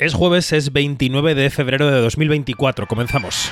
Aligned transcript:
Es 0.00 0.14
jueves, 0.14 0.52
es 0.52 0.72
29 0.72 1.34
de 1.34 1.50
febrero 1.50 1.90
de 1.90 2.00
2024. 2.00 2.86
Comenzamos. 2.86 3.50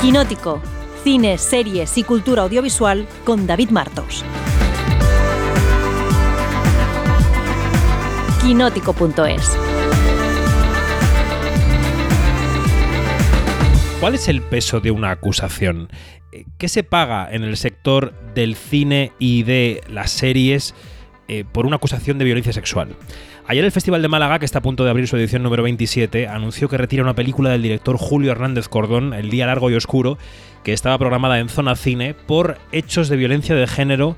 Quinótico. 0.00 0.62
Cine, 1.02 1.36
series 1.36 1.98
y 1.98 2.04
cultura 2.04 2.40
audiovisual 2.40 3.06
con 3.24 3.46
David 3.46 3.68
Martos. 3.68 4.24
Quinótico.es. 8.40 9.58
¿Cuál 14.00 14.14
es 14.14 14.26
el 14.28 14.40
peso 14.40 14.80
de 14.80 14.90
una 14.90 15.10
acusación? 15.10 15.90
¿Qué 16.56 16.68
se 16.68 16.82
paga 16.82 17.28
en 17.30 17.42
el 17.42 17.58
sector 17.58 18.14
del 18.34 18.56
cine 18.56 19.12
y 19.18 19.42
de 19.42 19.82
las 19.90 20.12
series? 20.12 20.74
Eh, 21.26 21.44
por 21.50 21.64
una 21.64 21.76
acusación 21.76 22.18
de 22.18 22.24
violencia 22.26 22.52
sexual. 22.52 22.96
Ayer 23.46 23.64
el 23.64 23.72
Festival 23.72 24.02
de 24.02 24.08
Málaga, 24.08 24.38
que 24.38 24.44
está 24.44 24.58
a 24.58 24.62
punto 24.62 24.84
de 24.84 24.90
abrir 24.90 25.08
su 25.08 25.16
edición 25.16 25.42
número 25.42 25.62
27, 25.62 26.28
anunció 26.28 26.68
que 26.68 26.76
retira 26.76 27.02
una 27.02 27.14
película 27.14 27.48
del 27.48 27.62
director 27.62 27.96
Julio 27.96 28.30
Hernández 28.30 28.68
Cordón, 28.68 29.14
El 29.14 29.30
Día 29.30 29.46
Largo 29.46 29.70
y 29.70 29.74
Oscuro, 29.74 30.18
que 30.64 30.74
estaba 30.74 30.98
programada 30.98 31.38
en 31.38 31.48
Zona 31.48 31.76
Cine 31.76 32.12
por 32.12 32.58
hechos 32.72 33.08
de 33.08 33.16
violencia 33.16 33.54
de 33.54 33.66
género 33.66 34.16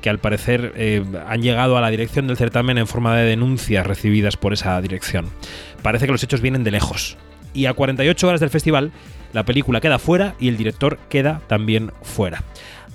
que 0.00 0.08
al 0.08 0.18
parecer 0.18 0.72
eh, 0.76 1.04
han 1.26 1.42
llegado 1.42 1.76
a 1.76 1.82
la 1.82 1.90
dirección 1.90 2.26
del 2.26 2.38
certamen 2.38 2.78
en 2.78 2.86
forma 2.86 3.14
de 3.16 3.24
denuncias 3.24 3.86
recibidas 3.86 4.38
por 4.38 4.54
esa 4.54 4.80
dirección. 4.80 5.26
Parece 5.82 6.06
que 6.06 6.12
los 6.12 6.22
hechos 6.22 6.40
vienen 6.40 6.64
de 6.64 6.70
lejos. 6.70 7.18
Y 7.52 7.66
a 7.66 7.74
48 7.74 8.28
horas 8.28 8.40
del 8.40 8.50
festival, 8.50 8.92
la 9.32 9.44
película 9.44 9.80
queda 9.80 9.98
fuera 9.98 10.34
y 10.38 10.48
el 10.48 10.56
director 10.56 10.98
queda 11.10 11.42
también 11.48 11.92
fuera. 12.02 12.42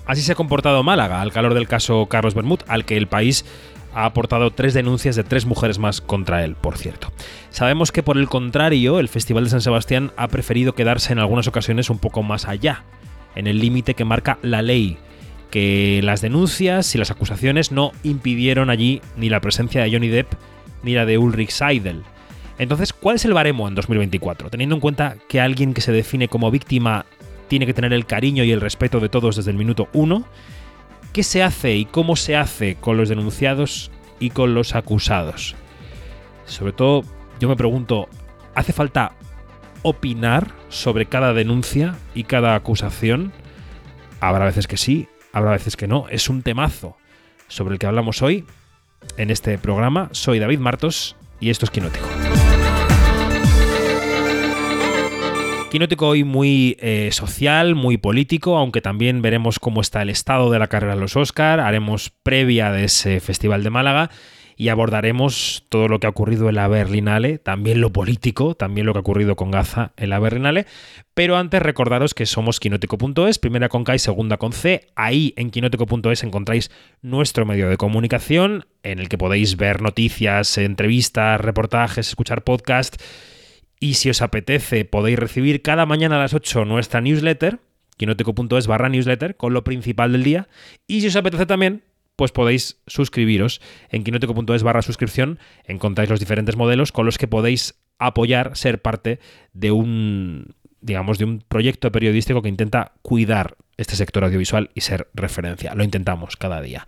Así 0.06 0.22
se 0.22 0.32
ha 0.32 0.36
comportado 0.36 0.82
Málaga 0.82 1.20
al 1.20 1.32
calor 1.32 1.54
del 1.54 1.68
caso 1.68 2.06
Carlos 2.06 2.34
Bermud, 2.34 2.60
al 2.66 2.84
que 2.84 2.96
el 2.96 3.06
país 3.06 3.44
ha 3.94 4.04
aportado 4.04 4.50
tres 4.50 4.74
denuncias 4.74 5.16
de 5.16 5.24
tres 5.24 5.46
mujeres 5.46 5.78
más 5.78 6.00
contra 6.00 6.44
él, 6.44 6.54
por 6.54 6.78
cierto. 6.78 7.12
Sabemos 7.50 7.92
que 7.92 8.02
por 8.02 8.16
el 8.18 8.28
contrario, 8.28 8.98
el 8.98 9.08
Festival 9.08 9.44
de 9.44 9.50
San 9.50 9.60
Sebastián 9.60 10.12
ha 10.16 10.28
preferido 10.28 10.74
quedarse 10.74 11.12
en 11.12 11.18
algunas 11.18 11.46
ocasiones 11.46 11.90
un 11.90 11.98
poco 11.98 12.22
más 12.22 12.48
allá, 12.48 12.84
en 13.34 13.46
el 13.46 13.60
límite 13.60 13.94
que 13.94 14.04
marca 14.04 14.38
la 14.42 14.62
ley, 14.62 14.98
que 15.50 16.00
las 16.02 16.20
denuncias 16.20 16.94
y 16.94 16.98
las 16.98 17.10
acusaciones 17.10 17.70
no 17.70 17.92
impidieron 18.02 18.70
allí 18.70 19.02
ni 19.16 19.28
la 19.28 19.40
presencia 19.40 19.82
de 19.82 19.92
Johnny 19.92 20.08
Depp 20.08 20.32
ni 20.82 20.94
la 20.94 21.04
de 21.06 21.18
Ulrich 21.18 21.50
Seidel. 21.50 22.02
Entonces, 22.58 22.92
¿cuál 22.92 23.16
es 23.16 23.24
el 23.24 23.34
baremo 23.34 23.68
en 23.68 23.74
2024? 23.74 24.50
Teniendo 24.50 24.74
en 24.74 24.80
cuenta 24.80 25.16
que 25.28 25.40
alguien 25.40 25.74
que 25.74 25.80
se 25.80 25.92
define 25.92 26.28
como 26.28 26.50
víctima 26.50 27.06
tiene 27.52 27.66
que 27.66 27.74
tener 27.74 27.92
el 27.92 28.06
cariño 28.06 28.44
y 28.44 28.50
el 28.50 28.62
respeto 28.62 28.98
de 28.98 29.10
todos 29.10 29.36
desde 29.36 29.50
el 29.50 29.58
minuto 29.58 29.90
uno. 29.92 30.24
¿Qué 31.12 31.22
se 31.22 31.42
hace 31.42 31.76
y 31.76 31.84
cómo 31.84 32.16
se 32.16 32.34
hace 32.34 32.76
con 32.76 32.96
los 32.96 33.10
denunciados 33.10 33.90
y 34.18 34.30
con 34.30 34.54
los 34.54 34.74
acusados? 34.74 35.54
Sobre 36.46 36.72
todo, 36.72 37.02
yo 37.40 37.50
me 37.50 37.56
pregunto, 37.56 38.08
¿hace 38.54 38.72
falta 38.72 39.12
opinar 39.82 40.50
sobre 40.70 41.04
cada 41.04 41.34
denuncia 41.34 41.94
y 42.14 42.24
cada 42.24 42.54
acusación? 42.54 43.34
Habrá 44.20 44.46
veces 44.46 44.66
que 44.66 44.78
sí, 44.78 45.08
habrá 45.34 45.50
veces 45.50 45.76
que 45.76 45.86
no. 45.86 46.08
Es 46.08 46.30
un 46.30 46.40
temazo 46.40 46.96
sobre 47.48 47.74
el 47.74 47.78
que 47.78 47.86
hablamos 47.86 48.22
hoy 48.22 48.46
en 49.18 49.30
este 49.30 49.58
programa. 49.58 50.08
Soy 50.12 50.38
David 50.38 50.58
Martos 50.58 51.16
y 51.38 51.50
esto 51.50 51.66
es 51.66 51.70
Quinótico. 51.70 52.21
Quinótico 55.72 56.08
hoy 56.08 56.22
muy 56.22 56.76
eh, 56.80 57.08
social, 57.12 57.74
muy 57.74 57.96
político, 57.96 58.58
aunque 58.58 58.82
también 58.82 59.22
veremos 59.22 59.58
cómo 59.58 59.80
está 59.80 60.02
el 60.02 60.10
estado 60.10 60.50
de 60.50 60.58
la 60.58 60.66
carrera 60.66 60.96
de 60.96 61.00
los 61.00 61.16
Oscar, 61.16 61.60
haremos 61.60 62.10
previa 62.22 62.70
de 62.70 62.84
ese 62.84 63.20
Festival 63.20 63.64
de 63.64 63.70
Málaga 63.70 64.10
y 64.54 64.68
abordaremos 64.68 65.64
todo 65.70 65.88
lo 65.88 65.98
que 65.98 66.06
ha 66.06 66.10
ocurrido 66.10 66.50
en 66.50 66.56
la 66.56 66.68
Berlinale, 66.68 67.38
también 67.38 67.80
lo 67.80 67.90
político, 67.90 68.54
también 68.54 68.86
lo 68.86 68.92
que 68.92 68.98
ha 68.98 69.00
ocurrido 69.00 69.34
con 69.34 69.50
Gaza 69.50 69.92
en 69.96 70.10
la 70.10 70.18
Berlinale. 70.18 70.66
Pero 71.14 71.38
antes 71.38 71.62
recordaros 71.62 72.12
que 72.12 72.26
somos 72.26 72.60
quinótico.es, 72.60 73.38
primera 73.38 73.70
con 73.70 73.84
K 73.84 73.94
y 73.94 73.98
segunda 73.98 74.36
con 74.36 74.52
C. 74.52 74.88
Ahí 74.94 75.32
en 75.38 75.48
quinótico.es 75.48 76.22
encontráis 76.22 76.70
nuestro 77.00 77.46
medio 77.46 77.70
de 77.70 77.78
comunicación 77.78 78.66
en 78.82 78.98
el 78.98 79.08
que 79.08 79.16
podéis 79.16 79.56
ver 79.56 79.80
noticias, 79.80 80.58
entrevistas, 80.58 81.40
reportajes, 81.40 82.08
escuchar 82.08 82.44
podcasts 82.44 83.02
y 83.82 83.94
si 83.94 84.10
os 84.10 84.22
apetece, 84.22 84.84
podéis 84.84 85.18
recibir 85.18 85.60
cada 85.60 85.86
mañana 85.86 86.14
a 86.14 86.20
las 86.20 86.34
8 86.34 86.64
nuestra 86.64 87.00
newsletter, 87.00 87.58
quinoteco.es 87.96 88.68
barra 88.68 88.88
newsletter, 88.88 89.36
con 89.36 89.54
lo 89.54 89.64
principal 89.64 90.12
del 90.12 90.22
día. 90.22 90.48
Y 90.86 91.00
si 91.00 91.08
os 91.08 91.16
apetece 91.16 91.46
también, 91.46 91.82
pues 92.14 92.30
podéis 92.30 92.80
suscribiros 92.86 93.60
en 93.88 94.04
quinoteco.es 94.04 94.62
barra 94.62 94.82
suscripción. 94.82 95.40
Encontráis 95.64 96.08
los 96.08 96.20
diferentes 96.20 96.54
modelos 96.54 96.92
con 96.92 97.06
los 97.06 97.18
que 97.18 97.26
podéis 97.26 97.74
apoyar, 97.98 98.56
ser 98.56 98.80
parte 98.80 99.18
de 99.52 99.72
un, 99.72 100.54
digamos, 100.80 101.18
de 101.18 101.24
un 101.24 101.40
proyecto 101.40 101.90
periodístico 101.90 102.40
que 102.40 102.50
intenta 102.50 102.92
cuidar 103.02 103.56
este 103.78 103.96
sector 103.96 104.22
audiovisual 104.22 104.70
y 104.74 104.82
ser 104.82 105.08
referencia. 105.12 105.74
Lo 105.74 105.82
intentamos 105.82 106.36
cada 106.36 106.60
día. 106.60 106.86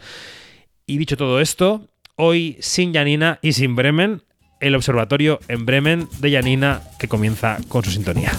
Y 0.87 0.99
dicho 0.99 1.17
todo 1.17 1.41
esto, 1.41 1.89
hoy 2.15 2.57
sin 2.61 2.95
Janina 2.95 3.41
y 3.43 3.55
sin 3.55 3.75
Bremen, 3.75 4.23
el 4.65 4.75
observatorio 4.75 5.41
en 5.49 5.67
Bremen 5.67 6.09
de 6.21 6.33
Janina 6.33 6.81
que 6.99 7.07
comienza 7.07 7.59
con 7.69 7.85
su 7.85 7.91
sintonía. 7.91 8.33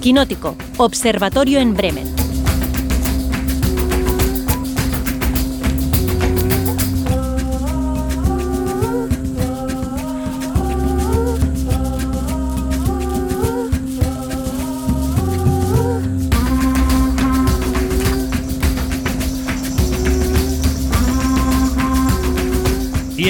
Quinótico, 0.00 0.54
Observatorio 0.76 1.58
en 1.58 1.74
Bremen. 1.74 2.17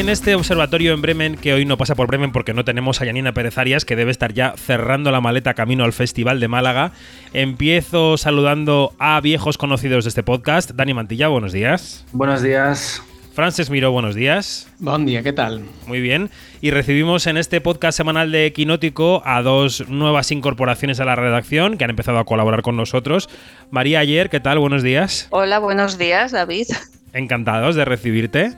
En 0.09 0.13
este 0.13 0.35
observatorio 0.35 0.95
en 0.95 1.03
Bremen, 1.03 1.37
que 1.37 1.53
hoy 1.53 1.67
no 1.67 1.77
pasa 1.77 1.95
por 1.95 2.07
Bremen 2.07 2.33
porque 2.33 2.55
no 2.55 2.65
tenemos 2.65 3.03
a 3.03 3.05
Yanina 3.05 3.35
Pérez 3.35 3.59
Arias, 3.59 3.85
que 3.85 3.95
debe 3.95 4.11
estar 4.11 4.33
ya 4.33 4.55
cerrando 4.57 5.11
la 5.11 5.21
maleta 5.21 5.53
camino 5.53 5.85
al 5.85 5.93
Festival 5.93 6.41
de 6.41 6.49
Málaga, 6.49 6.93
empiezo 7.35 8.17
saludando 8.17 8.95
a 8.99 9.21
viejos 9.21 9.59
conocidos 9.59 10.05
de 10.05 10.09
este 10.09 10.23
podcast. 10.23 10.71
Dani 10.71 10.95
Mantilla, 10.95 11.29
buenos 11.29 11.53
días. 11.53 12.07
Buenos 12.13 12.41
días. 12.41 13.03
Frances 13.35 13.69
Miró, 13.69 13.93
buenos 13.93 14.15
días. 14.15 14.67
Buen 14.79 15.05
día, 15.05 15.23
¿qué 15.23 15.35
tal? 15.35 15.65
Muy 15.87 16.01
bien. 16.01 16.31
Y 16.63 16.71
recibimos 16.71 17.27
en 17.27 17.37
este 17.37 17.61
podcast 17.61 17.95
semanal 17.95 18.33
de 18.33 18.51
Quinótico 18.55 19.21
a 19.27 19.43
dos 19.43 19.91
nuevas 19.91 20.33
incorporaciones 20.33 21.01
a 21.01 21.05
la 21.05 21.17
redacción 21.17 21.77
que 21.77 21.85
han 21.85 21.91
empezado 21.91 22.19
a 22.19 22.25
colaborar 22.25 22.63
con 22.63 22.79
nosotros. 22.79 23.29
María 23.71 24.01
Ayer, 24.01 24.31
¿qué 24.31 24.41
tal? 24.41 24.59
Buenos 24.59 24.83
días. 24.83 25.27
Hola, 25.29 25.59
buenos 25.59 25.99
días, 25.99 26.33
David. 26.33 26.69
Encantados 27.13 27.77
de 27.77 27.85
recibirte. 27.85 28.57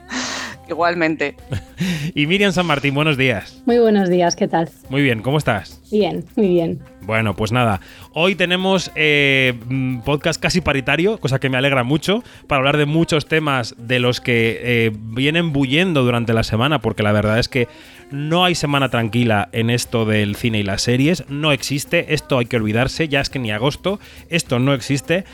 Igualmente. 0.71 1.35
y 2.15 2.27
Miriam 2.27 2.53
San 2.53 2.65
Martín, 2.65 2.93
buenos 2.93 3.17
días. 3.17 3.61
Muy 3.65 3.77
buenos 3.77 4.09
días, 4.09 4.37
¿qué 4.37 4.47
tal? 4.47 4.69
Muy 4.89 5.01
bien, 5.01 5.21
¿cómo 5.21 5.37
estás? 5.37 5.81
Bien, 5.91 6.23
muy 6.37 6.47
bien. 6.47 6.79
Bueno, 7.01 7.35
pues 7.35 7.51
nada, 7.51 7.81
hoy 8.13 8.35
tenemos 8.35 8.89
eh, 8.95 9.53
podcast 10.05 10.41
casi 10.41 10.61
paritario, 10.61 11.19
cosa 11.19 11.39
que 11.39 11.49
me 11.49 11.57
alegra 11.57 11.83
mucho, 11.83 12.23
para 12.47 12.59
hablar 12.59 12.77
de 12.77 12.85
muchos 12.85 13.25
temas 13.25 13.75
de 13.77 13.99
los 13.99 14.21
que 14.21 14.59
eh, 14.61 14.91
vienen 14.95 15.51
bullendo 15.51 16.03
durante 16.03 16.31
la 16.31 16.43
semana, 16.43 16.79
porque 16.79 17.03
la 17.03 17.11
verdad 17.11 17.37
es 17.37 17.49
que 17.49 17.67
no 18.09 18.45
hay 18.45 18.55
semana 18.55 18.87
tranquila 18.89 19.49
en 19.51 19.69
esto 19.69 20.05
del 20.05 20.37
cine 20.37 20.59
y 20.59 20.63
las 20.63 20.83
series, 20.83 21.25
no 21.27 21.51
existe, 21.51 22.13
esto 22.13 22.37
hay 22.37 22.45
que 22.45 22.55
olvidarse, 22.55 23.09
ya 23.09 23.19
es 23.19 23.29
que 23.29 23.39
ni 23.39 23.51
agosto, 23.51 23.99
esto 24.29 24.59
no 24.59 24.73
existe 24.73 25.25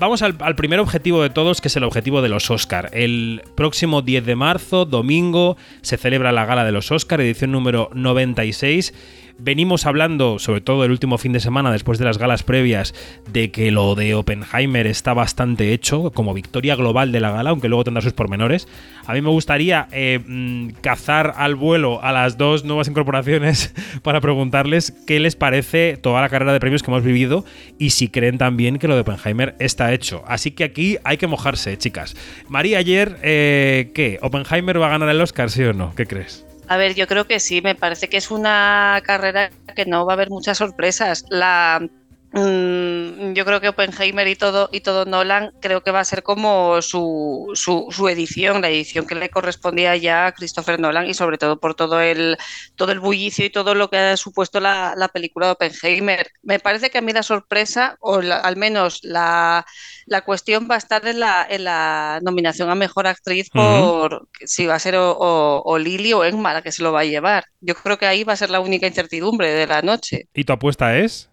vamos 0.00 0.22
al, 0.22 0.56
primer 0.56 0.80
objetivo 0.80 1.22
de 1.22 1.30
todos, 1.30 1.60
que 1.60 1.68
es 1.68 1.76
el 1.76 1.84
objetivo 1.84 2.22
de 2.22 2.28
los 2.28 2.50
Oscar. 2.50 2.90
El 2.92 3.42
próximo 3.54 4.02
10 4.02 4.24
de 4.24 4.34
marzo, 4.34 4.86
domingo, 4.86 5.56
se 5.82 5.98
celebra 5.98 6.32
la 6.32 6.46
gala 6.46 6.64
de 6.64 6.72
los 6.72 6.90
Oscar, 6.90 7.20
edición 7.20 7.52
número 7.52 7.90
96 7.94 8.94
venimos 9.40 9.86
hablando, 9.86 10.38
sobre 10.38 10.60
todo 10.60 10.84
el 10.84 10.90
último 10.90 11.18
fin 11.18 11.32
de 11.32 11.40
semana, 11.40 11.72
después 11.72 11.98
de 11.98 12.04
las 12.04 12.18
galas 12.18 12.42
previas, 12.42 12.94
de 13.32 13.50
que 13.50 13.70
lo 13.70 13.94
de 13.94 14.14
Oppenheimer 14.14 14.86
está 14.86 15.14
bastante 15.14 15.72
hecho, 15.72 16.10
como 16.12 16.34
victoria 16.34 16.76
global 16.76 17.12
de 17.12 17.20
la 17.20 17.30
gala, 17.30 17.50
aunque 17.50 17.68
luego 17.68 17.84
tendrá 17.84 18.02
sus 18.02 18.12
pormenores. 18.12 18.68
A 19.06 19.14
mí 19.14 19.22
me 19.22 19.30
gustaría 19.30 19.88
eh, 19.92 20.20
mm, 20.24 20.80
cazar 20.80 21.34
al 21.36 21.54
vuelo 21.54 22.02
a 22.02 22.12
las 22.12 22.36
dos 22.36 22.64
nuevas 22.64 22.88
incorporaciones 22.88 23.74
para 24.02 24.20
preguntarles 24.20 24.92
qué 25.06 25.20
les 25.20 25.36
parece 25.36 25.96
toda 25.96 26.20
la 26.20 26.28
carrera 26.28 26.52
de 26.52 26.60
premios 26.60 26.82
que 26.82 26.90
hemos 26.90 27.02
vivido 27.02 27.44
y 27.78 27.90
si 27.90 28.08
creen 28.08 28.38
también 28.38 28.78
que 28.78 28.88
lo 28.88 28.94
de 28.94 29.00
Oppenheimer 29.00 29.56
está 29.58 29.92
hecho. 29.92 30.22
Así 30.26 30.50
que 30.50 30.64
aquí 30.64 30.98
hay 31.04 31.16
que 31.16 31.26
mojarse, 31.26 31.76
chicas. 31.78 32.16
María, 32.48 32.78
ayer, 32.78 33.16
eh, 33.22 33.90
¿qué? 33.94 34.18
¿Oppenheimer 34.22 34.80
va 34.80 34.86
a 34.86 34.90
ganar 34.90 35.08
el 35.08 35.20
Oscar, 35.20 35.50
sí 35.50 35.62
o 35.62 35.72
no? 35.72 35.94
¿Qué 35.94 36.06
crees? 36.06 36.49
A 36.70 36.76
ver, 36.76 36.94
yo 36.94 37.08
creo 37.08 37.26
que 37.26 37.40
sí, 37.40 37.60
me 37.62 37.74
parece 37.74 38.08
que 38.08 38.16
es 38.16 38.30
una 38.30 39.02
carrera 39.04 39.50
que 39.74 39.86
no 39.86 40.06
va 40.06 40.12
a 40.12 40.14
haber 40.14 40.30
muchas 40.30 40.58
sorpresas. 40.58 41.24
La 41.28 41.84
yo 42.32 43.44
creo 43.44 43.60
que 43.60 43.68
Oppenheimer 43.68 44.28
y 44.28 44.36
todo, 44.36 44.68
y 44.72 44.80
todo 44.80 45.04
Nolan 45.04 45.50
creo 45.60 45.82
que 45.82 45.90
va 45.90 45.98
a 45.98 46.04
ser 46.04 46.22
como 46.22 46.80
su, 46.80 47.50
su, 47.54 47.88
su, 47.90 48.08
edición, 48.08 48.62
la 48.62 48.68
edición 48.68 49.04
que 49.06 49.16
le 49.16 49.30
correspondía 49.30 49.96
ya 49.96 50.26
a 50.26 50.32
Christopher 50.32 50.78
Nolan 50.78 51.08
y 51.08 51.14
sobre 51.14 51.38
todo 51.38 51.58
por 51.58 51.74
todo 51.74 52.00
el, 52.00 52.36
todo 52.76 52.92
el 52.92 53.00
bullicio 53.00 53.44
y 53.44 53.50
todo 53.50 53.74
lo 53.74 53.90
que 53.90 53.98
ha 53.98 54.16
supuesto 54.16 54.60
la, 54.60 54.94
la 54.96 55.08
película 55.08 55.46
de 55.46 55.52
Oppenheimer. 55.52 56.30
Me 56.42 56.60
parece 56.60 56.90
que 56.90 56.98
a 56.98 57.00
mí 57.00 57.12
la 57.12 57.24
sorpresa, 57.24 57.96
o 57.98 58.22
la, 58.22 58.36
al 58.36 58.56
menos 58.56 59.00
la, 59.02 59.66
la, 60.06 60.22
cuestión 60.22 60.68
va 60.70 60.76
a 60.76 60.78
estar 60.78 61.04
en 61.08 61.18
la, 61.18 61.44
en 61.50 61.64
la 61.64 62.20
nominación 62.22 62.70
a 62.70 62.76
Mejor 62.76 63.08
Actriz 63.08 63.50
por 63.50 64.14
uh 64.14 64.16
-huh. 64.18 64.28
si 64.44 64.66
va 64.66 64.76
a 64.76 64.78
ser 64.78 64.94
o, 64.96 65.12
o, 65.12 65.62
o, 65.64 65.78
Lily 65.78 66.12
o 66.12 66.24
Emma 66.24 66.52
la 66.52 66.62
que 66.62 66.72
se 66.72 66.82
lo 66.82 66.92
va 66.92 67.00
a 67.00 67.04
llevar. 67.04 67.44
Yo 67.60 67.74
creo 67.74 67.98
que 67.98 68.06
ahí 68.06 68.22
va 68.22 68.34
a 68.34 68.36
ser 68.36 68.50
la 68.50 68.60
única 68.60 68.86
incertidumbre 68.86 69.50
de 69.52 69.66
la 69.66 69.82
noche. 69.82 70.28
¿Y 70.32 70.44
tu 70.44 70.52
apuesta 70.52 70.96
es? 70.96 71.29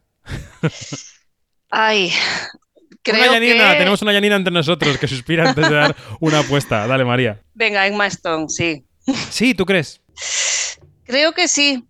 Ay, 1.70 2.14
creo 3.02 3.24
una 3.24 3.34
Yanina, 3.34 3.72
que... 3.72 3.78
tenemos 3.78 4.02
una 4.02 4.14
Yanina 4.14 4.36
entre 4.36 4.54
nosotros 4.54 4.98
que 4.98 5.08
suspira 5.08 5.50
antes 5.50 5.70
de 5.70 5.76
dar 5.76 5.96
una 6.20 6.40
apuesta. 6.40 6.88
Dale, 6.88 7.06
María. 7.06 7.42
Venga, 7.54 7.86
Emma 7.88 8.08
Stone, 8.08 8.48
sí. 8.50 8.84
Sí, 9.30 9.54
¿tú 9.54 9.66
crees? 9.66 10.02
Creo 11.06 11.34
que 11.34 11.48
sí. 11.48 11.87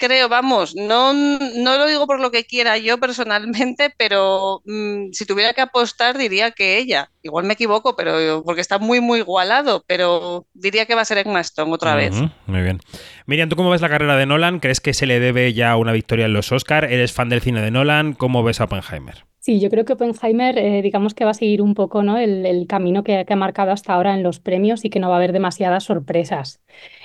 Creo, 0.00 0.30
vamos, 0.30 0.74
no, 0.74 1.12
no 1.12 1.76
lo 1.76 1.86
digo 1.86 2.06
por 2.06 2.20
lo 2.20 2.30
que 2.30 2.44
quiera 2.44 2.78
yo 2.78 2.98
personalmente, 2.98 3.92
pero 3.98 4.62
mmm, 4.64 5.10
si 5.12 5.26
tuviera 5.26 5.52
que 5.52 5.60
apostar 5.60 6.16
diría 6.16 6.52
que 6.52 6.78
ella. 6.78 7.10
Igual 7.22 7.44
me 7.44 7.52
equivoco, 7.52 7.96
pero 7.96 8.42
porque 8.42 8.62
está 8.62 8.78
muy, 8.78 9.02
muy 9.02 9.18
igualado, 9.18 9.84
pero 9.86 10.46
diría 10.54 10.86
que 10.86 10.94
va 10.94 11.02
a 11.02 11.04
ser 11.04 11.18
Emma 11.18 11.40
Stone 11.40 11.70
otra 11.70 11.90
uh 11.90 11.94
-huh, 11.94 11.98
vez. 11.98 12.14
Muy 12.46 12.62
bien. 12.62 12.80
Miriam, 13.26 13.50
¿tú 13.50 13.56
cómo 13.56 13.68
ves 13.68 13.82
la 13.82 13.90
carrera 13.90 14.16
de 14.16 14.24
Nolan? 14.24 14.58
¿Crees 14.60 14.80
que 14.80 14.94
se 14.94 15.04
le 15.04 15.20
debe 15.20 15.52
ya 15.52 15.76
una 15.76 15.92
victoria 15.92 16.24
en 16.24 16.32
los 16.32 16.50
Oscar? 16.50 16.84
¿Eres 16.86 17.12
fan 17.12 17.28
del 17.28 17.42
cine 17.42 17.60
de 17.60 17.70
Nolan? 17.70 18.14
¿Cómo 18.14 18.42
ves 18.42 18.62
a 18.62 18.64
Oppenheimer? 18.64 19.26
Sí, 19.38 19.60
yo 19.60 19.68
creo 19.68 19.84
que 19.84 19.92
Oppenheimer, 19.92 20.56
eh, 20.56 20.80
digamos 20.80 21.12
que 21.12 21.26
va 21.26 21.32
a 21.32 21.34
seguir 21.34 21.60
un 21.60 21.74
poco 21.74 22.02
¿no? 22.02 22.16
el, 22.16 22.46
el 22.46 22.66
camino 22.66 23.04
que, 23.04 23.24
que, 23.26 23.32
ha 23.34 23.36
marcado 23.36 23.70
hasta 23.70 23.92
ahora 23.92 24.14
en 24.14 24.22
los 24.22 24.40
premios 24.40 24.84
y 24.84 24.90
que 24.90 24.98
no 24.98 25.08
va 25.08 25.16
a 25.16 25.18
haber 25.18 25.32
demasiadas 25.32 25.84
sorpresas. 25.84 26.60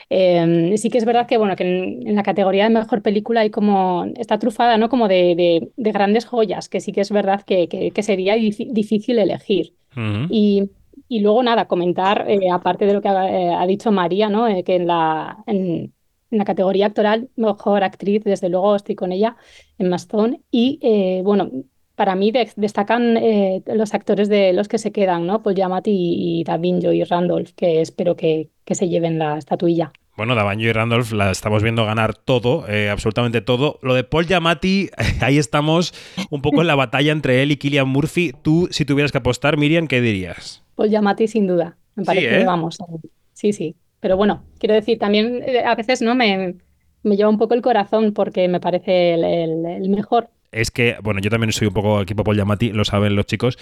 Eh, 0.10 0.76
sí 0.78 0.90
que 0.90 0.98
es 0.98 1.06
verdad 1.06 1.28
que, 1.28 1.38
bueno, 1.38 1.56
que 1.56 1.64
en, 1.64 2.08
en, 2.08 2.16
la 2.16 2.24
categoría 2.24 2.66
de 2.66 2.70
mejor 2.70 3.02
película 3.02 3.42
hay 3.42 3.50
como, 3.50 4.06
está 4.18 4.38
trufada, 4.40 4.78
¿no? 4.78 4.90
Como 4.90 5.08
de, 5.08 5.36
de, 5.36 5.72
de 5.76 5.92
grandes 5.92 6.26
joyas, 6.26 6.70
que 6.70 6.80
sí 6.80 6.92
que 6.92 7.02
es 7.02 7.12
verdad 7.12 7.42
que, 7.44 7.68
que, 7.68 7.92
que 7.92 8.04
sería 8.04 8.36
difícil 8.36 9.20
elegir. 9.20 9.74
Uh 9.96 10.00
-huh. 10.00 10.28
y, 10.30 10.70
y, 11.08 11.20
luego, 11.22 11.42
nada, 11.44 11.68
comentar, 11.68 12.26
eh, 12.30 12.50
aparte 12.52 12.86
de 12.86 12.94
lo 12.94 13.02
que 13.02 13.08
ha, 13.10 13.30
eh, 13.30 13.54
ha 13.56 13.66
dicho 13.66 13.92
María, 13.92 14.30
¿no? 14.30 14.48
Eh, 14.48 14.64
que 14.64 14.76
en 14.76 14.88
la, 14.88 15.38
en, 15.48 15.94
en 16.32 16.38
la 16.38 16.46
categoría 16.46 16.88
actoral, 16.88 17.30
mejor 17.36 17.84
actriz, 17.84 18.24
desde 18.24 18.50
luego 18.50 18.76
estoy 18.76 18.96
con 18.96 19.12
ella, 19.12 19.36
en 19.78 19.90
Mastón. 19.90 20.44
Y 20.52 20.80
bueno, 21.24 21.50
para 21.96 22.16
mí 22.16 22.32
de, 22.32 22.50
destacan 22.56 23.18
eh, 23.18 23.64
los 23.68 23.94
actores 23.94 24.30
de 24.30 24.54
los 24.54 24.68
que 24.68 24.78
se 24.78 24.92
quedan, 24.92 25.26
¿no? 25.26 25.42
Paul 25.42 25.56
Giamatti 25.56 25.92
y, 25.92 26.42
y 26.42 26.44
Davinjo 26.44 26.92
y 26.92 27.04
Randolph, 27.04 27.52
que 27.56 27.82
espero 27.82 28.16
que, 28.16 28.50
que 28.66 28.76
se 28.76 28.90
lleven 28.90 29.18
la 29.20 29.38
estatuilla. 29.38 29.92
Bueno, 30.18 30.34
Davanjo 30.34 30.64
y 30.64 30.72
Randolph 30.72 31.12
la 31.12 31.30
estamos 31.30 31.62
viendo 31.62 31.86
ganar 31.86 32.16
todo, 32.16 32.70
eh, 32.70 32.90
absolutamente 32.90 33.42
todo. 33.42 33.80
Lo 33.82 33.94
de 33.94 34.06
Paul 34.06 34.26
Giamatti, 34.26 34.90
ahí 35.22 35.38
estamos 35.38 35.94
un 36.30 36.42
poco 36.42 36.62
en 36.62 36.68
la 36.68 36.76
batalla 36.76 37.12
entre 37.12 37.44
él 37.44 37.52
y 37.52 37.58
Killian 37.58 37.88
Murphy. 37.88 38.32
Tú, 38.42 38.70
si 38.72 38.86
tuvieras 38.86 39.12
que 39.12 39.18
apostar, 39.18 39.58
Miriam, 39.58 39.88
¿qué 39.88 40.00
dirías? 40.00 40.64
Paul 40.76 40.90
Giamatti, 40.90 41.28
sin 41.28 41.48
duda. 41.48 41.78
Me 41.96 42.06
parece 42.06 42.30
sí, 42.30 42.34
¿eh? 42.34 42.40
que 42.40 42.46
vamos. 42.46 42.78
Sí, 43.34 43.52
sí. 43.52 43.76
Pero 44.00 44.16
bueno, 44.16 44.44
quiero 44.58 44.74
decir, 44.74 45.00
también 45.00 45.42
eh, 45.46 45.64
a 45.66 45.76
veces 45.76 46.02
no 46.02 46.16
me, 46.16 46.56
me 47.04 47.18
lleva 47.18 47.30
un 47.30 47.38
poco 47.38 47.54
el 47.54 47.62
corazón 47.62 48.14
porque 48.14 48.48
me 48.48 48.62
parece 48.62 49.16
el, 49.16 49.24
el, 49.26 49.66
el 49.66 49.90
mejor 49.90 50.30
es 50.56 50.72
que, 50.72 50.98
bueno, 51.04 51.20
yo 51.20 51.30
también 51.30 51.52
soy 51.52 51.68
un 51.68 51.74
poco 51.74 52.02
equipo 52.02 52.24
Paul 52.24 52.38
Giamatti, 52.38 52.72
lo 52.72 52.86
saben 52.86 53.16
los 53.16 53.26
chicos. 53.26 53.58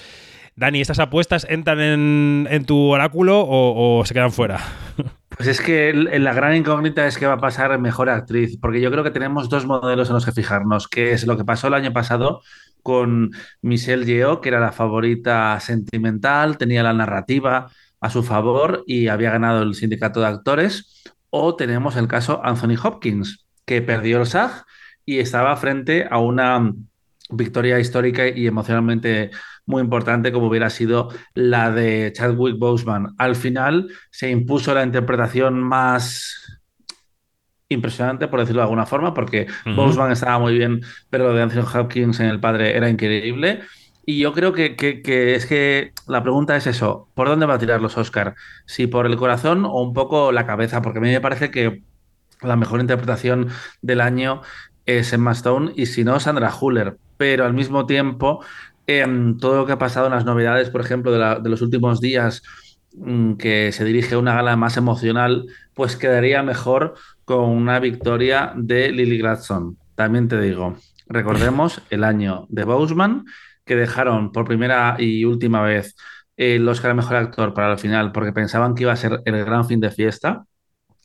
Dani, 0.55 0.81
¿estas 0.81 0.99
apuestas 0.99 1.47
entran 1.49 1.79
en, 1.79 2.65
tu 2.65 2.91
oráculo 2.91 3.43
o, 3.47 4.03
se 4.05 4.13
quedan 4.13 4.31
fuera? 4.31 4.59
Pues 5.35 5.49
es 5.49 5.61
que 5.61 5.91
la 5.93 6.31
gran 6.31 6.55
incógnita 6.55 7.07
es 7.07 7.17
qué 7.17 7.25
va 7.25 7.33
a 7.33 7.39
pasar 7.39 7.79
mejor 7.79 8.07
actriz, 8.07 8.55
porque 8.61 8.79
yo 8.79 8.91
creo 8.91 9.03
que 9.03 9.09
tenemos 9.09 9.49
dos 9.49 9.65
modelos 9.65 10.09
en 10.09 10.13
los 10.13 10.25
que 10.25 10.31
fijarnos, 10.31 10.87
que 10.87 11.11
es 11.11 11.25
lo 11.25 11.35
que 11.37 11.43
pasó 11.43 11.69
el 11.69 11.73
año 11.73 11.91
pasado 11.91 12.41
con 12.83 13.31
Michelle 13.63 14.05
Yeoh, 14.05 14.41
que 14.41 14.49
era 14.49 14.59
la 14.59 14.71
favorita 14.71 15.59
sentimental, 15.59 16.59
tenía 16.59 16.83
la 16.83 16.93
narrativa 16.93 17.71
a 17.99 18.09
su 18.11 18.21
favor 18.21 18.83
y 18.85 19.07
había 19.07 19.31
ganado 19.31 19.63
el 19.63 19.73
sindicato 19.73 20.19
de 20.19 20.27
actores, 20.27 21.03
o 21.31 21.55
tenemos 21.55 21.95
el 21.95 22.07
caso 22.07 22.39
Anthony 22.43 22.77
Hopkins, 22.83 23.47
que 23.65 23.81
perdió 23.81 24.19
el 24.19 24.27
SAG 24.27 24.65
y 25.05 25.19
estaba 25.19 25.55
frente 25.57 26.07
a 26.09 26.19
una 26.19 26.73
victoria 27.29 27.79
histórica 27.79 28.27
y 28.27 28.47
emocionalmente 28.47 29.31
muy 29.65 29.81
importante 29.81 30.31
como 30.31 30.47
hubiera 30.47 30.69
sido 30.69 31.09
la 31.33 31.71
de 31.71 32.11
Chadwick 32.13 32.57
Boseman. 32.57 33.15
Al 33.17 33.35
final 33.35 33.89
se 34.11 34.29
impuso 34.29 34.73
la 34.73 34.83
interpretación 34.83 35.59
más 35.61 36.61
impresionante, 37.69 38.27
por 38.27 38.39
decirlo 38.39 38.61
de 38.61 38.65
alguna 38.65 38.85
forma, 38.85 39.13
porque 39.13 39.47
uh 39.65 39.69
-huh. 39.69 39.75
Boseman 39.75 40.11
estaba 40.11 40.37
muy 40.37 40.57
bien, 40.57 40.81
pero 41.09 41.25
lo 41.25 41.33
de 41.33 41.41
Anthony 41.41 41.65
Hopkins 41.79 42.19
en 42.19 42.27
El 42.27 42.39
Padre 42.39 42.75
era 42.77 42.89
increíble. 42.89 43.61
Y 44.05 44.19
yo 44.19 44.33
creo 44.33 44.51
que, 44.51 44.75
que, 44.75 45.01
que, 45.01 45.33
es 45.35 45.45
que 45.45 45.93
la 46.07 46.21
pregunta 46.21 46.57
es 46.57 46.67
eso, 46.67 47.09
¿por 47.13 47.29
dónde 47.29 47.45
va 47.45 47.53
a 47.53 47.59
tirar 47.59 47.81
los 47.81 47.97
Oscar? 47.97 48.35
¿Si 48.65 48.85
por 48.85 49.05
el 49.05 49.15
corazón 49.15 49.65
o 49.65 49.81
un 49.81 49.93
poco 49.93 50.33
la 50.33 50.45
cabeza? 50.45 50.81
Porque 50.81 50.99
a 50.99 51.01
mí 51.01 51.09
me 51.09 51.21
parece 51.21 51.51
que 51.51 51.83
la 52.41 52.57
mejor 52.57 52.81
interpretación 52.81 53.47
del 53.81 54.01
año 54.01 54.41
es 54.85 55.13
Emma 55.13 55.31
Stone 55.31 55.73
y 55.75 55.85
si 55.85 56.03
no, 56.03 56.19
Sandra 56.19 56.53
Huller. 56.59 56.97
Pero 57.17 57.45
al 57.45 57.53
mismo 57.53 57.85
tiempo, 57.85 58.43
eh, 58.87 59.05
todo 59.39 59.57
lo 59.57 59.65
que 59.65 59.73
ha 59.73 59.77
pasado 59.79 60.07
en 60.07 60.13
las 60.13 60.25
novedades, 60.25 60.69
por 60.69 60.81
ejemplo, 60.81 61.11
de, 61.11 61.19
la, 61.19 61.39
de 61.39 61.49
los 61.49 61.61
últimos 61.61 62.01
días, 62.01 62.43
mmm, 62.93 63.33
que 63.35 63.71
se 63.71 63.85
dirige 63.85 64.15
a 64.15 64.19
una 64.19 64.35
gala 64.35 64.55
más 64.55 64.77
emocional, 64.77 65.45
pues 65.73 65.95
quedaría 65.95 66.43
mejor 66.43 66.95
con 67.25 67.49
una 67.49 67.79
victoria 67.79 68.53
de 68.55 68.91
Lily 68.91 69.17
Gladstone. 69.19 69.75
También 69.95 70.27
te 70.27 70.39
digo, 70.41 70.77
recordemos 71.07 71.81
el 71.89 72.03
año 72.03 72.45
de 72.49 72.63
Boseman, 72.63 73.25
que 73.65 73.75
dejaron 73.75 74.31
por 74.31 74.45
primera 74.45 74.95
y 74.99 75.23
última 75.25 75.61
vez 75.61 75.95
el 76.35 76.67
Oscar 76.67 76.91
a 76.91 76.95
Mejor 76.95 77.15
Actor 77.15 77.53
para 77.53 77.73
el 77.73 77.79
final, 77.79 78.11
porque 78.11 78.33
pensaban 78.33 78.75
que 78.75 78.83
iba 78.83 78.91
a 78.91 78.97
ser 78.97 79.21
el 79.25 79.45
gran 79.45 79.65
fin 79.67 79.79
de 79.79 79.91
fiesta, 79.91 80.45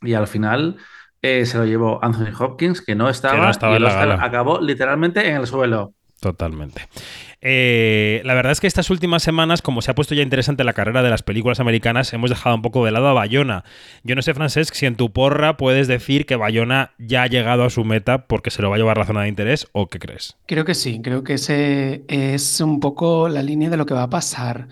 y 0.03 0.15
al 0.15 0.27
final 0.27 0.77
eh, 1.23 1.47
se 1.47 1.59
lo 1.59 1.65
llevó 1.65 2.03
Anthony 2.03 2.33
Hopkins, 2.39 2.81
que 2.81 2.95
no 2.95 3.09
estaba, 3.09 3.35
que 3.35 3.41
no 3.41 3.51
estaba 3.51 3.73
y 3.73 3.77
el 3.77 3.85
Oscar 3.85 4.19
acabó 4.21 4.61
literalmente 4.61 5.29
en 5.29 5.37
el 5.37 5.47
suelo. 5.47 5.93
Totalmente. 6.21 6.89
Eh, 7.41 8.21
la 8.25 8.35
verdad 8.35 8.51
es 8.51 8.61
que 8.61 8.67
estas 8.67 8.91
últimas 8.91 9.23
semanas, 9.23 9.63
como 9.63 9.83
se 9.83 9.93
ha 9.93 9.95
puesto 9.95 10.17
ya 10.17 10.23
interesante 10.23 10.65
la 10.65 10.73
carrera 10.73 11.03
de 11.03 11.11
las 11.11 11.23
películas 11.23 11.61
americanas, 11.61 12.13
hemos 12.13 12.31
dejado 12.31 12.57
un 12.57 12.63
poco 12.63 12.85
de 12.85 12.91
lado 12.91 13.07
a 13.07 13.13
Bayona. 13.13 13.63
Yo 14.03 14.17
no 14.17 14.23
sé, 14.23 14.35
Francesc, 14.35 14.75
si 14.75 14.87
en 14.87 14.97
tu 14.97 15.13
porra 15.13 15.57
puedes 15.57 15.87
decir 15.87 16.27
que 16.27 16.35
Bayona 16.35 16.93
ya 16.99 17.23
ha 17.23 17.27
llegado 17.29 17.65
a 17.65 17.71
su 17.71 17.85
meta 17.85 18.27
porque 18.27 18.51
se 18.51 18.63
lo 18.63 18.71
va 18.71 18.77
a 18.77 18.79
llevar 18.79 18.99
la 18.99 19.05
zona 19.05 19.23
de 19.23 19.29
interés 19.29 19.69
o 19.73 19.87
qué 19.89 20.01
crees. 20.01 20.37
Creo 20.47 20.65
que 20.65 20.75
sí, 20.75 21.01
creo 21.01 21.23
que 21.23 21.35
ese 21.35 22.03
es 22.09 22.61
un 22.61 22.81
poco 22.81 23.29
la 23.29 23.43
línea 23.43 23.71
de 23.71 23.77
lo 23.77 23.87
que 23.87 23.95
va 23.95 24.05
a 24.05 24.11
pasar. 24.11 24.67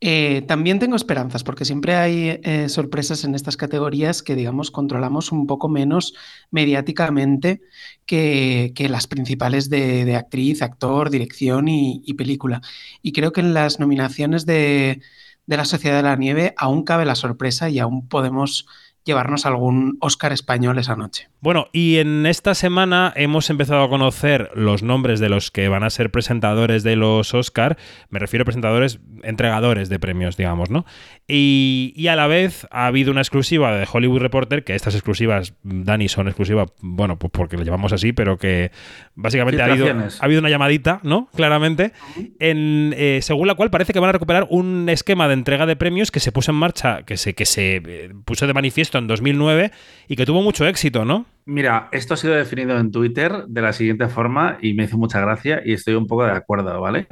Eh, 0.00 0.42
también 0.46 0.78
tengo 0.78 0.94
esperanzas 0.94 1.42
porque 1.42 1.64
siempre 1.64 1.96
hay 1.96 2.40
eh, 2.44 2.68
sorpresas 2.68 3.24
en 3.24 3.34
estas 3.34 3.56
categorías 3.56 4.22
que, 4.22 4.36
digamos, 4.36 4.70
controlamos 4.70 5.32
un 5.32 5.46
poco 5.46 5.68
menos 5.68 6.14
mediáticamente 6.50 7.60
que, 8.06 8.72
las 8.88 9.08
principales 9.08 9.68
de, 9.70 10.14
actriz, 10.14 10.62
actor, 10.62 11.10
dirección 11.10 11.68
y, 11.68 12.14
película. 12.14 12.60
Y 13.02 13.12
creo 13.12 13.32
que 13.32 13.40
en 13.40 13.54
las 13.54 13.80
nominaciones 13.80 14.46
de 14.46 15.02
la 15.46 15.64
Sociedad 15.64 15.96
de 15.96 16.02
la 16.04 16.16
Nieve 16.16 16.54
aún 16.56 16.84
cabe 16.84 17.04
la 17.04 17.14
sorpresa 17.16 17.68
y 17.68 17.78
aún 17.80 18.08
podemos 18.08 18.66
llevarnos 19.08 19.46
algún 19.46 19.96
Oscar 20.00 20.32
español 20.32 20.78
esa 20.78 20.94
noche. 20.94 21.30
Bueno, 21.40 21.68
y 21.72 21.96
en 21.96 22.26
esta 22.26 22.54
semana 22.54 23.12
hemos 23.16 23.48
empezado 23.48 23.82
a 23.82 23.88
conocer 23.88 24.50
los 24.54 24.82
nombres 24.82 25.18
de 25.18 25.30
los 25.30 25.50
que 25.50 25.68
van 25.68 25.82
a 25.82 25.90
ser 25.90 26.10
presentadores 26.10 26.82
de 26.82 26.94
los 26.94 27.32
Oscar, 27.32 27.78
me 28.10 28.18
refiero 28.18 28.42
a 28.42 28.44
presentadores, 28.44 29.00
entregadores 29.22 29.88
de 29.88 29.98
premios, 29.98 30.36
digamos, 30.36 30.70
¿no? 30.70 30.84
Y, 31.26 31.94
y, 31.96 32.08
a 32.08 32.16
la 32.16 32.26
vez 32.26 32.66
ha 32.70 32.86
habido 32.86 33.10
una 33.10 33.20
exclusiva 33.20 33.74
de 33.76 33.86
Hollywood 33.90 34.20
Reporter, 34.20 34.64
que 34.64 34.74
estas 34.74 34.94
exclusivas, 34.94 35.54
Dani, 35.62 36.08
son 36.08 36.28
exclusivas, 36.28 36.70
bueno, 36.80 37.18
pues 37.18 37.30
porque 37.32 37.56
lo 37.56 37.62
llamamos 37.62 37.92
así, 37.92 38.12
pero 38.12 38.36
que 38.36 38.70
básicamente 39.14 39.62
ha 39.62 39.66
habido, 39.66 39.86
ha 39.86 40.24
habido, 40.24 40.40
una 40.40 40.50
llamadita, 40.50 41.00
¿no? 41.02 41.28
Claramente, 41.34 41.92
en, 42.38 42.94
eh, 42.96 43.20
según 43.22 43.46
la 43.46 43.54
cual 43.54 43.70
parece 43.70 43.92
que 43.92 44.00
van 44.00 44.10
a 44.10 44.12
recuperar 44.12 44.46
un 44.50 44.88
esquema 44.88 45.28
de 45.28 45.34
entrega 45.34 45.66
de 45.66 45.76
premios 45.76 46.10
que 46.10 46.20
se 46.20 46.32
puso 46.32 46.50
en 46.50 46.56
marcha, 46.56 47.04
que 47.04 47.16
se, 47.16 47.34
que 47.34 47.46
se 47.46 47.76
eh, 47.76 48.10
puso 48.24 48.46
de 48.46 48.54
manifiesto 48.54 48.97
en 48.98 49.06
2009 49.06 49.72
y 50.08 50.16
que 50.16 50.26
tuvo 50.26 50.42
mucho 50.42 50.66
éxito, 50.66 51.04
¿no? 51.04 51.26
Mira, 51.44 51.88
esto 51.92 52.14
ha 52.14 52.16
sido 52.16 52.34
definido 52.34 52.78
en 52.78 52.90
Twitter 52.90 53.44
de 53.46 53.62
la 53.62 53.72
siguiente 53.72 54.08
forma 54.08 54.58
y 54.60 54.74
me 54.74 54.84
hizo 54.84 54.98
mucha 54.98 55.20
gracia 55.20 55.62
y 55.64 55.72
estoy 55.72 55.94
un 55.94 56.06
poco 56.06 56.24
de 56.24 56.32
acuerdo, 56.32 56.80
¿vale? 56.80 57.06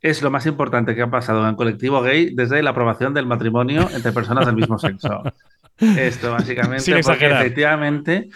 Es 0.00 0.22
lo 0.22 0.30
más 0.30 0.46
importante 0.46 0.94
que 0.94 1.02
ha 1.02 1.10
pasado 1.10 1.42
en 1.42 1.50
el 1.50 1.56
colectivo 1.56 2.02
gay 2.02 2.34
desde 2.34 2.62
la 2.62 2.70
aprobación 2.70 3.14
del 3.14 3.26
matrimonio 3.26 3.88
entre 3.94 4.12
personas 4.12 4.46
del 4.46 4.56
mismo 4.56 4.78
sexo. 4.78 5.22
Esto, 5.78 6.32
básicamente, 6.32 6.80
Sin 6.80 7.00
porque 7.00 7.26
efectivamente 7.26 8.28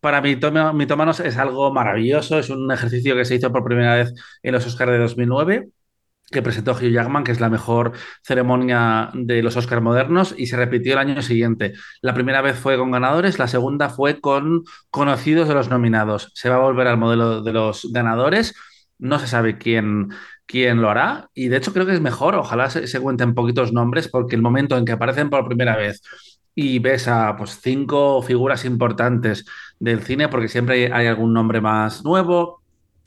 para 0.00 0.20
mitómanos 0.20 1.20
es 1.20 1.36
algo 1.36 1.72
maravilloso, 1.72 2.38
es 2.38 2.48
un 2.48 2.70
ejercicio 2.70 3.16
que 3.16 3.24
se 3.24 3.34
hizo 3.34 3.52
por 3.52 3.64
primera 3.64 3.96
vez 3.96 4.14
en 4.42 4.52
los 4.52 4.64
Oscars 4.66 4.92
de 4.92 4.98
2009 4.98 5.68
que 6.30 6.42
presentó 6.42 6.72
Hugh 6.72 6.90
Jackman, 6.90 7.24
que 7.24 7.32
es 7.32 7.40
la 7.40 7.50
mejor 7.50 7.92
ceremonia 8.22 9.10
de 9.14 9.42
los 9.42 9.56
Oscars 9.56 9.82
modernos, 9.82 10.34
y 10.36 10.46
se 10.46 10.56
repitió 10.56 10.94
el 10.94 10.98
año 10.98 11.22
siguiente. 11.22 11.74
La 12.02 12.14
primera 12.14 12.42
vez 12.42 12.58
fue 12.58 12.76
con 12.76 12.90
ganadores, 12.90 13.38
la 13.38 13.48
segunda 13.48 13.88
fue 13.88 14.20
con 14.20 14.64
conocidos 14.90 15.48
de 15.48 15.54
los 15.54 15.70
nominados. 15.70 16.32
Se 16.34 16.48
va 16.48 16.56
a 16.56 16.60
volver 16.60 16.88
al 16.88 16.98
modelo 16.98 17.42
de 17.42 17.52
los 17.52 17.88
ganadores. 17.92 18.54
No 18.98 19.18
se 19.18 19.28
sabe 19.28 19.58
quién, 19.58 20.08
quién 20.46 20.80
lo 20.80 20.90
hará, 20.90 21.30
y 21.34 21.48
de 21.48 21.58
hecho 21.58 21.72
creo 21.72 21.86
que 21.86 21.94
es 21.94 22.00
mejor, 22.00 22.34
ojalá 22.36 22.70
se, 22.70 23.00
cuenten 23.00 23.34
poquitos 23.34 23.72
nombres, 23.72 24.08
porque 24.08 24.36
el 24.36 24.42
momento 24.42 24.76
en 24.76 24.84
que 24.84 24.92
aparecen 24.92 25.30
por 25.30 25.46
primera 25.46 25.76
vez 25.76 26.02
y 26.54 26.78
ves 26.78 27.06
a 27.08 27.36
pues, 27.36 27.60
cinco 27.60 28.22
figuras 28.22 28.64
importantes 28.64 29.44
del 29.78 30.02
cine, 30.02 30.28
porque 30.28 30.48
siempre 30.48 30.92
hay 30.92 31.06
algún 31.06 31.34
nombre 31.34 31.60
más 31.60 32.04
nuevo, 32.04 32.62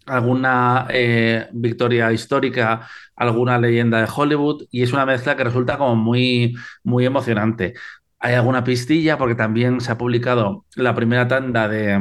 alguna 0.10 0.88
eh, 0.90 1.48
victoria 1.52 2.12
histórica, 2.12 2.88
alguna 3.16 3.58
leyenda 3.58 4.00
de 4.02 4.08
Hollywood, 4.14 4.66
y 4.72 4.84
es 4.84 4.94
una 4.94 5.06
mezcla 5.06 5.36
que 5.36 5.44
resulta 5.44 5.78
como 5.78 5.96
muy, 5.96 6.56
muy 6.84 7.06
emocionante. 7.06 7.74
Hay 8.20 8.34
alguna 8.34 8.64
pistilla, 8.64 9.18
porque 9.18 9.36
también 9.36 9.82
se 9.82 9.92
ha 9.92 9.98
publicado 9.98 10.66
la 10.76 10.96
primera 10.96 11.28
tanda 11.28 11.68
de, 11.68 12.00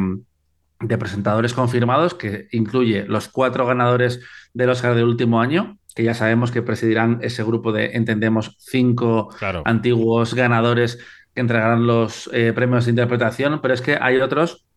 presentadores 0.98 1.54
confirmados, 1.54 2.14
que 2.14 2.48
incluye 2.52 3.04
los 3.06 3.28
cuatro 3.28 3.66
ganadores 3.66 4.20
del 4.54 4.70
Oscar 4.70 4.94
del 4.94 5.04
último 5.04 5.40
año, 5.40 5.78
que 5.94 6.04
ya 6.04 6.14
sabemos 6.14 6.50
que 6.50 6.62
presidirán 6.62 7.18
ese 7.22 7.42
grupo 7.42 7.72
de, 7.72 7.92
entendemos, 7.94 8.56
cinco 8.58 9.30
antiguos 9.64 10.34
ganadores 10.34 10.98
que 11.34 11.40
entregarán 11.40 11.86
los 11.86 12.30
eh, 12.32 12.52
premios 12.52 12.84
de 12.84 12.90
interpretación, 12.90 13.60
pero 13.60 13.74
es 13.74 13.80
que 13.80 13.98
hay 14.00 14.18
otros 14.18 14.67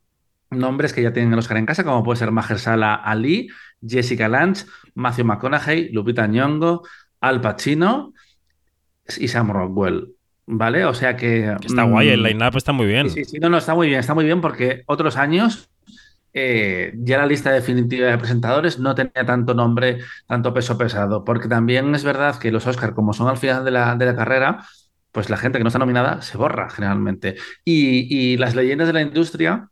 nombres 0.51 0.93
que 0.93 1.01
ya 1.01 1.13
tienen 1.13 1.33
el 1.33 1.39
Oscar 1.39 1.57
en 1.57 1.65
casa, 1.65 1.83
como 1.83 2.03
puede 2.03 2.19
ser 2.19 2.31
Mahershala 2.31 2.95
Ali, 2.95 3.49
Jessica 3.85 4.27
Lange, 4.27 4.65
Matthew 4.93 5.25
McConaughey, 5.25 5.89
Lupita 5.91 6.27
Nyong'o, 6.27 6.83
Al 7.21 7.41
Pacino 7.41 8.13
y 9.17 9.27
Sam 9.27 9.51
Rockwell. 9.51 10.09
¿Vale? 10.45 10.85
O 10.85 10.93
sea 10.93 11.15
que. 11.15 11.55
Está 11.65 11.83
guay, 11.83 12.09
el 12.09 12.21
mm, 12.21 12.25
line-up 12.25 12.57
está 12.57 12.73
muy 12.73 12.85
bien. 12.85 13.09
Sí, 13.09 13.23
sí, 13.23 13.39
no, 13.39 13.49
no, 13.49 13.57
está 13.57 13.73
muy 13.73 13.87
bien, 13.87 13.99
está 13.99 14.13
muy 14.13 14.25
bien 14.25 14.41
porque 14.41 14.83
otros 14.85 15.15
años 15.15 15.69
eh, 16.33 16.93
ya 16.97 17.17
la 17.17 17.25
lista 17.25 17.51
definitiva 17.51 18.07
de 18.07 18.17
presentadores 18.17 18.79
no 18.79 18.93
tenía 18.95 19.25
tanto 19.25 19.53
nombre, 19.53 19.99
tanto 20.27 20.53
peso 20.53 20.77
pesado, 20.77 21.23
porque 21.23 21.47
también 21.47 21.93
es 21.95 22.03
verdad 22.03 22.37
que 22.37 22.51
los 22.51 22.67
Oscars, 22.67 22.93
como 22.93 23.13
son 23.13 23.29
al 23.29 23.37
final 23.37 23.63
de 23.63 23.71
la, 23.71 23.95
de 23.95 24.05
la 24.05 24.15
carrera, 24.15 24.65
pues 25.11 25.29
la 25.29 25.37
gente 25.37 25.57
que 25.57 25.63
no 25.63 25.67
está 25.69 25.79
nominada 25.79 26.21
se 26.21 26.37
borra 26.37 26.69
generalmente. 26.69 27.35
Y, 27.63 28.33
y 28.33 28.37
las 28.37 28.55
leyendas 28.55 28.87
de 28.87 28.93
la 28.93 29.01
industria 29.01 29.70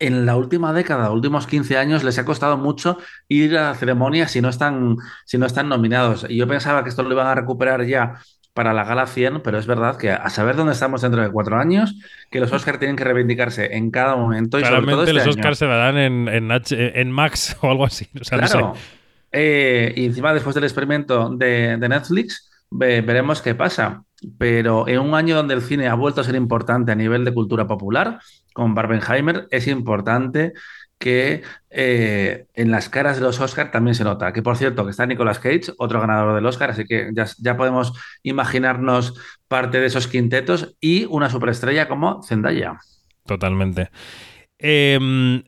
en 0.00 0.26
la 0.26 0.36
última 0.36 0.72
década, 0.72 1.10
últimos 1.10 1.46
15 1.46 1.76
años, 1.76 2.02
les 2.02 2.18
ha 2.18 2.24
costado 2.24 2.56
mucho 2.56 2.98
ir 3.28 3.56
a 3.56 3.70
la 3.70 3.74
ceremonia 3.74 4.26
si 4.26 4.40
no 4.40 4.48
están, 4.48 4.96
si 5.26 5.38
no 5.38 5.46
están 5.46 5.68
nominados. 5.68 6.26
Y 6.28 6.36
yo 6.36 6.48
pensaba 6.48 6.82
que 6.82 6.88
esto 6.88 7.02
lo 7.02 7.12
iban 7.12 7.26
a 7.26 7.34
recuperar 7.34 7.84
ya 7.84 8.14
para 8.54 8.72
la 8.72 8.84
gala 8.84 9.06
100, 9.06 9.42
pero 9.42 9.58
es 9.58 9.66
verdad 9.66 9.96
que 9.96 10.10
a 10.10 10.28
saber 10.30 10.56
dónde 10.56 10.72
estamos 10.72 11.02
dentro 11.02 11.22
de 11.22 11.30
cuatro 11.30 11.56
años, 11.58 11.94
que 12.30 12.40
los 12.40 12.50
Oscars 12.52 12.78
tienen 12.78 12.96
que 12.96 13.04
reivindicarse 13.04 13.76
en 13.76 13.90
cada 13.90 14.16
momento. 14.16 14.58
Y 14.58 14.62
Claramente 14.62 14.92
sobre 14.92 15.06
todo 15.06 15.16
este 15.18 15.28
los 15.28 15.36
Oscars 15.36 15.58
se 15.58 15.66
darán 15.66 15.98
en, 15.98 16.28
en, 16.28 17.10
Max 17.12 17.56
o 17.60 17.70
algo 17.70 17.84
así. 17.84 18.06
claro. 18.28 18.74
Eh, 19.32 19.92
y 19.96 20.06
encima, 20.06 20.34
después 20.34 20.54
del 20.54 20.64
experimento 20.64 21.28
de, 21.30 21.76
de 21.76 21.88
Netflix, 21.88 22.50
veremos 22.70 23.42
qué 23.42 23.54
pasa. 23.54 24.02
Pero 24.38 24.86
en 24.88 25.00
un 25.00 25.14
año 25.14 25.36
donde 25.36 25.54
el 25.54 25.62
cine 25.62 25.88
ha 25.88 25.94
vuelto 25.94 26.20
a 26.20 26.24
ser 26.24 26.34
importante 26.34 26.92
a 26.92 26.94
nivel 26.94 27.24
de 27.24 27.32
cultura 27.32 27.66
popular, 27.66 28.20
con 28.52 28.74
Barbenheimer, 28.74 29.46
es 29.50 29.66
importante 29.66 30.52
que 30.98 31.42
eh, 31.70 32.46
en 32.54 32.70
las 32.70 32.90
caras 32.90 33.16
de 33.16 33.22
los 33.22 33.40
Oscars 33.40 33.70
también 33.70 33.94
se 33.94 34.04
nota. 34.04 34.32
Que 34.34 34.42
por 34.42 34.56
cierto, 34.58 34.84
que 34.84 34.90
está 34.90 35.06
Nicolas 35.06 35.38
Cage, 35.38 35.72
otro 35.78 36.00
ganador 36.00 36.34
del 36.34 36.44
Oscar, 36.44 36.70
así 36.70 36.84
que 36.84 37.10
ya, 37.14 37.26
ya 37.38 37.56
podemos 37.56 37.94
imaginarnos 38.22 39.14
parte 39.48 39.80
de 39.80 39.86
esos 39.86 40.06
quintetos 40.06 40.76
y 40.78 41.06
una 41.06 41.30
superestrella 41.30 41.88
como 41.88 42.22
Zendaya. 42.22 42.78
Totalmente. 43.24 43.90
Eh, 44.60 44.98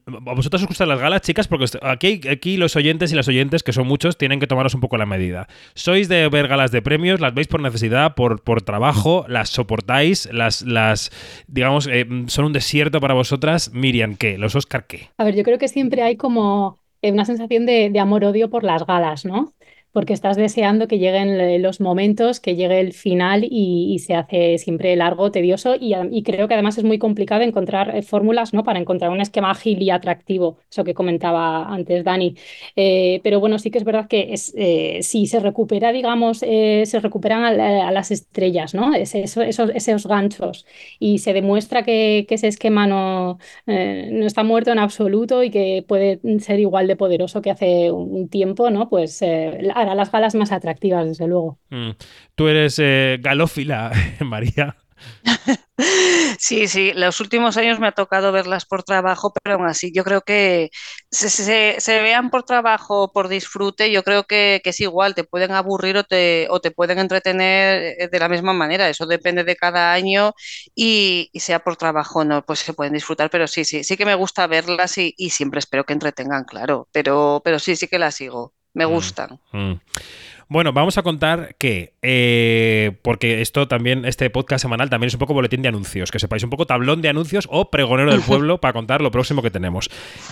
¿A 0.06 0.34
vosotros 0.34 0.62
os 0.62 0.68
gustan 0.68 0.88
las 0.88 0.98
galas, 0.98 1.20
chicas? 1.20 1.46
Porque 1.48 1.66
aquí, 1.82 2.20
aquí 2.28 2.56
los 2.56 2.76
oyentes 2.76 3.12
y 3.12 3.14
las 3.14 3.28
oyentes, 3.28 3.62
que 3.62 3.72
son 3.72 3.86
muchos, 3.86 4.16
tienen 4.16 4.40
que 4.40 4.46
tomaros 4.46 4.74
un 4.74 4.80
poco 4.80 4.96
la 4.96 5.06
medida. 5.06 5.48
¿Sois 5.74 6.08
de 6.08 6.28
ver 6.28 6.48
galas 6.48 6.72
de 6.72 6.82
premios? 6.82 7.20
¿Las 7.20 7.34
veis 7.34 7.46
por 7.46 7.60
necesidad, 7.60 8.14
por, 8.14 8.42
por 8.42 8.62
trabajo? 8.62 9.24
¿Las 9.28 9.50
soportáis? 9.50 10.28
¿Las, 10.32 10.62
las 10.62 11.10
digamos, 11.46 11.86
eh, 11.86 12.06
son 12.26 12.46
un 12.46 12.52
desierto 12.52 13.00
para 13.00 13.14
vosotras? 13.14 13.70
Miriam, 13.72 14.16
¿qué? 14.16 14.38
¿Los 14.38 14.56
Oscar 14.56 14.86
qué? 14.86 15.10
A 15.18 15.24
ver, 15.24 15.36
yo 15.36 15.42
creo 15.42 15.58
que 15.58 15.68
siempre 15.68 16.02
hay 16.02 16.16
como 16.16 16.78
eh, 17.02 17.12
una 17.12 17.24
sensación 17.24 17.66
de, 17.66 17.90
de 17.90 18.00
amor-odio 18.00 18.48
por 18.48 18.64
las 18.64 18.86
galas, 18.86 19.24
¿no? 19.24 19.52
Porque 19.92 20.14
estás 20.14 20.36
deseando 20.36 20.88
que 20.88 20.98
lleguen 20.98 21.62
los 21.62 21.80
momentos, 21.80 22.40
que 22.40 22.56
llegue 22.56 22.80
el 22.80 22.92
final 22.94 23.46
y, 23.48 23.98
se 23.98 24.14
hace 24.14 24.58
siempre 24.58 24.96
largo, 24.96 25.30
tedioso 25.30 25.74
y, 25.78 26.22
creo 26.22 26.48
que 26.48 26.54
además 26.54 26.78
es 26.78 26.84
muy 26.84 26.98
complicado 26.98 27.42
encontrar 27.42 27.94
eh, 27.94 28.02
fórmulas 28.02 28.54
¿no? 28.54 28.64
para 28.64 28.78
encontrar 28.78 29.10
un 29.10 29.20
esquema 29.20 29.50
ágil 29.50 29.82
y 29.82 29.90
atractivo, 29.90 30.58
eso 30.70 30.82
que 30.82 30.94
comentaba 30.94 31.72
antes 31.72 32.04
Dani. 32.04 32.34
Eh, 32.74 33.20
pero 33.22 33.38
bueno, 33.38 33.58
sí 33.58 33.70
que 33.70 33.78
es 33.78 33.84
verdad 33.84 34.08
que 34.08 34.32
es, 34.32 34.54
eh, 34.56 35.00
si 35.02 35.26
se 35.26 35.40
recupera, 35.40 35.92
digamos, 35.92 36.38
se 36.38 37.00
recuperan 37.00 37.44
a, 37.44 37.90
las 37.92 38.10
estrellas, 38.10 38.74
¿no? 38.74 38.94
esos, 38.94 39.36
esos, 39.36 40.06
ganchos 40.06 40.66
y 40.98 41.18
se 41.18 41.32
demuestra 41.32 41.82
que, 41.82 42.26
ese 42.32 42.48
esquema 42.48 42.86
no, 42.86 43.38
no 43.66 44.26
está 44.26 44.42
muerto 44.42 44.72
en 44.72 44.78
absoluto 44.78 45.42
y 45.42 45.50
que 45.50 45.84
puede 45.86 46.18
ser 46.40 46.60
igual 46.60 46.86
de 46.86 46.96
poderoso 46.96 47.42
que 47.42 47.50
hace 47.50 47.90
un 47.90 48.28
tiempo, 48.28 48.70
¿no? 48.70 48.88
Pues 48.88 49.22
a 49.88 49.94
las 49.94 50.10
galas 50.10 50.34
más 50.34 50.52
atractivas, 50.52 51.06
desde 51.06 51.26
luego. 51.26 51.58
Mm. 51.70 51.90
Tú 52.34 52.48
eres 52.48 52.78
eh, 52.78 53.18
galófila, 53.20 53.92
María. 54.20 54.76
Sí, 56.38 56.68
sí, 56.68 56.92
los 56.94 57.20
últimos 57.20 57.56
años 57.56 57.78
me 57.80 57.88
ha 57.88 57.92
tocado 57.92 58.32
verlas 58.32 58.66
por 58.66 58.82
trabajo, 58.82 59.32
pero 59.32 59.56
aún 59.56 59.66
así 59.66 59.92
yo 59.94 60.04
creo 60.04 60.22
que 60.22 60.70
se, 61.10 62.02
vean 62.02 62.30
por 62.30 62.44
trabajo 62.44 63.04
o 63.04 63.12
por 63.12 63.28
disfrute, 63.28 63.90
yo 63.90 64.02
creo 64.02 64.24
que, 64.24 64.60
es 64.64 64.80
igual, 64.80 65.14
te 65.14 65.24
pueden 65.24 65.52
aburrir 65.52 65.96
o 65.96 66.04
te, 66.04 66.46
o 66.50 66.60
te 66.60 66.70
pueden 66.70 66.98
entretener 66.98 67.94
eh, 67.98 68.08
de 68.08 68.18
la 68.18 68.28
misma 68.28 68.52
manera, 68.52 68.88
eso 68.88 69.06
depende 69.06 69.44
de 69.44 69.56
cada 69.56 69.92
año 69.92 70.32
y, 70.74 71.30
sea 71.34 71.60
por 71.60 71.76
trabajo 71.76 72.20
o 72.20 72.24
no, 72.24 72.44
pues 72.44 72.60
se 72.60 72.74
pueden 72.74 72.94
disfrutar, 72.94 73.30
pero 73.30 73.46
sí, 73.46 73.64
sí, 73.64 73.84
sí 73.84 73.96
que 73.96 74.06
me 74.06 74.14
gusta 74.14 74.46
verlas 74.46 74.98
y, 74.98 75.12
siempre 75.30 75.58
espero 75.60 75.84
que 75.84 75.92
entretengan, 75.94 76.44
claro, 76.44 76.88
pero, 76.92 77.40
pero 77.44 77.58
sí, 77.58 77.76
sí 77.76 77.88
que 77.88 77.98
las 77.98 78.14
sigo 78.16 78.54
me 78.74 78.84
mm, 78.84 78.90
gustan. 78.90 79.38
Mm. 79.52 79.80
Bueno, 80.52 80.74
vamos 80.74 80.98
a 80.98 81.02
contar 81.02 81.54
que, 81.56 81.94
eh, 82.02 82.92
porque 83.00 83.40
esto 83.40 83.68
también, 83.68 84.04
este 84.04 84.28
podcast 84.28 84.60
semanal 84.60 84.90
también 84.90 85.06
es 85.06 85.14
un 85.14 85.18
poco 85.18 85.32
boletín 85.32 85.62
de 85.62 85.68
anuncios, 85.68 86.10
que 86.10 86.18
sepáis, 86.18 86.44
un 86.44 86.50
poco 86.50 86.66
tablón 86.66 87.00
de 87.00 87.08
anuncios 87.08 87.48
o 87.50 87.70
pregonero 87.70 88.10
del 88.12 88.20
pueblo 88.26 88.60
para 88.60 88.74
contar 88.74 89.00
lo 89.00 89.10
próximo 89.10 89.40
que 89.40 89.50
tenemos. 89.50 89.88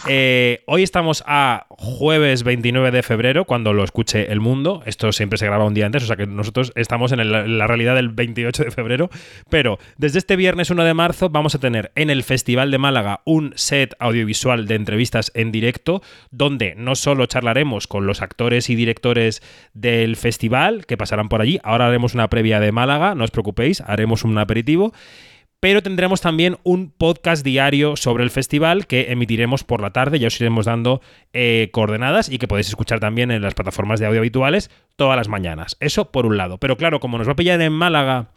Eh, 0.06 0.62
hoy 0.66 0.82
estamos 0.82 1.24
a 1.26 1.64
jueves 1.70 2.42
29 2.42 2.90
de 2.90 3.02
febrero, 3.02 3.46
cuando 3.46 3.72
lo 3.72 3.82
escuche 3.82 4.30
el 4.30 4.40
mundo. 4.40 4.82
Esto 4.84 5.10
siempre 5.10 5.38
se 5.38 5.46
graba 5.46 5.64
un 5.64 5.72
día 5.72 5.86
antes, 5.86 6.02
o 6.02 6.06
sea 6.06 6.16
que 6.16 6.26
nosotros 6.26 6.70
estamos 6.74 7.12
en, 7.12 7.58
la 7.58 7.66
realidad 7.66 7.94
del 7.94 8.10
28 8.10 8.64
de 8.64 8.70
febrero. 8.72 9.08
Pero 9.48 9.78
desde 9.96 10.18
este 10.18 10.36
viernes 10.36 10.68
1 10.68 10.84
de 10.84 10.92
marzo 10.92 11.30
vamos 11.30 11.54
a 11.54 11.60
tener 11.60 11.92
en 11.94 12.10
el 12.10 12.24
Festival 12.24 12.70
de 12.70 12.76
Málaga 12.76 13.22
un 13.24 13.54
set 13.56 13.94
audiovisual 13.98 14.66
de 14.66 14.74
entrevistas 14.74 15.32
en 15.34 15.50
directo, 15.50 16.02
donde 16.30 16.74
no 16.76 16.94
solo 16.94 17.24
charlaremos 17.24 17.86
con 17.86 18.06
los 18.06 18.20
actores 18.20 18.68
y 18.68 18.74
directores 18.74 19.42
del 19.72 20.09
festival, 20.16 20.86
que 20.86 20.96
pasarán 20.96 21.28
por 21.28 21.40
allí. 21.40 21.60
Ahora 21.62 21.86
haremos 21.86 22.14
una 22.14 22.28
previa 22.28 22.60
de 22.60 22.72
Málaga, 22.72 23.14
no 23.14 23.24
os 23.24 23.30
preocupéis, 23.30 23.80
haremos 23.80 24.24
un 24.24 24.38
aperitivo. 24.38 24.92
Pero 25.60 25.82
tendremos 25.82 26.22
también 26.22 26.56
un 26.62 26.90
podcast 26.90 27.44
diario 27.44 27.94
sobre 27.94 28.24
el 28.24 28.30
festival 28.30 28.86
que 28.86 29.12
emitiremos 29.12 29.62
por 29.62 29.82
la 29.82 29.90
tarde, 29.90 30.18
ya 30.18 30.28
os 30.28 30.40
iremos 30.40 30.64
dando 30.64 31.02
eh, 31.34 31.68
coordenadas 31.70 32.30
y 32.30 32.38
que 32.38 32.48
podéis 32.48 32.68
escuchar 32.68 32.98
también 32.98 33.30
en 33.30 33.42
las 33.42 33.52
plataformas 33.52 34.00
de 34.00 34.06
audio 34.06 34.20
habituales 34.20 34.70
todas 34.96 35.18
las 35.18 35.28
mañanas. 35.28 35.76
Eso 35.78 36.10
por 36.12 36.24
un 36.24 36.38
lado. 36.38 36.56
Pero 36.56 36.78
claro, 36.78 36.98
como 36.98 37.18
nos 37.18 37.28
va 37.28 37.32
a 37.32 37.36
pillar 37.36 37.60
en 37.60 37.74
Málaga 37.74 38.30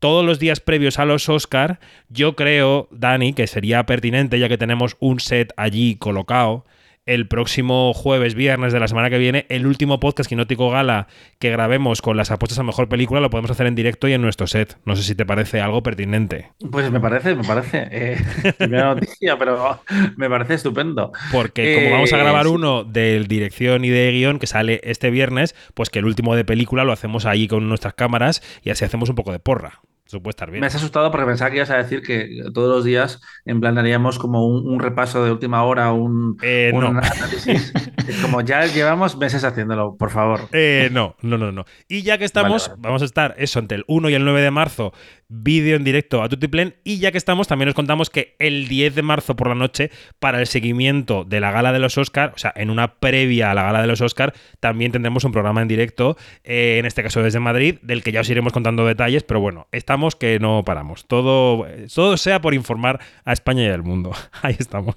todos 0.00 0.26
los 0.26 0.40
días 0.40 0.58
previos 0.58 0.98
a 0.98 1.04
los 1.04 1.28
Oscar, 1.28 1.78
yo 2.08 2.34
creo, 2.34 2.88
Dani, 2.90 3.34
que 3.34 3.46
sería 3.46 3.86
pertinente, 3.86 4.40
ya 4.40 4.48
que 4.48 4.58
tenemos 4.58 4.96
un 4.98 5.20
set 5.20 5.52
allí 5.56 5.94
colocado, 5.94 6.66
el 7.06 7.28
próximo 7.28 7.92
jueves, 7.92 8.34
viernes 8.34 8.72
de 8.72 8.80
la 8.80 8.88
semana 8.88 9.10
que 9.10 9.18
viene, 9.18 9.46
el 9.50 9.66
último 9.66 10.00
podcast 10.00 10.28
Quinótico 10.28 10.70
Gala 10.70 11.08
que 11.38 11.50
grabemos 11.50 12.00
con 12.00 12.16
las 12.16 12.30
apuestas 12.30 12.58
a 12.58 12.62
mejor 12.62 12.88
película 12.88 13.20
lo 13.20 13.30
podemos 13.30 13.50
hacer 13.50 13.66
en 13.66 13.74
directo 13.74 14.08
y 14.08 14.14
en 14.14 14.22
nuestro 14.22 14.46
set. 14.46 14.78
No 14.84 14.96
sé 14.96 15.02
si 15.02 15.14
te 15.14 15.26
parece 15.26 15.60
algo 15.60 15.82
pertinente. 15.82 16.52
Pues 16.70 16.90
me 16.90 17.00
parece, 17.00 17.34
me 17.34 17.44
parece. 17.44 17.88
Eh, 17.90 18.16
primera 18.58 18.94
noticia, 18.94 19.38
pero 19.38 19.80
me 20.16 20.30
parece 20.30 20.54
estupendo. 20.54 21.12
Porque 21.32 21.74
como 21.74 21.90
vamos 21.96 22.12
a 22.12 22.18
grabar 22.18 22.46
eh, 22.46 22.50
uno 22.50 22.84
de 22.84 23.24
dirección 23.28 23.84
y 23.84 23.90
de 23.90 24.10
guion 24.12 24.38
que 24.38 24.46
sale 24.46 24.80
este 24.84 25.10
viernes, 25.10 25.54
pues 25.74 25.90
que 25.90 25.98
el 25.98 26.06
último 26.06 26.34
de 26.34 26.44
película 26.44 26.84
lo 26.84 26.92
hacemos 26.92 27.26
ahí 27.26 27.48
con 27.48 27.68
nuestras 27.68 27.94
cámaras 27.94 28.42
y 28.62 28.70
así 28.70 28.84
hacemos 28.84 29.08
un 29.10 29.16
poco 29.16 29.32
de 29.32 29.38
porra. 29.38 29.82
Eso 30.14 30.22
puede 30.22 30.30
estar 30.30 30.50
bien. 30.50 30.60
Me 30.60 30.68
has 30.68 30.74
asustado 30.76 31.10
porque 31.10 31.26
pensaba 31.26 31.50
que 31.50 31.56
ibas 31.56 31.70
a 31.70 31.76
decir 31.76 32.00
que 32.02 32.28
todos 32.54 32.68
los 32.76 32.84
días 32.84 33.20
en 33.44 33.60
plan 33.60 33.76
haríamos 33.78 34.20
como 34.20 34.46
un, 34.46 34.64
un 34.64 34.78
repaso 34.78 35.24
de 35.24 35.32
última 35.32 35.64
hora, 35.64 35.90
un, 35.92 36.36
Eh, 36.42 36.70
un 36.72 36.80
no. 36.80 36.86
análisis. 36.88 37.72
Como 38.22 38.42
ya 38.42 38.64
llevamos 38.66 39.16
meses 39.16 39.42
haciéndolo, 39.44 39.96
por 39.98 40.10
favor. 40.10 40.40
Eh, 40.52 40.88
no, 40.92 41.16
no, 41.22 41.36
no, 41.36 41.50
no. 41.52 41.64
Y 41.88 42.02
ya 42.02 42.16
que 42.18 42.24
estamos, 42.24 42.68
Vale, 42.68 42.74
vale. 42.80 42.82
vamos 42.88 43.02
a 43.02 43.04
estar 43.06 43.34
eso 43.38 43.58
entre 43.58 43.78
el 43.78 43.84
1 43.88 44.10
y 44.10 44.14
el 44.14 44.24
9 44.24 44.40
de 44.40 44.50
marzo, 44.52 44.92
vídeo 45.28 45.74
en 45.76 45.82
directo 45.84 46.22
a 46.22 46.28
Tutiplen. 46.28 46.76
Y 46.84 46.98
ya 46.98 47.10
que 47.10 47.18
estamos, 47.18 47.48
también 47.48 47.68
os 47.70 47.74
contamos 47.74 48.08
que 48.10 48.36
el 48.38 48.68
10 48.68 48.94
de 48.94 49.02
marzo 49.02 49.34
por 49.36 49.48
la 49.48 49.54
noche, 49.56 49.90
para 50.20 50.38
el 50.40 50.46
seguimiento 50.46 51.24
de 51.24 51.40
la 51.40 51.50
gala 51.50 51.72
de 51.72 51.78
los 51.80 51.98
Oscar, 51.98 52.32
o 52.34 52.38
sea, 52.38 52.52
en 52.56 52.70
una 52.70 52.94
previa 53.00 53.50
a 53.50 53.54
la 53.54 53.62
gala 53.64 53.80
de 53.80 53.88
los 53.88 54.00
Oscar, 54.00 54.32
también 54.60 54.92
tendremos 54.92 55.24
un 55.24 55.32
programa 55.32 55.60
en 55.62 55.68
directo, 55.68 56.16
eh, 56.44 56.76
en 56.78 56.86
este 56.86 57.02
caso 57.02 57.22
desde 57.22 57.40
Madrid, 57.40 57.78
del 57.82 58.02
que 58.02 58.12
ya 58.12 58.20
os 58.20 58.30
iremos 58.30 58.52
contando 58.52 58.86
detalles, 58.86 59.22
pero 59.24 59.40
bueno, 59.40 59.66
estamos 59.72 60.03
que 60.14 60.38
no 60.38 60.62
paramos. 60.64 61.06
Todo, 61.06 61.66
todo 61.94 62.16
sea 62.16 62.40
por 62.40 62.54
informar 62.54 63.00
a 63.24 63.32
España 63.32 63.62
y 63.64 63.68
al 63.68 63.82
mundo. 63.82 64.12
Ahí 64.42 64.56
estamos. 64.58 64.94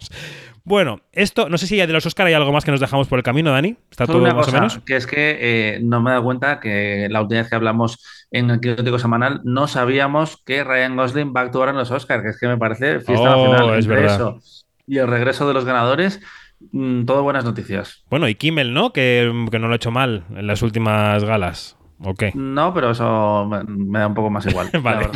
Bueno, 0.63 0.99
esto, 1.13 1.47
no 1.47 1.57
sé 1.57 1.65
si 1.65 1.77
de 1.77 1.87
los 1.87 2.05
Oscar 2.05 2.27
hay 2.27 2.33
algo 2.33 2.51
más 2.51 2.65
que 2.65 2.71
nos 2.71 2.81
dejamos 2.81 3.07
por 3.07 3.17
el 3.19 3.23
camino, 3.23 3.51
Dani. 3.51 3.77
¿Está 3.89 4.05
todo 4.05 4.17
una 4.17 4.33
más 4.33 4.47
cosa, 4.47 4.57
o 4.57 4.61
menos? 4.61 4.79
que 4.85 4.97
es 4.97 5.07
que 5.07 5.37
eh, 5.39 5.79
no 5.81 6.01
me 6.01 6.09
he 6.09 6.13
dado 6.13 6.25
cuenta 6.25 6.59
que 6.59 7.07
la 7.09 7.21
última 7.21 7.39
vez 7.39 7.49
que 7.49 7.55
hablamos 7.55 8.03
en 8.31 8.49
el 8.49 8.59
crítico 8.59 8.99
semanal 8.99 9.39
no 9.45 9.67
sabíamos 9.69 10.43
que 10.45 10.65
Ryan 10.65 10.97
Gosling 10.97 11.33
va 11.33 11.39
a 11.39 11.43
actuar 11.45 11.69
en 11.69 11.77
los 11.77 11.89
Oscars, 11.89 12.21
que 12.21 12.29
es 12.31 12.37
que 12.39 12.47
me 12.49 12.57
parece 12.57 12.99
fiesta 12.99 13.37
Oh, 13.37 13.53
nacional. 13.53 13.79
es 13.79 13.87
verdad. 13.87 14.15
eso 14.15 14.41
y 14.85 14.97
el 14.97 15.07
regreso 15.07 15.47
de 15.47 15.53
los 15.53 15.63
ganadores, 15.65 16.21
mm, 16.71 17.05
todo 17.05 17.23
buenas 17.23 17.45
noticias. 17.45 18.03
Bueno, 18.09 18.27
y 18.27 18.35
Kimmel, 18.35 18.73
¿no? 18.73 18.91
Que, 18.91 19.31
que 19.51 19.59
no 19.59 19.67
lo 19.67 19.73
ha 19.73 19.75
hecho 19.77 19.91
mal 19.91 20.25
en 20.35 20.47
las 20.47 20.61
últimas 20.61 21.23
galas. 21.23 21.76
¿O 21.99 22.13
qué? 22.13 22.31
No, 22.35 22.73
pero 22.73 22.91
eso 22.91 23.49
me, 23.67 23.99
da 23.99 24.07
un 24.07 24.13
poco 24.13 24.29
más 24.29 24.45
igual. 24.45 24.69
Vale. 24.81 25.07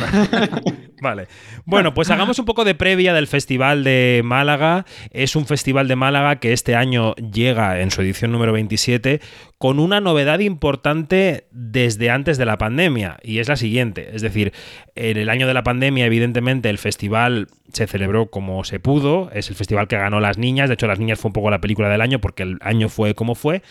Vale. 1.00 1.26
Bueno, 1.64 1.94
pues 1.94 2.10
hagamos 2.10 2.38
un 2.38 2.44
poco 2.44 2.64
de 2.64 2.74
previa 2.74 3.12
del 3.12 3.26
Festival 3.26 3.82
de 3.82 4.22
Málaga. 4.24 4.84
Es 5.10 5.34
un 5.34 5.46
festival 5.46 5.88
de 5.88 5.96
Málaga 5.96 6.36
que 6.36 6.52
este 6.52 6.76
año 6.76 7.14
llega 7.16 7.80
en 7.80 7.90
su 7.90 8.02
edición 8.02 8.30
número 8.30 8.52
27 8.52 9.20
con 9.58 9.78
una 9.78 10.00
novedad 10.00 10.38
importante 10.38 11.46
desde 11.50 12.10
antes 12.10 12.38
de 12.38 12.46
la 12.46 12.58
pandemia 12.58 13.18
y 13.22 13.38
es 13.38 13.48
la 13.48 13.56
siguiente. 13.56 14.10
Es 14.14 14.22
decir, 14.22 14.52
en 14.94 15.16
el 15.16 15.28
año 15.28 15.46
de 15.46 15.54
la 15.54 15.64
pandemia, 15.64 16.06
evidentemente, 16.06 16.70
el 16.70 16.78
festival 16.78 17.48
se 17.72 17.86
celebró 17.86 18.30
como 18.30 18.64
se 18.64 18.80
pudo. 18.80 19.30
Es 19.32 19.48
el 19.48 19.56
festival 19.56 19.88
que 19.88 19.96
ganó 19.96 20.20
Las 20.20 20.38
Niñas. 20.38 20.68
De 20.68 20.74
hecho, 20.74 20.86
Las 20.86 20.98
Niñas 20.98 21.18
fue 21.18 21.30
un 21.30 21.32
poco 21.32 21.50
la 21.50 21.60
película 21.60 21.88
del 21.88 22.00
año 22.00 22.20
porque 22.20 22.42
el 22.44 22.58
año 22.60 22.88
fue 22.88 23.14
como 23.14 23.34
fue. 23.34 23.62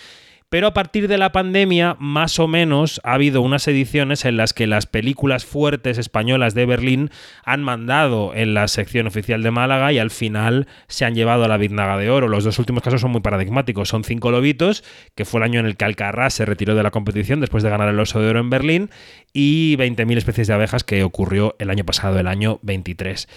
Pero 0.52 0.68
a 0.68 0.74
partir 0.74 1.08
de 1.08 1.18
la 1.18 1.32
pandemia, 1.32 1.96
más 1.98 2.38
o 2.38 2.46
menos, 2.46 3.00
ha 3.06 3.14
habido 3.14 3.42
unas 3.42 3.66
ediciones 3.70 4.26
en 4.26 4.36
las 4.36 4.52
que 4.52 4.68
las 4.68 4.86
películas 4.86 5.46
fuertes 5.46 5.98
españolas 5.98 6.54
de 6.54 6.66
Berlín 6.66 7.10
han 7.46 7.64
mandado 7.64 8.36
en 8.36 8.54
la 8.54 8.68
sección 8.68 9.08
oficial 9.08 9.44
de 9.44 9.52
Málaga 9.52 9.94
y 9.94 9.98
al 9.98 10.12
final 10.12 10.68
se 10.90 11.06
han 11.06 11.16
llevado 11.16 11.46
a 11.46 11.48
la 11.48 11.56
Biznaga 11.56 11.98
de 11.98 12.10
Oro. 12.10 12.28
Los 12.28 12.44
dos 12.44 12.60
últimos 12.60 12.84
casos 12.84 13.00
son 13.00 13.12
muy 13.12 13.22
paradigmáticos. 13.22 13.88
Son 13.88 14.04
Cinco 14.04 14.30
Lobitos, 14.30 14.84
que 15.16 15.24
fue 15.24 15.40
el 15.40 15.46
año 15.46 15.62
en 15.62 15.68
el 15.68 15.78
que 15.78 15.86
Alcarrás 15.86 16.34
se 16.34 16.46
retiró 16.46 16.76
de 16.76 16.84
la 16.84 16.92
competición 16.92 17.40
después 17.40 17.64
de 17.64 17.70
ganar 17.70 17.88
el 17.88 17.98
Oso 17.98 18.20
de 18.20 18.28
Oro 18.28 18.42
en 18.42 18.50
Berlín, 18.50 18.90
y 19.32 19.78
20.000 19.78 20.18
especies 20.18 20.48
de 20.50 20.54
abejas, 20.54 20.84
que 20.84 21.04
ocurrió 21.04 21.56
el 21.60 21.70
año 21.70 21.86
pasado, 21.86 22.20
el 22.20 22.28
año 22.28 22.60
23. 22.62 23.30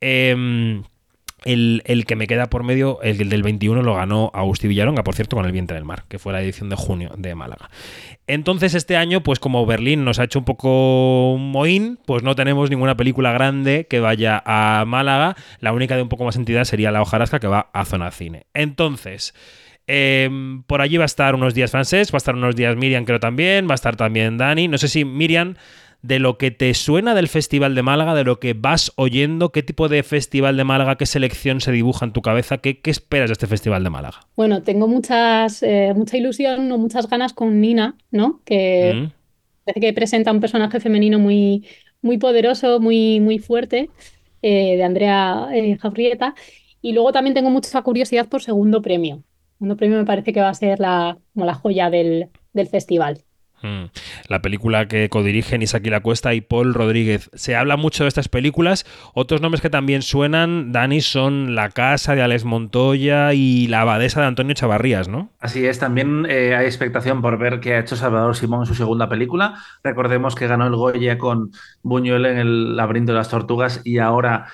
Em, 0.00 0.84
el, 1.44 1.82
el 1.86 2.06
que 2.06 2.16
me 2.16 2.26
queda 2.26 2.48
por 2.48 2.62
medio, 2.62 3.00
el 3.02 3.28
del 3.28 3.42
21, 3.42 3.82
lo 3.82 3.94
ganó 3.94 4.30
Agustí 4.34 4.68
Villaronga, 4.68 5.04
por 5.04 5.14
cierto, 5.14 5.36
con 5.36 5.44
El 5.44 5.52
Vientre 5.52 5.74
del 5.74 5.84
Mar, 5.84 6.04
que 6.08 6.18
fue 6.18 6.32
la 6.32 6.42
edición 6.42 6.68
de 6.68 6.76
junio 6.76 7.12
de 7.16 7.34
Málaga. 7.34 7.70
Entonces, 8.26 8.74
este 8.74 8.96
año, 8.96 9.22
pues 9.22 9.38
como 9.38 9.66
Berlín 9.66 10.04
nos 10.04 10.18
ha 10.18 10.24
hecho 10.24 10.38
un 10.38 10.44
poco 10.44 11.32
un 11.32 11.50
mohín, 11.50 11.98
pues 12.06 12.22
no 12.22 12.34
tenemos 12.34 12.70
ninguna 12.70 12.96
película 12.96 13.32
grande 13.32 13.86
que 13.88 14.00
vaya 14.00 14.42
a 14.46 14.84
Málaga. 14.86 15.36
La 15.60 15.72
única 15.72 15.96
de 15.96 16.02
un 16.02 16.08
poco 16.08 16.24
más 16.24 16.36
entidad 16.36 16.64
sería 16.64 16.90
La 16.90 17.02
Hojarasca, 17.02 17.40
que 17.40 17.48
va 17.48 17.70
a 17.72 17.84
Zona 17.84 18.10
Cine. 18.10 18.46
Entonces. 18.54 19.34
em, 19.88 20.62
por 20.62 20.80
allí 20.80 20.96
va 20.96 21.04
a 21.04 21.06
estar 21.06 21.34
unos 21.34 21.54
días 21.54 21.70
francés, 21.72 22.12
va 22.12 22.16
a 22.16 22.18
estar 22.18 22.34
unos 22.36 22.54
días 22.54 22.76
Miriam, 22.76 23.04
creo 23.04 23.18
también, 23.18 23.66
va 23.68 23.72
a 23.72 23.74
estar 23.74 23.96
también 23.96 24.38
Dani. 24.38 24.68
No 24.68 24.78
sé 24.78 24.88
si 24.88 25.04
Miriam, 25.04 25.56
de 26.02 26.18
lo 26.18 26.36
que 26.36 26.50
te 26.50 26.74
suena 26.74 27.14
del 27.14 27.28
Festival 27.28 27.74
de 27.76 27.82
Málaga, 27.82 28.14
de 28.14 28.24
lo 28.24 28.40
que 28.40 28.54
vas 28.54 28.92
oyendo, 28.96 29.52
qué 29.52 29.62
tipo 29.62 29.88
de 29.88 30.02
Festival 30.02 30.56
de 30.56 30.64
Málaga, 30.64 30.96
qué 30.96 31.06
selección 31.06 31.60
se 31.60 31.70
dibuja 31.72 32.04
en 32.04 32.12
tu 32.12 32.22
cabeza, 32.22 32.58
qué, 32.58 32.80
qué 32.80 32.90
esperas 32.90 33.28
de 33.28 33.34
este 33.34 33.46
Festival 33.46 33.84
de 33.84 33.90
Málaga. 33.90 34.20
Bueno, 34.36 34.62
tengo 34.62 34.88
muchas, 34.88 35.62
eh, 35.62 35.92
mucha 35.94 36.16
ilusión 36.16 36.70
o 36.72 36.78
muchas 36.78 37.08
ganas 37.08 37.32
con 37.32 37.60
Nina, 37.60 37.96
¿no? 38.10 38.40
Que 38.44 38.92
Mm. 38.94 39.12
parece 39.64 39.80
que 39.80 39.92
presenta 39.92 40.32
un 40.32 40.40
personaje 40.40 40.80
femenino 40.80 41.18
muy, 41.20 41.66
muy 42.00 42.18
poderoso, 42.18 42.80
muy, 42.80 43.20
muy 43.20 43.38
fuerte, 43.38 43.88
eh, 44.42 44.76
de 44.76 44.82
Andrea 44.84 45.48
eh, 45.54 45.76
Jaurrieta. 45.78 46.34
Y 46.80 46.94
luego 46.94 47.12
también 47.12 47.34
tengo 47.34 47.48
mucha 47.50 47.80
curiosidad 47.82 48.28
por 48.28 48.42
Segundo 48.42 48.82
Premio. 48.82 49.22
Segundo 49.58 49.76
Premio 49.76 49.98
me 49.98 50.04
parece 50.04 50.32
que 50.32 50.40
va 50.40 50.48
a 50.48 50.54
ser 50.54 50.80
la, 50.80 51.16
como 51.32 51.46
la 51.46 51.54
joya 51.54 51.90
del, 51.90 52.28
del 52.52 52.66
festival. 52.66 53.22
Mm. 53.62 53.84
La 54.28 54.42
película 54.42 54.88
que 54.88 55.08
codirigen 55.08 55.62
Isaac 55.62 55.86
La 55.86 56.00
Cuesta 56.00 56.34
y 56.34 56.40
Paul 56.40 56.74
Rodríguez. 56.74 57.30
Se 57.34 57.56
habla 57.56 57.76
mucho 57.76 58.04
de 58.04 58.08
estas 58.08 58.28
películas. 58.28 58.84
Otros 59.14 59.40
nombres 59.40 59.60
que 59.60 59.70
también 59.70 60.02
suenan, 60.02 60.72
Dani, 60.72 61.00
son 61.00 61.54
La 61.54 61.70
Casa 61.70 62.14
de 62.14 62.22
Alex 62.22 62.44
Montoya 62.44 63.34
y 63.34 63.68
La 63.68 63.82
Abadesa 63.82 64.20
de 64.20 64.26
Antonio 64.26 64.54
Chavarrías, 64.54 65.08
¿no? 65.08 65.30
Así 65.40 65.66
es, 65.66 65.78
también 65.78 66.26
eh, 66.28 66.54
hay 66.54 66.66
expectación 66.66 67.22
por 67.22 67.38
ver 67.38 67.60
qué 67.60 67.74
ha 67.74 67.80
hecho 67.80 67.96
Salvador 67.96 68.36
Simón 68.36 68.60
en 68.60 68.66
su 68.66 68.74
segunda 68.74 69.08
película. 69.08 69.54
Recordemos 69.82 70.34
que 70.34 70.46
ganó 70.46 70.66
el 70.66 70.76
Goya 70.76 71.18
con 71.18 71.50
Buñuel 71.82 72.26
en 72.26 72.38
El 72.38 72.76
laberinto 72.76 73.12
de 73.12 73.18
las 73.18 73.28
tortugas 73.28 73.80
y 73.84 73.98
ahora 73.98 74.46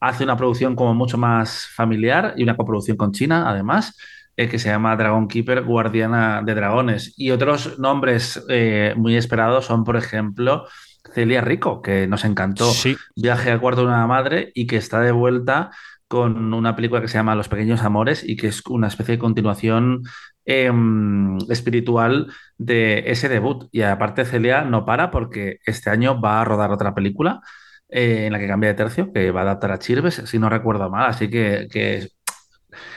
hace 0.00 0.24
una 0.24 0.36
producción 0.36 0.76
como 0.76 0.94
mucho 0.94 1.18
más 1.18 1.68
familiar 1.74 2.34
y 2.36 2.42
una 2.42 2.56
coproducción 2.56 2.96
con 2.96 3.12
China, 3.12 3.48
además, 3.48 3.96
eh, 4.36 4.48
que 4.48 4.58
se 4.58 4.68
llama 4.68 4.96
Dragon 4.96 5.28
Keeper, 5.28 5.62
Guardiana 5.62 6.42
de 6.44 6.54
Dragones. 6.54 7.14
Y 7.16 7.30
otros 7.30 7.78
nombres 7.78 8.44
eh, 8.48 8.94
muy 8.96 9.16
esperados 9.16 9.66
son, 9.66 9.84
por 9.84 9.96
ejemplo, 9.96 10.66
Celia 11.14 11.40
Rico, 11.40 11.82
que 11.82 12.06
nos 12.06 12.24
encantó 12.24 12.70
Sí. 12.70 12.96
Viaje 13.14 13.50
al 13.50 13.60
cuarto 13.60 13.82
de 13.82 13.88
una 13.88 14.06
madre 14.06 14.52
y 14.54 14.66
que 14.66 14.76
está 14.76 15.00
de 15.00 15.12
vuelta 15.12 15.70
con 16.08 16.54
una 16.54 16.76
película 16.76 17.00
que 17.00 17.08
se 17.08 17.18
llama 17.18 17.34
Los 17.34 17.48
Pequeños 17.48 17.82
Amores 17.82 18.22
y 18.24 18.36
que 18.36 18.48
es 18.48 18.62
una 18.68 18.86
especie 18.86 19.12
de 19.16 19.18
continuación 19.18 20.02
em, 20.44 21.38
espiritual 21.48 22.28
de 22.58 23.04
ese 23.10 23.28
debut. 23.28 23.68
Y 23.72 23.82
aparte 23.82 24.24
Celia 24.24 24.62
no 24.62 24.84
para 24.84 25.10
porque 25.10 25.58
este 25.66 25.90
año 25.90 26.20
va 26.20 26.40
a 26.40 26.44
rodar 26.44 26.70
otra 26.70 26.94
película 26.94 27.40
eh, 27.88 28.26
en 28.26 28.32
la 28.32 28.38
que 28.38 28.48
cambia 28.48 28.70
de 28.70 28.74
tercio, 28.74 29.12
que 29.12 29.30
va 29.30 29.40
a 29.40 29.44
adaptar 29.44 29.72
a 29.72 29.78
Chirves, 29.78 30.22
si 30.26 30.38
no 30.38 30.48
recuerdo 30.48 30.90
mal. 30.90 31.08
Así 31.08 31.28
que, 31.28 31.68
que, 31.70 32.08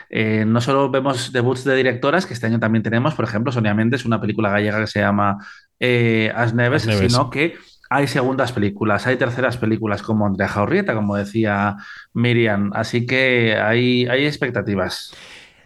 eh, 0.10 0.46
no 0.46 0.62
solo 0.62 0.90
vemos 0.90 1.32
debuts 1.32 1.64
de 1.64 1.76
directoras, 1.76 2.26
que 2.26 2.34
este 2.34 2.48
año 2.48 2.60
también 2.60 2.84
tenemos, 2.84 3.14
por 3.16 3.26
ejemplo, 3.26 3.52
Sonia 3.52 3.74
Méndez, 3.74 4.06
una 4.06 4.22
película 4.22 4.50
gallega 4.50 4.80
que 4.80 4.88
se 4.88 5.00
llama 5.00 5.38
eh, 5.80 6.32
As 6.36 6.54
Neves, 6.54 6.84
As 6.84 6.88
Neves. 6.88 7.12
sino 7.12 7.30
que 7.30 7.56
hay 7.90 8.08
segundas 8.08 8.52
películas, 8.52 9.08
hay 9.08 9.18
terceras 9.18 9.58
películas 9.58 10.04
como 10.04 10.26
Andrea 10.26 10.48
Jaurrieta, 10.48 10.94
como 10.94 11.16
decía 11.16 11.78
Miriam. 12.14 12.72
Así 12.74 13.06
que 13.06 13.56
hay, 13.56 14.06
hay 14.08 14.26
expectativas. 14.26 15.14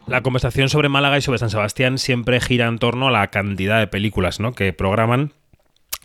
La 0.08 0.21
conversación 0.21 0.69
sobre 0.69 0.89
Málaga 0.89 1.17
y 1.17 1.21
sobre 1.21 1.39
San 1.39 1.49
Sebastián 1.49 1.97
siempre 1.97 2.39
gira 2.41 2.67
en 2.67 2.78
torno 2.78 3.08
a 3.08 3.12
la 3.12 3.28
cantidad 3.28 3.80
de 3.80 3.88
películas 3.88 4.39
¿no? 4.39 4.54
que 4.54 4.73
programan. 4.73 5.32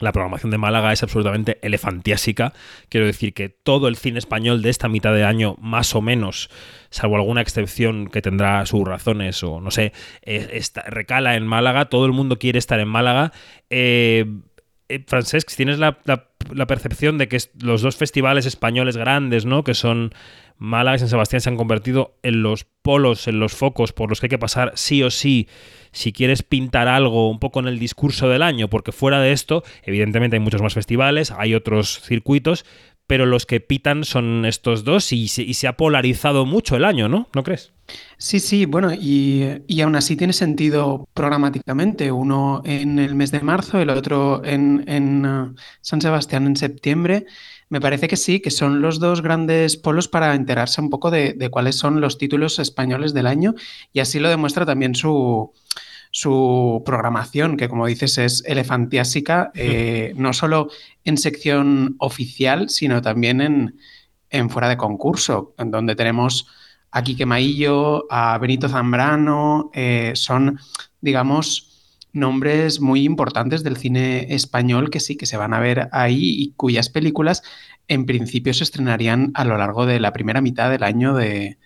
La 0.00 0.12
programación 0.12 0.50
de 0.50 0.58
Málaga 0.58 0.92
es 0.92 1.02
absolutamente 1.02 1.58
elefantiásica. 1.62 2.52
Quiero 2.88 3.06
decir 3.06 3.34
que 3.34 3.48
todo 3.48 3.88
el 3.88 3.96
cine 3.96 4.18
español 4.18 4.62
de 4.62 4.70
esta 4.70 4.88
mitad 4.88 5.12
de 5.12 5.24
año, 5.24 5.56
más 5.61 5.94
o 5.96 6.00
menos, 6.00 6.50
salvo 6.90 7.16
alguna 7.16 7.40
excepción 7.40 8.06
que 8.08 8.22
tendrá 8.22 8.64
sus 8.66 8.87
razones 8.87 9.42
o 9.42 9.61
no 9.61 9.70
sé, 9.72 9.92
eh, 10.22 10.61
recala 10.87 11.34
en 11.34 11.46
Málaga. 11.46 11.87
Todo 11.87 12.06
el 12.06 12.12
mundo 12.12 12.38
quiere 12.38 12.58
estar 12.61 12.78
en 12.78 12.88
Málaga. 12.88 13.32
Eh, 13.70 14.24
eh, 14.88 15.04
Francesc, 15.06 15.54
tienes 15.56 15.78
la- 15.78 15.98
la 16.54 16.66
percepción 16.66 17.18
de 17.18 17.28
que 17.28 17.38
los 17.61 17.82
dos 17.82 17.96
festivales 17.96 18.46
españoles 18.46 18.96
grandes, 18.96 19.44
¿no? 19.44 19.64
Que 19.64 19.74
son 19.74 20.12
Málaga 20.56 20.96
y 20.96 20.98
San 20.98 21.08
Sebastián, 21.08 21.40
se 21.40 21.48
han 21.48 21.56
convertido 21.56 22.16
en 22.22 22.42
los 22.42 22.64
polos, 22.82 23.28
en 23.28 23.38
los 23.40 23.52
focos 23.52 23.92
por 23.92 24.08
los 24.08 24.20
que 24.20 24.26
hay 24.26 24.30
que 24.30 24.38
pasar 24.38 24.72
sí 24.74 25.02
o 25.02 25.11
sí 25.11 25.48
si 25.92 26.12
quieres 26.12 26.42
pintar 26.42 26.88
algo 26.88 27.30
un 27.30 27.38
poco 27.38 27.61
en 27.61 27.68
el 27.68 27.78
discurso 27.78 28.28
del 28.28 28.42
año, 28.42 28.68
porque 28.68 28.92
fuera 28.92 29.20
de 29.20 29.32
esto, 29.32 29.62
evidentemente 29.82 30.37
hay 30.37 30.40
muchos 30.40 30.62
más 30.62 30.74
festivales, 30.74 31.30
hay 31.30 31.54
otros 31.54 32.00
circuitos, 32.00 32.64
pero 33.09 33.25
los 33.25 33.47
que 33.47 33.59
pitan 33.59 34.05
son 34.05 34.44
estos 34.44 34.85
dos 34.85 35.12
y 35.12 35.29
se, 35.29 35.66
ha 35.66 35.77
polarizado 35.79 36.44
mucho 36.44 36.77
el 36.77 36.85
año, 36.85 37.09
¿no? 37.09 37.29
¿No 37.35 37.42
crees? 37.42 37.73
Sí, 38.18 38.38
sí, 38.38 38.66
bueno, 38.66 38.92
y, 38.92 39.62
y 39.66 39.81
aún 39.81 39.97
así 39.97 40.14
tiene 40.14 40.35
sentido 40.35 41.09
programáticamente, 41.14 42.12
uno 42.12 42.61
en 42.66 42.99
el 42.99 43.14
mes 43.14 43.31
de 43.31 43.40
marzo, 43.40 43.81
el 43.81 43.88
otro 43.88 44.44
en, 44.44 44.85
en, 44.87 45.25
uh, 45.25 45.55
San 45.81 46.03
Sebastián 46.03 46.47
en 46.47 46.57
septiembre. 46.57 47.25
Me 47.71 47.81
parece 47.81 48.09
que 48.09 48.16
sí, 48.18 48.40
que 48.40 48.51
son 48.51 48.83
los 48.83 49.01
dos 49.01 49.23
grandes 49.23 49.79
polos 49.79 50.07
para 50.07 50.35
enterarse 50.35 50.83
un 50.83 50.90
poco 50.90 51.11
de, 51.11 51.33
de 51.33 51.49
cuáles 51.49 51.77
son 51.77 52.03
los 52.03 52.18
títulos 52.18 52.59
españoles 52.59 53.14
del 53.14 53.27
año 53.27 53.55
y 53.90 54.01
así 54.01 54.18
lo 54.18 54.29
demuestra 54.29 54.66
también 54.66 54.94
su, 54.94 55.55
su 56.18 56.83
programación, 56.85 57.57
que 57.57 57.68
como 57.68 57.87
dices 57.87 58.18
es 58.18 58.42
elefantiásica, 58.44 59.52
eh, 59.54 60.14
no 60.16 60.33
solo 60.33 60.68
en 61.04 61.16
sección 61.16 61.94
oficial, 62.00 62.70
sino 62.70 63.00
también 63.02 63.40
en, 63.40 63.78
en 64.28 64.50
fuera 64.50 64.68
de 64.68 64.76
concurso, 64.76 65.54
en 65.59 65.70
donde 65.70 65.94
tenemos 65.94 66.48
a 66.90 67.04
Quique 67.04 67.24
Maillo, 67.24 68.11
a 68.11 68.37
Benito 68.38 68.68
Zambrano, 68.68 69.70
eh, 69.74 70.11
son, 70.16 70.59
digamos, 71.00 72.02
nombres 72.12 72.81
muy 72.81 73.04
importantes 73.04 73.62
del 73.62 73.76
cine 73.76 74.35
español 74.35 74.90
que 74.90 74.98
sí 74.98 75.16
que 75.16 75.26
se 75.26 75.37
van 75.37 75.54
a 75.54 75.61
ver 75.61 75.88
ahí 75.92 76.35
y 76.37 76.50
cuyas 76.57 76.88
películas 76.88 77.44
en 77.87 78.07
principio 78.07 78.52
se 78.54 78.64
estrenarían 78.64 79.31
a 79.35 79.44
lo 79.44 79.57
largo 79.57 79.87
de 79.87 80.00
la 80.00 80.12
primera 80.12 80.40
mitad 80.40 80.68
del 80.68 80.83
año 80.83 81.14
de, 81.14 81.59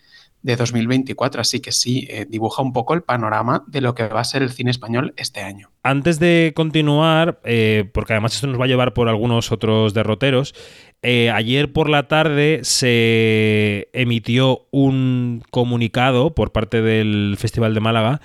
de 0.43 0.57
2024. 0.57 1.41
Así 1.41 1.61
que 1.61 1.73
sí, 1.73 2.07
eh, 2.11 2.27
dibuja 2.29 2.63
un 2.63 2.73
poco 2.73 2.95
el 2.95 3.03
panorama 3.03 3.65
de 3.67 3.81
lo 3.81 3.95
que 3.95 4.07
va 4.09 4.21
a 4.21 4.25
ser 4.25 4.43
el 4.43 4.51
cine 4.51 4.71
español 4.71 5.15
este 5.17 5.41
año. 5.41 5.71
Antes 5.83 6.19
de 6.19 6.53
continuar, 6.55 7.41
eh, 7.45 7.89
porque 7.93 8.13
además 8.13 8.35
esto 8.35 8.47
nos 8.47 8.61
va 8.61 8.65
a 8.65 8.69
llevar 8.69 8.93
por 8.95 9.09
algunos 9.09 9.53
otros 9.53 9.95
derroteros, 9.95 10.55
eh, 11.03 11.31
ayer 11.31 11.73
por 11.73 11.89
la 11.89 12.07
tarde 12.07 12.61
se 12.63 13.89
emitió 13.93 14.67
un 14.71 15.43
comunicado 15.51 16.35
por 16.35 16.53
parte 16.53 16.83
del 16.83 17.37
Festival 17.39 17.75
de 17.75 17.81
Málaga 17.81 18.21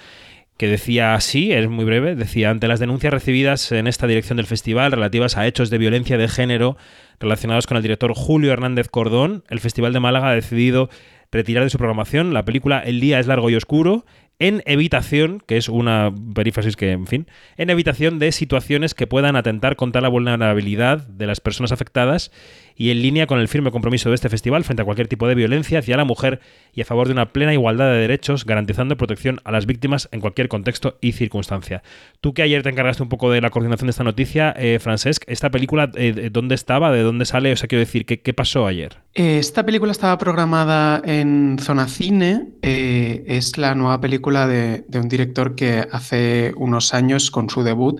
que 0.57 0.67
decía 0.67 1.13
así, 1.13 1.51
es 1.51 1.69
muy 1.69 1.85
breve, 1.85 2.15
decía, 2.15 2.49
ante 2.49 2.67
las 2.67 2.79
denuncias 2.79 3.13
recibidas 3.13 3.71
en 3.71 3.85
esta 3.85 4.07
dirección 4.07 4.37
del 4.37 4.47
festival 4.47 4.91
relativas 4.91 5.37
a 5.37 5.45
hechos 5.45 5.69
de 5.69 5.77
violencia 5.77 6.17
de 6.17 6.27
género 6.27 6.77
relacionados 7.19 7.67
con 7.67 7.77
el 7.77 7.83
director 7.83 8.13
Julio 8.15 8.51
Hernández 8.51 8.87
Cordón, 8.89 9.43
el 9.49 9.59
Festival 9.59 9.93
de 9.93 9.99
Málaga 9.99 10.29
ha 10.29 10.33
decidido 10.33 10.89
retirar 11.31 11.63
de 11.63 11.69
su 11.69 11.77
programación. 11.77 12.33
La 12.33 12.45
película 12.45 12.79
El 12.79 12.99
día 12.99 13.19
es 13.19 13.27
largo 13.27 13.49
y 13.49 13.55
oscuro 13.55 14.05
en 14.39 14.61
evitación, 14.65 15.41
que 15.45 15.57
es 15.57 15.67
una 15.67 16.13
perífrasis 16.35 16.75
que, 16.75 16.91
en 16.91 17.07
fin, 17.07 17.27
en 17.57 17.69
evitación 17.69 18.19
de 18.19 18.31
situaciones 18.31 18.93
que 18.93 19.07
puedan 19.07 19.35
atentar 19.35 19.75
contra 19.75 20.01
la 20.01 20.09
vulnerabilidad 20.09 21.07
de 21.07 21.25
las 21.25 21.39
personas 21.39 21.71
afectadas 21.71 22.31
y 22.77 22.91
en 22.91 23.01
línea 23.01 23.25
con 23.25 23.39
el 23.39 23.47
firme 23.47 23.71
compromiso 23.71 24.09
de 24.09 24.15
este 24.15 24.29
festival 24.29 24.63
frente 24.63 24.83
a 24.83 24.85
cualquier 24.85 25.07
tipo 25.07 25.27
de 25.27 25.35
violencia 25.35 25.79
hacia 25.79 25.97
la 25.97 26.05
mujer 26.05 26.39
y 26.73 26.81
a 26.81 26.85
favor 26.85 27.07
de 27.07 27.13
una 27.13 27.33
plena 27.33 27.51
igualdad 27.51 27.87
de 27.91 27.97
derechos, 27.97 28.45
garantizando 28.45 28.95
protección 28.95 29.41
a 29.43 29.51
las 29.51 29.65
víctimas 29.65 30.07
en 30.11 30.21
cualquier 30.21 30.47
contexto 30.47 30.97
y 31.01 31.13
circunstancia. 31.13 31.81
Tú 32.21 32.35
que 32.35 32.43
ayer 32.43 32.61
te 32.61 32.69
encargaste 32.69 33.01
un 33.01 33.09
poco 33.09 33.31
de 33.31 33.41
la 33.41 33.49
coordinación 33.49 33.87
de 33.87 33.91
esta 33.91 34.03
noticia, 34.03 34.53
eh, 34.57 34.77
Francesc, 34.79 35.23
¿esta 35.27 35.49
película 35.49 35.89
eh, 35.95 36.29
dónde 36.31 36.53
estaba? 36.53 36.91
¿De 36.91 37.01
dónde 37.01 37.25
sale? 37.25 37.51
O 37.51 37.55
sea, 37.55 37.67
quiero 37.67 37.79
decir, 37.79 38.05
¿qué, 38.05 38.21
qué 38.21 38.33
pasó 38.33 38.67
ayer? 38.67 38.97
Esta 39.15 39.65
película 39.65 39.91
estaba 39.91 40.17
programada 40.19 41.01
en 41.03 41.57
Zona 41.59 41.87
Cine, 41.87 42.49
eh, 42.61 43.23
es 43.25 43.57
la 43.57 43.73
nueva 43.73 43.99
película 43.99 44.45
de 44.47 44.83
un 44.93 45.09
director 45.09 45.55
que 45.55 45.87
hace 45.91 46.53
unos 46.55 46.93
años, 46.93 47.31
con 47.31 47.49
su 47.49 47.63
debut, 47.63 47.99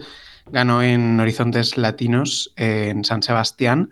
ganó 0.52 0.84
en 0.84 1.20
Horizontes 1.20 1.78
Latinos 1.78 2.54
en 2.56 3.04
San 3.04 3.24
Sebastián 3.24 3.90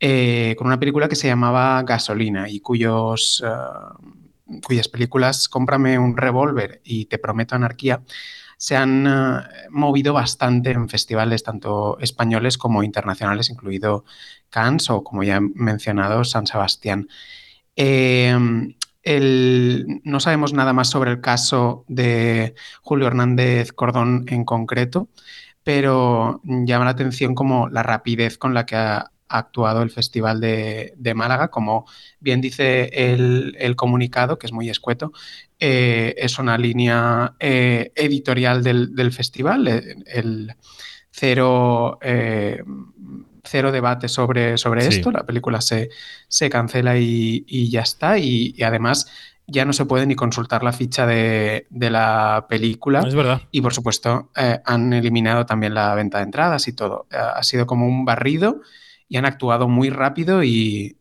eh, 0.00 0.54
con 0.56 0.66
una 0.66 0.78
película 0.78 1.08
que 1.08 1.16
se 1.16 1.28
llamaba 1.28 1.82
Gasolina 1.82 2.48
y 2.48 2.60
cuyos, 2.60 3.42
uh, 3.42 4.60
cuyas 4.62 4.88
películas 4.88 5.48
Cómprame 5.48 5.98
un 5.98 6.16
revólver 6.16 6.80
y 6.84 7.06
Te 7.06 7.18
prometo 7.18 7.54
anarquía 7.54 8.02
se 8.58 8.76
han 8.76 9.06
uh, 9.06 9.40
movido 9.70 10.12
bastante 10.12 10.72
en 10.72 10.88
festivales 10.88 11.44
tanto 11.44 11.96
españoles 12.00 12.58
como 12.58 12.82
internacionales, 12.82 13.50
incluido 13.50 14.04
Cannes 14.50 14.90
o, 14.90 15.04
como 15.04 15.22
ya 15.22 15.36
he 15.36 15.40
mencionado, 15.40 16.24
San 16.24 16.46
Sebastián. 16.46 17.08
Eh, 17.76 18.36
el, 19.04 20.00
no 20.04 20.20
sabemos 20.20 20.52
nada 20.52 20.72
más 20.72 20.90
sobre 20.90 21.12
el 21.12 21.20
caso 21.20 21.84
de 21.88 22.54
Julio 22.82 23.06
Hernández 23.06 23.72
Cordón 23.72 24.26
en 24.28 24.44
concreto, 24.44 25.08
pero 25.62 26.40
llama 26.44 26.84
la 26.84 26.90
atención 26.90 27.34
como 27.34 27.68
la 27.68 27.84
rapidez 27.84 28.38
con 28.38 28.54
la 28.54 28.66
que 28.66 28.76
ha, 28.76 29.12
ha 29.28 29.38
actuado 29.38 29.82
el 29.82 29.90
Festival 29.90 30.40
de, 30.40 30.94
de 30.96 31.14
Málaga. 31.14 31.48
Como 31.48 31.86
bien 32.20 32.40
dice 32.40 32.90
el, 32.92 33.56
el, 33.58 33.76
comunicado, 33.76 34.38
que 34.38 34.46
es 34.46 34.52
muy 34.52 34.68
escueto, 34.70 35.12
eh, 35.60 36.14
es 36.18 36.38
una 36.38 36.56
línea 36.56 37.34
eh, 37.40 37.92
editorial 37.94 38.62
del, 38.62 38.94
del, 38.94 39.12
festival, 39.12 39.66
el 40.06 40.54
cero, 41.10 41.98
eh, 42.00 42.62
cero 43.42 43.72
debate 43.72 44.08
sobre, 44.08 44.56
sobre 44.56 44.82
sí. 44.82 44.96
esto, 44.96 45.10
la 45.10 45.26
película 45.26 45.60
se, 45.60 45.90
se 46.28 46.48
cancela 46.48 46.96
y, 46.96 47.44
y 47.46 47.70
ya 47.70 47.80
está, 47.80 48.18
y, 48.18 48.54
y, 48.56 48.62
además 48.62 49.10
ya 49.48 49.64
no 49.64 49.72
se 49.72 49.86
puede 49.86 50.06
ni 50.06 50.14
consultar 50.14 50.62
la 50.62 50.72
ficha 50.72 51.06
de, 51.06 51.66
de 51.70 51.90
la 51.90 52.46
película. 52.48 53.00
Es 53.00 53.14
verdad. 53.14 53.42
Y 53.50 53.62
por 53.62 53.72
supuesto 53.72 54.30
eh, 54.36 54.60
han 54.64 54.92
eliminado 54.92 55.46
también 55.46 55.74
la 55.74 55.94
venta 55.94 56.18
de 56.18 56.24
entradas 56.24 56.68
y 56.68 56.74
todo. 56.74 57.06
ha 57.10 57.42
sido 57.42 57.66
como 57.66 57.86
un 57.86 58.04
barrido 58.04 58.60
y 59.08 59.16
han 59.16 59.24
actuado 59.24 59.68
muy 59.68 59.90
rápido 59.90 60.42
y, 60.44 60.96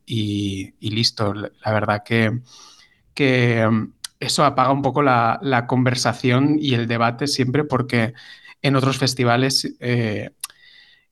listo. 0.80 1.34
La 1.34 1.72
verdad 1.72 2.04
que, 2.04 2.40
que, 3.14 3.66
um, 3.68 3.92
eso 4.20 4.44
apaga 4.46 4.72
un 4.72 4.82
poco 4.82 5.04
la, 5.04 5.40
la, 5.44 5.68
conversación 5.68 6.58
y 6.60 6.74
el 6.74 6.88
debate 6.88 7.28
siempre 7.28 7.64
porque 7.64 8.14
en 8.64 8.76
otros 8.76 8.98
festivales 8.98 9.76
eh, 9.80 10.32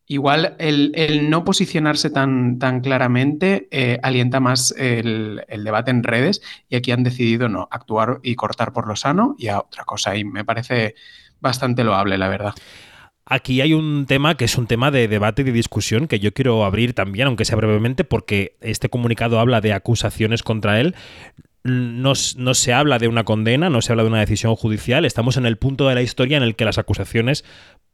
igual 0.07 0.55
el, 0.57 0.91
el, 0.95 1.29
no 1.29 1.43
posicionarse 1.45 2.09
tan, 2.09 2.57
tan 2.57 2.81
claramente 2.81 3.67
eh, 3.69 3.99
alienta 4.01 4.39
más 4.39 4.73
el, 4.77 5.43
el, 5.47 5.63
debate 5.63 5.91
en 5.91 6.03
redes 6.03 6.41
y 6.67 6.77
aquí 6.77 6.91
han 6.91 7.03
decidido 7.03 7.47
no 7.47 7.67
actuar 7.69 8.19
y 8.23 8.35
cortar 8.35 8.73
por 8.73 8.87
lo 8.87 8.95
sano 8.95 9.35
y 9.37 9.49
a 9.49 9.59
otra 9.59 9.85
cosa 9.85 10.15
y 10.15 10.23
me 10.23 10.43
parece 10.43 10.95
bastante 11.39 11.83
loable 11.83 12.17
la 12.17 12.27
verdad. 12.27 12.55
Aquí 13.27 13.61
hay 13.61 13.73
un 13.73 14.05
tema 14.05 14.37
que 14.37 14.45
es 14.45 14.55
un 14.55 14.67
tema 14.67 14.91
de 14.91 15.07
debate 15.07 15.41
y 15.41 15.45
de 15.45 15.51
discusión 15.51 16.07
que 16.07 16.19
yo 16.19 16.31
quiero 16.31 16.63
abrir 16.63 16.93
también, 16.93 17.25
aunque 17.27 17.43
sea 17.45 17.55
brevemente, 17.55 18.03
porque 18.03 18.55
este 18.61 18.89
comunicado 18.89 19.39
habla 19.39 19.61
de 19.61 19.73
acusaciones 19.73 20.43
contra 20.43 20.79
él. 20.79 20.95
No, 21.63 22.13
se 22.13 22.73
habla 22.73 22.99
de 22.99 23.07
una 23.07 23.23
condena, 23.23 23.71
no 23.71 23.81
se 23.81 23.91
habla 23.91 24.03
de 24.03 24.09
una 24.09 24.19
decisión 24.19 24.55
judicial. 24.55 25.03
Estamos 25.03 25.37
en 25.37 25.47
el 25.47 25.57
punto 25.57 25.89
de 25.89 25.95
la 25.95 26.03
historia 26.03 26.37
en 26.37 26.43
el 26.43 26.55
que 26.55 26.65
las 26.65 26.77
acusaciones 26.77 27.43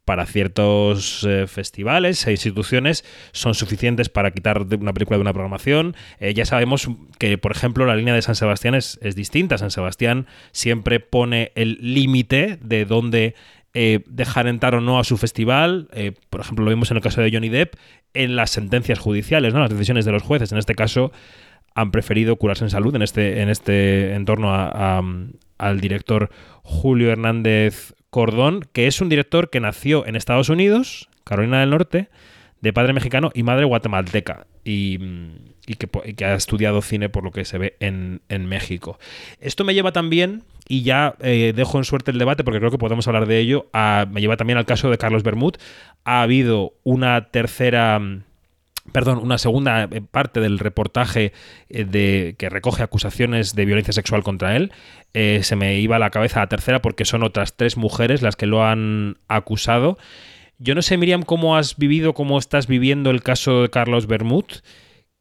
para 0.03 0.25
ciertos 0.25 1.23
eh, 1.23 1.45
festivales 1.47 2.27
e 2.27 2.31
instituciones 2.31 3.05
son 3.31 3.53
suficientes 3.53 4.09
para 4.09 4.31
quitar 4.31 4.63
una 4.77 4.91
película 4.91 5.17
de 5.17 5.21
una 5.21 5.31
programación. 5.31 5.95
Eh, 6.19 6.33
ya 6.33 6.43
sabemos 6.43 6.89
que, 7.17 7.37
por 7.37 7.53
ejemplo, 7.53 7.85
la 7.85 7.95
línea 7.95 8.13
de 8.13 8.21
San 8.21 8.35
Sebastián 8.35 8.75
es, 8.75 8.99
es 9.01 9.15
distinta. 9.15 9.57
San 9.57 9.71
Sebastián 9.71 10.27
siempre 10.51 10.99
pone 10.99 11.53
el 11.55 11.77
límite 11.79 12.57
de 12.61 12.83
dónde 12.83 13.35
eh, 13.73 14.03
dejar 14.05 14.47
entrar 14.47 14.75
o 14.75 14.81
no 14.81 14.99
a 14.99 15.03
su 15.03 15.17
festival, 15.17 15.87
eh, 15.93 16.11
por 16.29 16.41
ejemplo, 16.41 16.65
lo 16.65 16.71
vimos 16.71 16.91
en 16.91 16.97
el 16.97 17.03
caso 17.03 17.21
de 17.21 17.31
Johnny 17.31 17.47
Depp, 17.47 17.75
en 18.13 18.35
las 18.35 18.49
sentencias 18.49 18.99
judiciales, 18.99 19.53
¿no? 19.53 19.61
las 19.61 19.69
decisiones 19.69 20.03
de 20.03 20.11
los 20.11 20.23
jueces. 20.23 20.51
En 20.51 20.57
este 20.57 20.75
caso, 20.75 21.11
han 21.73 21.91
preferido 21.91 22.35
curarse 22.35 22.65
en 22.65 22.69
salud 22.69 22.93
en 22.95 23.01
este, 23.01 23.41
en 23.41 23.49
este 23.49 24.13
entorno 24.13 24.53
a, 24.53 24.99
a, 24.99 25.01
al 25.57 25.79
director 25.79 26.29
Julio 26.63 27.11
Hernández 27.11 27.93
Cordón, 28.09 28.67
que 28.73 28.87
es 28.87 28.99
un 28.99 29.07
director 29.07 29.49
que 29.49 29.61
nació 29.61 30.05
en 30.05 30.17
Estados 30.17 30.49
Unidos, 30.49 31.09
Carolina 31.23 31.61
del 31.61 31.69
Norte, 31.69 32.09
de 32.59 32.73
padre 32.73 32.91
mexicano 32.91 33.31
y 33.33 33.43
madre 33.43 33.65
guatemalteca. 33.65 34.47
Y, 34.65 34.99
que, 35.77 36.25
ha 36.25 36.33
estudiado 36.33 36.81
cine 36.81 37.07
por 37.07 37.23
lo 37.23 37.31
que 37.31 37.45
se 37.45 37.57
ve 37.57 37.77
en 37.79 38.45
México. 38.47 38.99
Esto 39.39 39.63
me 39.63 39.73
lleva 39.73 39.93
también, 39.93 40.43
y 40.67 40.83
ya 40.83 41.15
eh, 41.19 41.53
dejo 41.55 41.77
en 41.77 41.83
suerte 41.83 42.11
el 42.11 42.17
debate 42.17 42.43
porque 42.43 42.59
creo 42.59 42.71
que 42.71 42.77
podemos 42.77 43.07
hablar 43.07 43.25
de 43.25 43.39
ello, 43.39 43.67
me 44.09 44.21
lleva 44.21 44.37
también 44.37 44.57
al 44.57 44.65
caso 44.65 44.89
de 44.89 44.97
Carlos 44.97 45.23
Bermud. 45.23 45.55
Ha 46.03 46.21
habido 46.21 46.73
una 46.83 47.29
tercera 47.29 48.01
perdón, 48.91 49.19
una 49.19 49.37
segunda 49.37 49.83
eh, 49.83 50.01
parte 50.01 50.39
del 50.39 50.59
reportaje 50.59 51.33
eh, 51.69 51.85
de, 51.85 52.35
que 52.37 52.49
recoge 52.49 52.83
acusaciones 52.83 53.53
de 53.55 53.65
violencia 53.65 53.93
sexual 53.93 54.23
contra 54.23 54.55
él. 54.55 54.71
Se 55.13 55.57
me 55.57 55.77
iba 55.79 55.97
a 55.97 55.99
la 55.99 56.09
cabeza 56.09 56.39
la 56.39 56.47
tercera 56.47 56.81
porque 56.81 57.03
son 57.03 57.23
otras 57.23 57.57
tres 57.57 57.75
mujeres 57.75 58.21
las 58.21 58.37
que 58.37 58.45
lo 58.45 58.65
han 58.65 59.17
acusado. 59.27 59.97
Yo 60.57 60.73
no 60.73 60.81
sé, 60.81 60.95
Miriam, 60.95 61.23
cómo 61.23 61.57
has 61.57 61.75
vivido, 61.75 62.13
cómo 62.13 62.39
estás 62.39 62.67
viviendo 62.67 63.09
el 63.09 63.23
caso 63.23 63.63
de 63.63 63.69
Carlos 63.69 64.07
Bermud. 64.07 64.45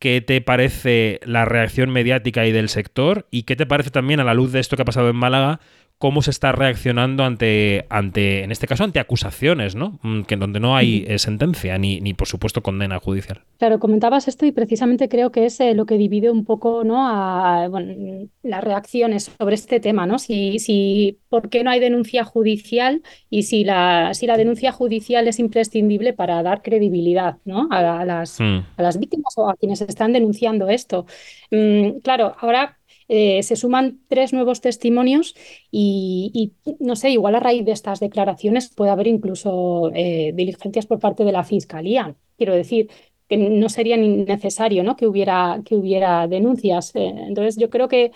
¿Qué 0.00 0.22
te 0.22 0.40
parece 0.40 1.20
la 1.24 1.44
reacción 1.44 1.90
mediática 1.90 2.46
y 2.46 2.52
del 2.52 2.70
sector? 2.70 3.26
¿Y 3.30 3.42
qué 3.42 3.54
te 3.54 3.66
parece 3.66 3.90
también 3.90 4.18
a 4.18 4.24
la 4.24 4.32
luz 4.32 4.50
de 4.50 4.58
esto 4.58 4.74
que 4.74 4.80
ha 4.80 4.86
pasado 4.86 5.10
en 5.10 5.16
Málaga? 5.16 5.60
Cómo 6.00 6.22
se 6.22 6.30
está 6.30 6.50
reaccionando 6.52 7.24
ante, 7.24 7.84
ante, 7.90 8.42
en 8.42 8.50
este 8.50 8.66
caso, 8.66 8.84
ante 8.84 9.00
acusaciones, 9.00 9.74
¿no? 9.74 9.98
Mm, 10.02 10.22
que 10.22 10.36
donde 10.36 10.58
no 10.58 10.74
hay 10.74 11.04
eh, 11.06 11.18
sentencia 11.18 11.76
ni, 11.76 12.00
ni, 12.00 12.14
por 12.14 12.26
supuesto, 12.26 12.62
condena 12.62 12.98
judicial. 12.98 13.42
Claro, 13.58 13.78
comentabas 13.78 14.26
esto 14.26 14.46
y 14.46 14.52
precisamente 14.52 15.10
creo 15.10 15.30
que 15.30 15.44
es 15.44 15.60
eh, 15.60 15.74
lo 15.74 15.84
que 15.84 15.98
divide 15.98 16.30
un 16.30 16.46
poco, 16.46 16.84
¿no? 16.84 17.06
A, 17.06 17.68
bueno, 17.68 18.28
las 18.42 18.64
reacciones 18.64 19.30
sobre 19.38 19.54
este 19.54 19.78
tema, 19.78 20.06
¿no? 20.06 20.18
Si, 20.18 20.58
si, 20.58 21.18
¿por 21.28 21.50
qué 21.50 21.64
no 21.64 21.70
hay 21.70 21.80
denuncia 21.80 22.24
judicial 22.24 23.02
y 23.28 23.42
si 23.42 23.64
la, 23.64 24.14
si 24.14 24.26
la 24.26 24.38
denuncia 24.38 24.72
judicial 24.72 25.28
es 25.28 25.38
imprescindible 25.38 26.14
para 26.14 26.42
dar 26.42 26.62
credibilidad, 26.62 27.36
¿no? 27.44 27.68
A, 27.70 28.00
a 28.00 28.04
las, 28.06 28.40
mm. 28.40 28.60
a 28.78 28.82
las 28.82 28.98
víctimas 28.98 29.34
o 29.36 29.50
a 29.50 29.54
quienes 29.56 29.82
están 29.82 30.14
denunciando 30.14 30.70
esto. 30.70 31.04
Mm, 31.50 31.98
claro, 31.98 32.36
ahora 32.40 32.79
eh, 33.12 33.42
se 33.42 33.56
suman 33.56 33.98
tres 34.06 34.32
nuevos 34.32 34.60
testimonios 34.60 35.34
y, 35.72 36.52
no 36.78 36.94
sé, 36.94 37.10
igual 37.10 37.34
a 37.34 37.40
raíz 37.40 37.64
de 37.64 37.72
estas 37.72 37.98
declaraciones 37.98 38.72
puede 38.72 38.92
haber 38.92 39.08
incluso 39.08 39.90
eh, 39.94 40.30
diligencias 40.32 40.86
por 40.86 41.00
parte 41.00 41.24
de 41.24 41.32
la 41.32 41.42
Fiscalía. 41.42 42.14
Quiero 42.36 42.54
decir, 42.54 42.88
que 43.28 43.36
no 43.36 43.68
sería 43.68 43.96
necesario 43.96 44.84
¿no? 44.84 44.94
Que, 44.96 45.08
hubiera, 45.08 45.60
que 45.64 45.74
hubiera 45.74 46.28
denuncias. 46.28 46.94
Eh, 46.94 47.12
entonces, 47.26 47.56
yo 47.56 47.68
creo 47.68 47.88
que, 47.88 48.12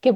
que 0.00 0.14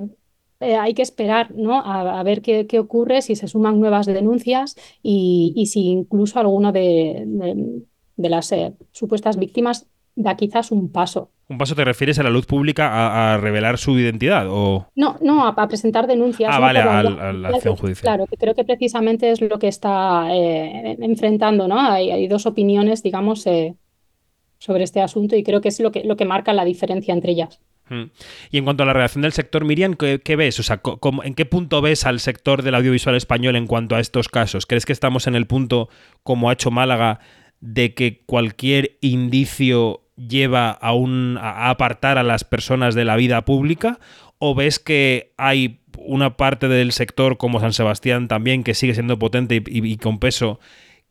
hay 0.61 0.95
que 0.95 1.03
esperar 1.03 1.53
¿no? 1.53 1.81
a, 1.85 2.23
ver 2.23 2.40
qué, 2.40 2.69
qué, 2.69 2.79
ocurre, 2.79 3.23
si 3.23 3.35
se 3.35 3.49
suman 3.49 3.81
nuevas 3.81 4.07
denuncias 4.07 4.77
y, 5.03 5.53
y 5.57 5.66
si 5.66 5.88
incluso 5.88 6.38
alguno 6.38 6.71
de, 6.71 7.25
de, 8.16 8.29
las 8.29 8.55
supuestas 8.93 9.38
víctimas 9.38 9.88
da 10.14 10.37
quizás 10.37 10.71
un 10.71 10.93
paso. 10.93 11.33
¿Un 11.50 11.58
paso 11.58 11.74
te 11.74 11.84
refieres 11.84 12.16
a 12.20 12.22
la 12.22 12.30
luz 12.30 12.46
pública 12.46 13.32
a, 13.32 13.36
revelar 13.36 13.76
su 13.76 13.98
identidad? 13.98 14.46
O... 14.48 14.86
No, 14.94 15.18
no, 15.20 15.48
a, 15.48 15.66
presentar 15.66 16.06
denuncias. 16.06 16.48
Ah, 16.54 16.60
vale, 16.60 16.78
a, 16.78 17.02
la 17.02 17.48
acción 17.48 17.74
judicial. 17.74 18.02
Claro, 18.02 18.26
que 18.28 18.36
creo 18.36 18.54
que 18.54 18.62
precisamente 18.62 19.32
es 19.32 19.40
lo 19.40 19.58
que 19.58 19.66
está 19.66 20.28
eh, 20.32 20.96
enfrentando, 21.00 21.66
¿no? 21.66 21.80
Hay, 21.80 22.28
dos 22.28 22.46
opiniones, 22.46 23.02
digamos, 23.02 23.44
eh, 23.48 23.74
sobre 24.58 24.84
este 24.84 25.00
asunto 25.02 25.34
y 25.34 25.42
creo 25.42 25.60
que 25.60 25.70
es 25.70 25.80
lo 25.80 25.90
que, 25.90 26.04
lo 26.04 26.16
que 26.16 26.24
marca 26.24 26.52
la 26.52 26.64
diferencia 26.64 27.12
entre 27.12 27.32
ellas. 27.32 27.58
Hmm. 27.88 28.12
Y 28.52 28.58
en 28.58 28.62
cuanto 28.62 28.84
a 28.84 28.86
la 28.86 28.92
reacción 28.92 29.22
del 29.22 29.32
sector, 29.32 29.64
Miriam, 29.64 29.94
¿qué, 29.94 30.36
ves? 30.36 30.60
O 30.60 30.62
sea, 30.62 30.80
¿en 31.24 31.34
qué 31.34 31.46
punto 31.46 31.82
ves 31.82 32.06
al 32.06 32.20
sector 32.20 32.62
del 32.62 32.76
audiovisual 32.76 33.16
español 33.16 33.56
en 33.56 33.66
cuanto 33.66 33.96
a 33.96 34.00
estos 34.00 34.28
casos? 34.28 34.66
¿Crees 34.66 34.86
que 34.86 34.92
estamos 34.92 35.26
en 35.26 35.34
el 35.34 35.48
punto, 35.48 35.88
como 36.22 36.48
ha 36.48 36.52
hecho 36.52 36.70
Málaga, 36.70 37.18
de 37.58 37.92
que 37.94 38.22
cualquier 38.24 38.98
indicio 39.00 40.02
lleva 40.28 40.70
a, 40.70 40.92
un, 40.92 41.38
a 41.40 41.70
apartar 41.70 42.18
a 42.18 42.22
las 42.22 42.44
personas 42.44 42.94
de 42.94 43.04
la 43.04 43.16
vida 43.16 43.44
pública? 43.44 43.98
¿O 44.38 44.54
ves 44.54 44.78
que 44.78 45.33
hay 45.37 45.80
una 45.98 46.37
parte 46.37 46.68
del 46.68 46.92
sector 46.92 47.37
como 47.37 47.61
San 47.61 47.72
Sebastián 47.72 48.28
también 48.28 48.64
que 48.64 48.74
sigue 48.74 48.94
siendo 48.94 49.18
potente 49.18 49.62
y, 49.66 49.96
con 49.98 50.18
peso 50.18 50.61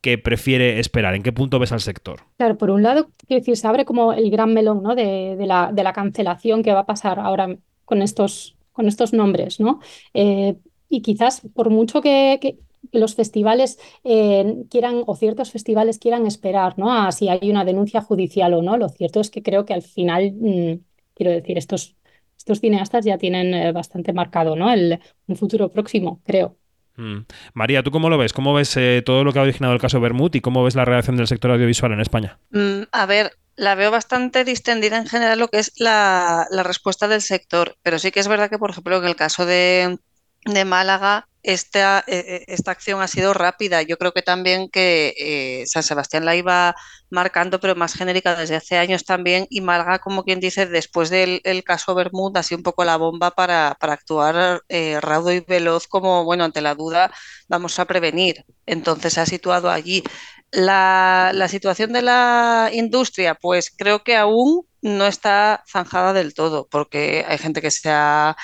que 0.02 0.18
prefiere 0.18 0.80
esperar? 0.80 1.16
¿En 1.16 1.24
qué 1.24 1.32
punto 1.32 1.60
ves 1.60 1.72
al 1.72 1.82
sector? 1.82 2.22
Claro, 2.38 2.58
por 2.58 2.70
un 2.70 2.84
lado, 2.84 3.10
quiero 3.28 3.42
decir, 3.42 3.58
se 3.58 3.68
abre 3.68 3.86
como 3.86 4.14
el 4.14 4.32
gran 4.32 4.54
melón 4.54 4.82
¿no? 4.82 4.96
de, 4.96 5.38
la, 5.46 5.94
cancelación 5.94 6.64
que 6.64 6.74
va 6.74 6.82
a 6.82 6.86
pasar 6.86 7.20
ahora 7.20 7.56
con 7.86 8.02
estos, 8.02 8.56
con 8.72 8.88
estos 8.88 9.14
nombres, 9.14 9.60
¿no? 9.60 9.80
Eh, 10.14 10.56
y 10.90 11.02
quizás 11.02 11.42
por 11.54 11.70
mucho 11.70 12.02
que, 12.02 12.58
los 12.92 13.16
festivales 13.16 13.80
eh, 14.04 14.64
quieran 14.70 15.04
o 15.06 15.16
ciertos 15.16 15.52
festivales 15.52 16.00
quieran 16.00 16.26
esperar 16.26 16.78
¿no? 16.78 16.94
a 16.94 17.12
si 17.12 17.30
hay 17.30 17.50
una 17.50 17.66
denuncia 17.66 18.02
judicial 18.02 18.54
o 18.54 18.62
no. 18.62 18.78
Lo 18.78 18.90
cierto 18.90 19.20
es 19.20 19.30
que 19.30 19.44
creo 19.44 19.66
que 19.66 19.74
al 19.74 19.82
final, 19.82 20.34
mm, 20.34 20.80
quiero 21.14 21.32
decir, 21.32 21.58
estos, 21.58 21.96
estos 22.38 22.60
cineastas 22.60 23.06
ya 23.06 23.18
tienen 23.18 23.54
eh, 23.54 23.72
bastante 23.72 24.14
marcado 24.14 24.56
¿no? 24.56 24.72
El, 24.72 25.00
un 25.28 25.36
futuro 25.36 25.70
próximo, 25.70 26.22
creo. 26.26 26.58
Mm. 27.00 27.26
María, 27.54 27.82
¿tú 27.84 27.92
cómo 27.92 28.10
lo 28.10 28.18
ves? 28.18 28.34
¿Cómo 28.34 28.54
ves 28.54 28.76
eh, 28.76 29.02
todo 29.06 29.24
lo 29.24 29.32
que 29.32 29.40
ha 29.40 29.44
originado 29.44 29.74
el 29.74 29.80
caso 29.80 30.02
Bermud 30.02 30.34
y 30.36 30.42
cómo 30.42 30.64
ves 30.64 30.76
la 30.76 30.86
reacción 30.86 31.16
del 31.16 31.28
sector 31.28 31.52
audiovisual 31.52 31.94
en 31.94 32.02
España? 32.02 32.40
Mm, 32.52 32.84
a 32.92 33.06
ver, 33.06 33.32
la 33.56 33.76
veo 33.76 33.90
bastante 33.90 34.44
distendida 34.44 34.98
en 34.98 35.08
general 35.08 35.40
lo 35.40 35.48
que 35.48 35.60
es 35.60 35.72
la, 35.80 36.46
la, 36.52 36.64
respuesta 36.64 37.08
del 37.08 37.22
sector, 37.22 37.78
pero 37.84 38.00
sí 38.00 38.12
que 38.12 38.20
es 38.20 38.28
verdad 38.28 38.50
que, 38.50 38.58
por 38.58 38.72
ejemplo, 38.72 38.98
en 38.98 39.06
el 39.06 39.16
caso 39.16 39.46
de, 39.46 39.98
de 40.46 40.66
Málaga, 40.66 41.29
esta, 41.44 42.04
eh, 42.08 42.26
eh, 42.28 42.46
esta 42.48 42.72
acción 42.72 43.02
ha 43.02 43.08
sido 43.08 43.34
rápida. 43.34 43.82
Yo 43.82 43.98
creo 43.98 44.12
que 44.14 44.22
también 44.22 44.70
que 44.70 45.14
eh, 45.18 45.64
San 45.68 45.84
Sebastián 45.84 46.26
la 46.26 46.36
iba 46.36 46.76
marcando, 47.10 47.60
pero 47.60 47.76
más 47.76 47.94
genérica 47.94 48.36
desde 48.36 48.56
hace 48.56 48.78
años 48.78 49.06
también, 49.06 49.48
y 49.50 49.62
Málaga, 49.62 50.00
como 50.00 50.24
quien 50.24 50.40
dice, 50.40 50.66
después 50.68 51.10
del 51.10 51.42
caso 51.66 51.96
Bermud, 51.96 52.36
ha 52.38 52.44
sido 52.44 52.58
un 52.58 52.64
poco 52.64 52.84
la 52.86 52.98
bomba 52.98 53.32
para, 53.32 53.70
actuar 53.80 54.62
raudo 55.02 55.32
y 55.32 55.40
veloz, 55.42 55.88
como, 55.88 56.24
bueno, 56.24 56.44
ante 56.44 56.62
la 56.62 56.76
duda 56.76 57.12
vamos 57.48 57.80
a 57.80 57.86
prevenir. 57.86 58.46
Entonces 58.66 59.14
se 59.14 59.22
ha 59.22 59.26
situado 59.26 59.70
allí. 59.72 60.04
La, 60.52 61.32
la 61.34 61.48
situación 61.48 61.94
de 61.94 62.02
la 62.02 62.70
industria, 62.74 63.36
pues 63.36 63.72
creo 63.76 64.04
que 64.04 64.16
aún 64.16 64.66
no 64.82 65.06
está 65.08 65.64
zanjada 65.72 66.14
del 66.14 66.34
todo, 66.34 66.68
porque 66.70 67.26
hay 67.28 67.38
gente 67.38 67.62
que 67.62 67.72
se 67.72 67.90
ha 67.92 68.36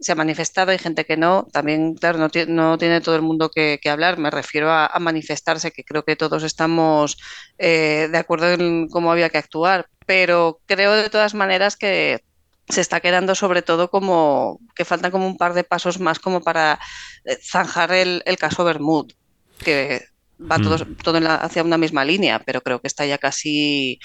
se 0.00 0.12
ha 0.12 0.14
manifestado, 0.14 0.70
hay 0.70 0.78
gente 0.78 1.04
que 1.04 1.16
no. 1.16 1.46
También, 1.52 1.94
claro, 1.94 2.18
no, 2.18 2.28
no 2.48 2.78
tiene 2.78 3.00
todo 3.00 3.16
el 3.16 3.22
mundo 3.22 3.50
que, 3.50 3.80
hablar. 3.88 4.18
Me 4.18 4.30
refiero 4.30 4.70
a, 4.70 4.90
manifestarse, 5.00 5.70
que 5.70 5.84
creo 5.84 6.04
que 6.04 6.16
todos 6.16 6.42
estamos 6.42 7.18
eh, 7.58 8.08
de 8.10 8.18
acuerdo 8.18 8.50
en 8.50 8.88
cómo 8.88 9.12
había 9.12 9.30
que 9.30 9.38
actuar. 9.38 9.88
Pero 10.06 10.60
creo 10.66 10.92
de 10.92 11.10
todas 11.10 11.34
maneras 11.34 11.76
que 11.76 12.22
se 12.68 12.80
está 12.80 13.00
quedando 13.00 13.34
sobre 13.34 13.62
todo 13.62 13.90
como 13.90 14.58
que 14.74 14.84
faltan 14.84 15.10
como 15.10 15.26
un 15.26 15.36
par 15.36 15.52
de 15.52 15.64
pasos 15.64 16.00
más 16.00 16.18
como 16.18 16.40
para 16.40 16.80
eh, 17.24 17.36
zanjar 17.42 17.92
el, 17.92 18.22
caso 18.38 18.64
Bermud, 18.64 19.12
que 19.58 20.06
va 20.40 20.58
todo, 20.58 20.78
mm. 20.84 20.96
todo 20.96 21.20
hacia 21.28 21.62
una 21.62 21.78
misma 21.78 22.04
línea, 22.04 22.40
pero 22.40 22.62
creo 22.62 22.80
que 22.80 22.88
está 22.88 23.04
ya 23.06 23.18
casi 23.18 24.00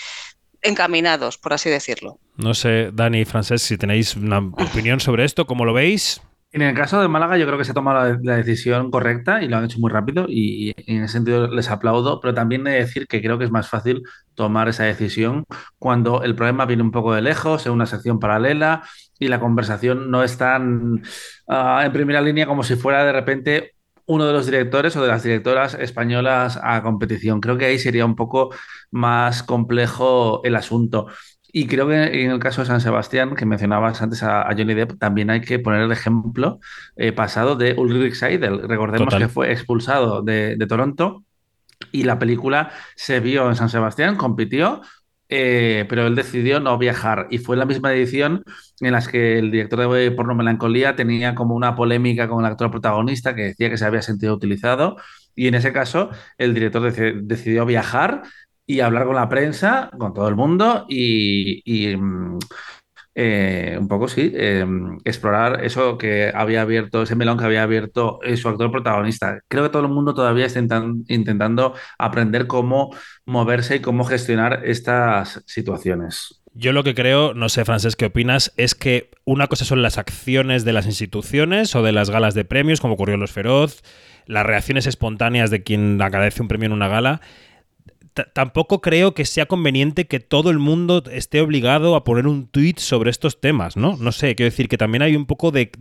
encaminados, 0.61 1.37
por 1.37 1.53
así 1.53 1.69
decirlo. 1.69 2.19
No 2.37 2.53
sé, 2.53 2.91
Dani 2.93 3.21
y 3.21 3.25
Francés, 3.25 3.61
si 3.61 3.77
tenéis 3.77 4.15
una 4.15 4.39
opinión 4.39 4.99
sobre 4.99 5.25
esto, 5.25 5.45
¿cómo 5.45 5.65
lo 5.65 5.73
veis? 5.73 6.21
En 6.51 6.63
el 6.63 6.73
caso 6.73 6.99
de 6.99 7.07
Málaga, 7.07 7.37
yo 7.37 7.45
creo 7.45 7.59
que 7.59 7.63
se 7.63 7.71
ha 7.71 7.75
tomado 7.75 8.17
la, 8.23 8.35
decisión 8.37 8.89
correcta 8.89 9.43
y 9.43 9.47
lo 9.47 9.57
han 9.57 9.65
hecho 9.65 9.77
muy 9.77 9.91
rápido 9.91 10.25
y, 10.27 10.73
en 10.87 11.03
ese 11.03 11.13
sentido 11.13 11.47
les 11.47 11.69
aplaudo, 11.69 12.19
pero 12.19 12.33
también 12.33 12.65
he 12.65 12.71
de 12.71 12.79
decir 12.79 13.05
que 13.05 13.21
creo 13.21 13.37
que 13.37 13.45
es 13.45 13.51
más 13.51 13.69
fácil 13.69 14.01
tomar 14.33 14.67
esa 14.67 14.83
decisión 14.85 15.45
cuando 15.77 16.23
el 16.23 16.33
problema 16.33 16.65
viene 16.65 16.81
un 16.81 16.91
poco 16.91 17.13
de 17.13 17.21
lejos, 17.21 17.67
en 17.67 17.73
una 17.73 17.85
sección 17.85 18.17
paralela 18.17 18.81
y 19.19 19.27
la 19.27 19.39
conversación 19.39 20.09
no 20.09 20.23
es 20.23 20.39
tan 20.39 21.03
ah, 21.47 21.83
en 21.85 21.91
primera 21.93 22.19
línea 22.19 22.47
como 22.47 22.63
si 22.63 22.75
fuera 22.75 23.05
de 23.05 23.11
repente 23.11 23.75
uno 24.09 24.25
de 24.25 24.33
los 24.33 24.47
directores 24.47 24.95
o 24.95 25.03
de 25.03 25.07
las 25.07 25.21
directoras 25.21 25.75
españolas 25.75 26.59
a 26.63 26.81
competición. 26.81 27.39
Creo 27.41 27.59
que 27.59 27.65
ahí 27.65 27.77
sería 27.77 28.05
un 28.05 28.15
poco 28.15 28.49
más 28.89 29.43
complejo 29.43 30.41
el 30.43 30.55
asunto. 30.55 31.05
Y 31.51 31.67
creo 31.67 31.87
que 31.87 32.23
en 32.23 32.31
el 32.31 32.39
caso 32.39 32.61
de 32.61 32.67
San 32.67 32.81
Sebastián, 32.81 33.35
que 33.35 33.45
mencionabas 33.45 34.01
antes 34.01 34.23
a, 34.23 34.47
Johnny 34.57 34.73
Depp, 34.73 34.97
también 34.97 35.29
hay 35.29 35.41
que 35.41 35.59
poner 35.59 35.81
el 35.81 35.91
ejemplo 35.91 36.59
eh, 36.95 37.11
pasado 37.11 37.55
de 37.55 37.75
Ulrich 37.77 38.15
Seidel. 38.15 38.67
Recordemos 38.67 39.13
que 39.13 39.27
fue 39.27 39.51
expulsado 39.51 40.23
de, 40.23 40.55
de 40.57 40.67
Toronto 40.67 41.23
y 41.91 42.03
la 42.03 42.17
película 42.17 42.71
se 42.95 43.19
vio 43.19 43.47
en 43.47 43.55
San 43.55 43.69
Sebastián, 43.69 44.15
compitió, 44.15 44.81
eh, 45.29 45.85
pero 45.87 46.07
él 46.07 46.15
decidió 46.15 46.59
no 46.59 46.77
viajar. 46.77 47.27
Y 47.29 47.37
fue 47.37 47.55
la 47.55 47.65
misma 47.65 47.93
edición 47.93 48.43
en 48.81 48.91
las 48.91 49.07
que 49.07 49.37
el 49.37 49.51
director 49.51 49.91
de 49.93 50.11
Porno 50.11 50.35
Melancolía 50.35 50.95
tenía 50.95 51.35
como 51.35 51.55
una 51.55 51.75
polémica 51.75 52.27
con 52.27 52.43
el 52.43 52.51
actor 52.51 52.71
protagonista 52.71 53.35
que 53.35 53.43
decía 53.43 53.69
que 53.69 53.77
se 53.77 53.85
había 53.85 54.01
sentido 54.01 54.33
utilizado. 54.33 54.97
Y 55.35 55.47
en 55.47 55.55
ese 55.55 55.71
caso 55.71 56.09
el 56.37 56.53
director 56.53 56.91
decidió 57.23 57.65
viajar 57.65 58.23
y 58.65 58.81
hablar 58.81 59.05
con 59.05 59.15
la 59.15 59.29
prensa, 59.29 59.89
con 59.97 60.13
todo 60.13 60.27
el 60.27 60.35
mundo 60.35 60.85
y, 60.89 61.95
mm, 61.97 62.39
eh, 63.21 63.77
un 63.77 63.89
poco, 63.89 64.07
sí, 64.07 64.31
eh, 64.33 64.65
explorar 65.03 65.65
eso 65.65 65.97
que 65.97 66.31
había 66.33 66.61
abierto, 66.61 67.01
ese 67.01 67.17
melón 67.17 67.37
que 67.37 67.43
había 67.43 67.63
abierto 67.63 68.21
su 68.37 68.47
actor 68.47 68.71
protagonista. 68.71 69.41
Creo 69.49 69.63
que 69.63 69.69
todo 69.69 69.81
el 69.81 69.91
mundo 69.91 70.13
todavía 70.13 70.45
está 70.45 70.61
intentando 71.09 71.73
aprender 71.97 72.47
cómo 72.47 72.95
moverse 73.25 73.75
y 73.75 73.79
cómo 73.81 74.05
gestionar 74.05 74.61
estas 74.63 75.43
situaciones. 75.47 76.41
Yo 76.53 76.71
lo 76.71 76.85
que 76.85 76.95
creo, 76.95 77.33
no 77.33 77.49
sé, 77.49 77.65
Francés, 77.65 77.97
¿qué 77.97 78.05
opinas? 78.05 78.53
Es 78.55 78.73
que 78.73 79.11
una 79.25 79.47
cosa 79.47 79.65
son 79.65 79.81
las 79.81 79.97
acciones 79.97 80.63
de 80.63 80.71
las 80.71 80.85
instituciones 80.85 81.75
o 81.75 81.83
de 81.83 81.91
las 81.91 82.09
galas 82.09 82.35
de 82.35 82.45
premios, 82.45 82.79
como 82.79 82.93
ocurrió 82.93 83.15
en 83.15 83.21
Los 83.21 83.33
Feroz, 83.33 83.83
las 84.27 84.45
reacciones 84.45 84.87
espontáneas 84.87 85.51
de 85.51 85.61
quien 85.61 86.01
agradece 86.01 86.41
un 86.41 86.47
premio 86.47 86.67
en 86.67 86.73
una 86.73 86.87
gala, 86.87 87.19
tampoco 88.33 88.81
creo 88.81 89.13
que 89.13 89.25
sea 89.25 89.45
conveniente 89.45 90.07
que 90.07 90.19
todo 90.19 90.49
el 90.49 90.59
mundo 90.59 91.03
esté 91.11 91.41
obligado 91.41 91.95
a 91.95 92.03
poner 92.03 92.27
un 92.27 92.47
tweet 92.47 92.75
sobre 92.77 93.09
estos 93.09 93.39
temas, 93.39 93.77
¿no? 93.77 93.97
No 93.97 94.11
sé, 94.11 94.35
quiero 94.35 94.49
decir 94.49 94.67
que 94.69 94.77
también 94.77 95.01
hay 95.01 95.15
un 95.15 95.25
poco 95.25 95.51
de, 95.51 95.71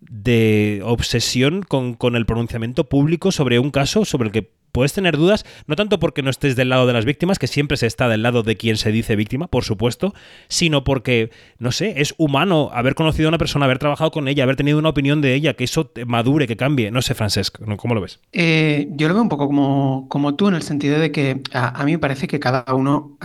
de, 0.00 0.82
obsesión 0.84 1.62
con, 1.62 1.94
con, 1.94 2.16
el 2.16 2.26
pronunciamiento 2.26 2.88
público 2.88 3.32
sobre 3.32 3.58
un 3.58 3.70
caso 3.70 4.04
sobre 4.04 4.28
el 4.28 4.32
que 4.32 4.50
puedes 4.76 4.92
tener 4.92 5.16
dudas, 5.16 5.46
no 5.66 5.74
tanto 5.74 5.98
porque 5.98 6.20
no 6.20 6.28
estés 6.28 6.54
del 6.54 6.68
lado 6.68 6.86
de 6.86 6.92
las 6.92 7.06
víctimas, 7.06 7.38
que 7.38 7.46
siempre 7.46 7.78
se 7.78 7.86
está 7.86 8.10
del 8.10 8.22
lado 8.22 8.42
de 8.42 8.58
quien 8.58 8.76
se 8.76 8.92
dice 8.92 9.16
víctima, 9.16 9.46
por 9.46 9.64
supuesto, 9.64 10.12
sino 10.48 10.84
porque, 10.84 11.30
no 11.58 11.72
sé, 11.72 11.94
es 11.96 12.14
humano 12.18 12.68
haber 12.74 12.94
conocido 12.94 13.28
a 13.28 13.30
una 13.30 13.38
persona, 13.38 13.64
haber 13.64 13.78
trabajado 13.78 14.10
con 14.10 14.28
ella, 14.28 14.42
haber 14.42 14.56
tenido 14.56 14.78
una 14.78 14.90
opinión 14.90 15.22
de 15.22 15.32
ella, 15.32 15.54
que 15.54 15.64
eso 15.64 15.92
madure, 16.06 16.46
que 16.46 16.58
cambie. 16.58 16.90
No 16.90 17.00
sé, 17.00 17.14
Francesc, 17.14 17.56
¿cómo 17.78 17.94
lo 17.94 18.02
ves? 18.02 18.20
Eh, 18.34 18.88
yo 18.90 19.08
lo 19.08 19.14
veo 19.14 19.22
un 19.22 19.30
poco 19.30 19.46
como, 19.46 20.04
como 20.10 20.34
tú, 20.34 20.48
en 20.48 20.54
el 20.56 20.62
sentido 20.62 20.98
de 20.98 21.10
que 21.10 21.40
a, 21.54 21.82
mí 21.82 21.92
me 21.92 21.98
parece 21.98 22.28
que 22.28 22.38
cada 22.38 22.62
uno 22.74 23.16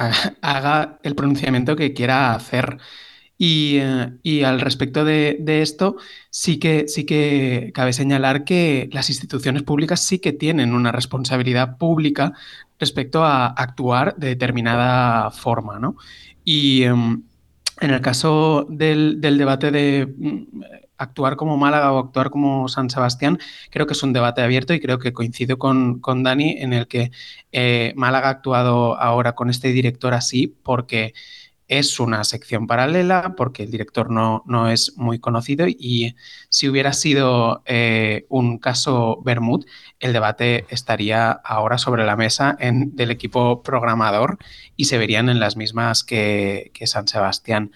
haga 0.41 0.99
el 1.03 1.15
pronunciamiento 1.15 1.75
que 1.75 1.91
quiera 1.91 2.33
hacer. 2.33 2.77
Eh, 3.43 4.19
y, 4.21 4.43
al 4.43 4.61
respecto 4.61 5.03
de, 5.03 5.61
esto, 5.61 5.97
sí 6.29 6.59
que, 6.59 6.87
sí 6.87 7.05
que 7.05 7.71
cabe 7.73 7.91
señalar 7.91 8.43
que 8.43 8.87
las 8.91 9.09
instituciones 9.09 9.63
públicas 9.63 9.99
sí 10.05 10.19
que 10.19 10.31
tienen 10.31 10.75
una 10.75 10.91
responsabilidad 10.91 11.77
pública 11.77 12.33
respecto 12.79 13.23
a 13.23 13.47
actuar 13.47 14.15
de 14.17 14.27
determinada 14.27 15.31
forma, 15.31 15.79
¿no? 15.79 15.95
Y, 16.43 16.83
em, 16.83 17.23
En 17.81 17.91
el 17.91 18.01
caso 18.01 18.67
del, 18.69 19.21
debate 19.21 19.71
de 19.71 20.05
mm, 20.05 20.61
actuar 20.97 21.35
como 21.35 21.57
Málaga 21.57 21.93
o 21.93 21.99
actuar 21.99 22.29
como 22.29 22.67
San 22.69 22.89
Sebastián, 22.89 23.39
creo 23.71 23.87
que 23.87 23.93
es 23.93 24.03
un 24.03 24.13
debate 24.13 24.41
abierto 24.43 24.73
y 24.73 24.79
creo 24.79 24.99
que 24.99 25.13
coincido 25.13 25.57
con, 25.57 25.99
con 25.99 26.23
Dani 26.23 26.57
en 26.59 26.73
el 26.73 26.87
que 26.87 27.11
eh, 27.51 27.93
Málaga 27.95 28.27
ha 28.29 28.31
actuado 28.31 28.99
ahora 28.99 29.33
con 29.35 29.49
este 29.49 29.69
director 29.69 30.13
así 30.13 30.47
porque 30.63 31.13
es 31.71 32.01
una 32.01 32.25
sección 32.25 32.67
paralela 32.67 33.33
porque 33.37 33.63
el 33.63 33.71
director 33.71 34.11
no, 34.11 34.43
no 34.45 34.69
es 34.69 34.97
muy 34.97 35.19
conocido 35.19 35.67
y 35.69 36.17
si 36.49 36.67
hubiera 36.67 36.91
sido 36.91 37.63
eh, 37.65 38.25
un 38.27 38.57
caso 38.57 39.21
Bermud, 39.23 39.65
el 40.01 40.11
debate 40.11 40.65
estaría 40.67 41.31
ahora 41.31 41.77
sobre 41.77 42.05
la 42.05 42.17
mesa 42.17 42.57
en, 42.59 42.93
del 42.93 43.09
equipo 43.09 43.63
programador 43.63 44.37
y 44.75 44.85
se 44.85 44.97
verían 44.97 45.29
en 45.29 45.39
las 45.39 45.55
mismas 45.55 46.03
que, 46.03 46.73
San 46.83 47.07
Sebastián. 47.07 47.71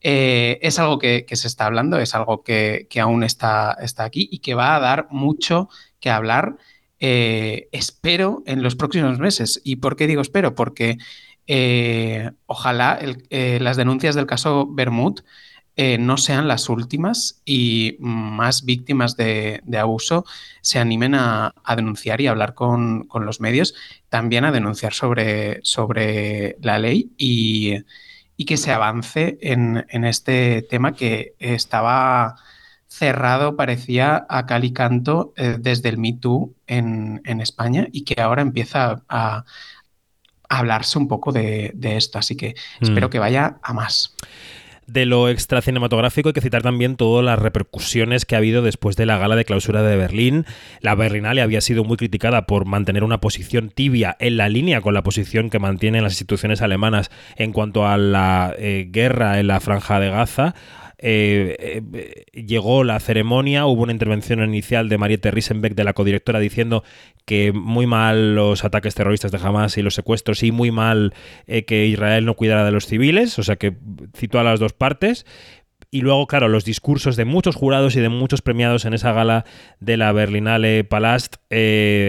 Eh, 0.00 0.60
es 0.62 0.78
algo 0.78 1.00
que, 1.00 1.26
se 1.32 1.48
está 1.48 1.66
hablando, 1.66 1.98
es 1.98 2.14
algo 2.14 2.44
que, 2.44 2.86
aún 3.00 3.24
está, 3.24 3.76
está, 3.82 4.04
aquí 4.04 4.28
y 4.30 4.38
que 4.38 4.54
va 4.54 4.76
a 4.76 4.80
dar 4.80 5.08
mucho 5.10 5.68
que 5.98 6.10
hablar, 6.10 6.58
eh, 7.00 7.68
espero, 7.72 8.44
en 8.46 8.62
los 8.62 8.76
próximos 8.76 9.18
meses. 9.18 9.60
¿Y 9.64 9.76
por 9.76 9.96
qué 9.96 10.06
digo 10.06 10.22
espero? 10.22 10.54
Porque 10.54 10.98
eh, 11.46 12.30
ojalá 12.46 12.98
eh, 13.30 13.58
las 13.60 13.76
denuncias 13.76 14.14
del 14.14 14.26
caso 14.26 14.66
Bermud 14.70 15.20
eh, 15.74 15.98
no 15.98 16.16
sean 16.18 16.46
las 16.48 16.68
últimas 16.68 17.40
y 17.44 17.96
más 17.98 18.64
víctimas 18.64 19.16
de, 19.16 19.62
abuso 19.80 20.24
se 20.60 20.78
animen 20.78 21.14
a, 21.14 21.54
denunciar 21.76 22.20
y 22.20 22.26
hablar 22.26 22.54
con, 22.54 23.08
los 23.12 23.40
medios, 23.40 23.74
también 24.08 24.44
a 24.44 24.52
denunciar 24.52 24.92
sobre, 24.92 25.60
sobre 25.64 26.56
la 26.60 26.78
ley 26.78 27.12
y, 27.16 27.84
que 28.44 28.56
se 28.56 28.72
avance 28.72 29.38
en, 29.40 29.84
este 30.04 30.62
tema 30.62 30.96
que 30.96 31.36
estaba 31.38 32.34
cerrado, 32.88 33.56
parecía 33.56 34.26
a 34.28 34.46
cal 34.46 34.64
y 34.64 34.72
canto 34.72 35.32
desde 35.36 35.88
el 35.90 35.98
Me 35.98 36.14
Too 36.14 36.52
en 36.66 37.40
España 37.40 37.86
y 37.92 38.02
que 38.02 38.20
ahora 38.20 38.42
empieza 38.42 39.04
a, 39.08 39.44
hablarse 40.58 40.98
un 40.98 41.08
poco 41.08 41.32
de, 41.32 41.72
esto. 41.82 42.18
Así 42.18 42.36
que 42.36 42.54
espero 42.80 43.08
mm. 43.08 43.10
que 43.10 43.18
vaya 43.18 43.56
a 43.62 43.72
más. 43.72 44.14
De 44.86 45.06
lo 45.06 45.28
extra 45.28 45.62
cinematográfico 45.62 46.28
hay 46.28 46.32
que 46.32 46.40
citar 46.40 46.62
también 46.62 46.96
todas 46.96 47.24
las 47.24 47.38
repercusiones 47.38 48.26
que 48.26 48.34
ha 48.34 48.38
habido 48.38 48.62
después 48.62 48.96
de 48.96 49.06
la 49.06 49.16
gala 49.16 49.36
de 49.36 49.44
clausura 49.44 49.82
de 49.82 49.96
Berlín. 49.96 50.44
La 50.80 50.94
Berlinale 50.96 51.40
había 51.40 51.60
sido 51.60 51.84
muy 51.84 51.96
criticada 51.96 52.46
por 52.46 52.66
mantener 52.66 53.04
una 53.04 53.20
posición 53.20 53.70
tibia 53.70 54.16
en 54.18 54.36
la 54.36 54.48
línea 54.48 54.80
con 54.80 54.92
la 54.92 55.02
posición 55.02 55.50
que 55.50 55.60
mantienen 55.60 56.02
las 56.02 56.14
instituciones 56.14 56.62
alemanas 56.62 57.10
en 57.36 57.52
cuanto 57.52 57.86
a 57.86 57.96
la 57.96 58.54
eh, 58.58 58.88
guerra 58.90 59.38
en 59.38 59.46
la 59.46 59.60
franja 59.60 60.00
de 60.00 60.10
Gaza. 60.10 60.54
Eh, 61.04 61.82
eh, 61.92 62.24
llegó 62.32 62.84
la 62.84 63.00
ceremonia, 63.00 63.66
hubo 63.66 63.82
una 63.82 63.90
intervención 63.90 64.40
inicial 64.44 64.88
de 64.88 64.98
Mariette 64.98 65.32
Riesenbeck, 65.32 65.74
de 65.74 65.82
la 65.82 65.94
codirectora, 65.94 66.38
diciendo 66.38 66.84
que 67.24 67.52
muy 67.52 67.86
mal 67.86 68.36
los 68.36 68.64
ataques 68.64 68.94
terroristas 68.94 69.32
de 69.32 69.38
Hamas 69.42 69.76
y 69.76 69.82
los 69.82 69.96
secuestros 69.96 70.44
y 70.44 70.52
muy 70.52 70.70
mal 70.70 71.12
eh, 71.48 71.64
que 71.64 71.86
Israel 71.86 72.24
no 72.24 72.34
cuidara 72.34 72.64
de 72.64 72.70
los 72.70 72.86
civiles, 72.86 73.36
o 73.40 73.42
sea 73.42 73.56
que 73.56 73.74
citó 74.16 74.38
a 74.38 74.44
las 74.44 74.60
dos 74.60 74.74
partes. 74.74 75.26
Y 75.90 76.02
luego, 76.02 76.26
claro, 76.28 76.48
los 76.48 76.64
discursos 76.64 77.16
de 77.16 77.24
muchos 77.24 77.56
jurados 77.56 77.96
y 77.96 78.00
de 78.00 78.08
muchos 78.08 78.40
premiados 78.40 78.84
en 78.84 78.94
esa 78.94 79.12
gala 79.12 79.44
de 79.80 79.96
la 79.98 80.12
Berlinale 80.12 80.84
Palast 80.84 81.36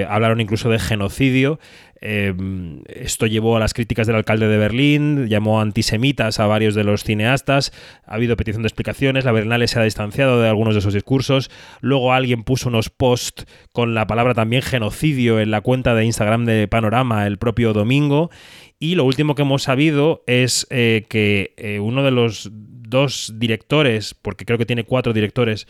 hablaron 0.08 0.40
incluso 0.40 0.70
de 0.70 0.80
genocidio. 0.80 1.60
Em, 2.06 2.82
esto 2.88 3.28
llevó 3.28 3.56
a 3.56 3.62
las 3.62 3.74
críticas 3.74 4.08
del 4.08 4.18
alcalde 4.18 4.50
de 4.50 4.58
Berlín, 4.58 5.28
llamó 5.30 5.62
antisemitas 5.62 6.38
a 6.42 6.48
varios 6.48 6.76
de 6.76 6.84
los 6.84 7.06
cineastas, 7.06 7.72
ha 8.06 8.16
habido 8.16 8.36
petición 8.36 8.62
de 8.62 8.68
explicaciones, 8.68 9.24
la 9.24 9.32
Berlinale 9.32 9.70
se 9.70 9.80
ha 9.80 9.84
distanciado 9.84 10.42
de 10.42 10.50
algunos 10.50 10.74
de 10.74 10.80
esos 10.80 10.94
discursos, 10.94 11.50
luego 11.80 12.12
alguien 12.12 12.44
puso 12.44 12.68
unos 12.68 12.90
posts 12.90 13.46
con 13.72 13.94
la 13.94 14.06
palabra 14.06 14.34
también 14.34 14.64
genocidio 14.64 15.40
en 15.40 15.50
la 15.50 15.62
cuenta 15.62 15.96
de 15.96 16.04
Instagram 16.04 16.44
de 16.44 16.68
Panorama 16.68 17.26
el 17.26 17.38
propio 17.38 17.72
domingo, 17.72 18.32
y 18.80 18.96
lo 18.96 19.06
último 19.06 19.34
que 19.34 19.44
hemos 19.44 19.64
sabido 19.64 20.26
es 20.28 20.68
eh, 20.72 21.06
que 21.08 21.54
eh, 21.56 21.80
uno 21.80 22.04
de 22.04 22.12
los 22.12 22.50
dos 22.52 23.34
directores, 23.38 24.14
porque 24.14 24.44
creo 24.44 24.58
que 24.58 24.66
tiene 24.66 24.84
cuatro 24.84 25.14
directores, 25.14 25.68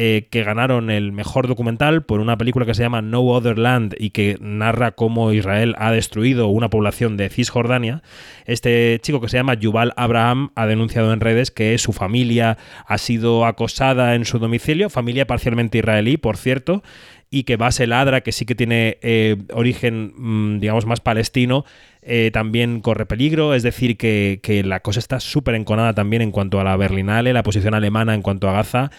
eh, 0.00 0.28
que 0.30 0.44
ganaron 0.44 0.90
el 0.90 1.10
mejor 1.10 1.48
documental 1.48 2.04
por 2.04 2.20
una 2.20 2.38
película 2.38 2.64
que 2.64 2.72
se 2.72 2.84
llama 2.84 3.02
No 3.02 3.22
Other 3.22 3.58
Land 3.58 3.96
y 3.98 4.10
que 4.10 4.36
narra 4.40 4.92
cómo 4.92 5.32
Israel 5.32 5.74
ha 5.76 5.90
destruido 5.90 6.46
una 6.46 6.70
población 6.70 7.16
de 7.16 7.28
Cisjordania. 7.28 8.04
Este 8.44 9.00
chico 9.02 9.20
que 9.20 9.28
se 9.28 9.38
llama 9.38 9.54
Yuval 9.54 9.94
Abraham 9.96 10.52
ha 10.54 10.68
denunciado 10.68 11.12
en 11.12 11.18
redes 11.18 11.50
que 11.50 11.76
su 11.78 11.92
familia 11.92 12.58
ha 12.86 12.96
sido 12.96 13.44
acosada 13.44 14.14
en 14.14 14.24
su 14.24 14.38
domicilio, 14.38 14.88
familia 14.88 15.26
parcialmente 15.26 15.78
israelí, 15.78 16.16
por 16.16 16.36
cierto, 16.36 16.84
y 17.28 17.42
que 17.42 17.56
Base 17.56 17.88
Ladra, 17.88 18.20
que 18.20 18.30
sí 18.30 18.46
que 18.46 18.54
tiene 18.54 18.98
eh, 19.02 19.36
origen, 19.52 20.12
mm, 20.16 20.60
digamos, 20.60 20.86
más 20.86 21.00
palestino, 21.00 21.64
eh, 22.02 22.30
también 22.32 22.82
corre 22.82 23.04
peligro. 23.04 23.52
Es 23.52 23.64
decir, 23.64 23.96
que, 23.96 24.38
que 24.44 24.62
la 24.62 24.78
cosa 24.78 25.00
está 25.00 25.18
súper 25.18 25.56
enconada 25.56 25.92
también 25.92 26.22
en 26.22 26.30
cuanto 26.30 26.60
a 26.60 26.64
la 26.64 26.76
Berlinale, 26.76 27.32
la 27.32 27.42
posición 27.42 27.74
alemana 27.74 28.14
en 28.14 28.22
cuanto 28.22 28.48
a 28.48 28.52
Gaza 28.52 28.92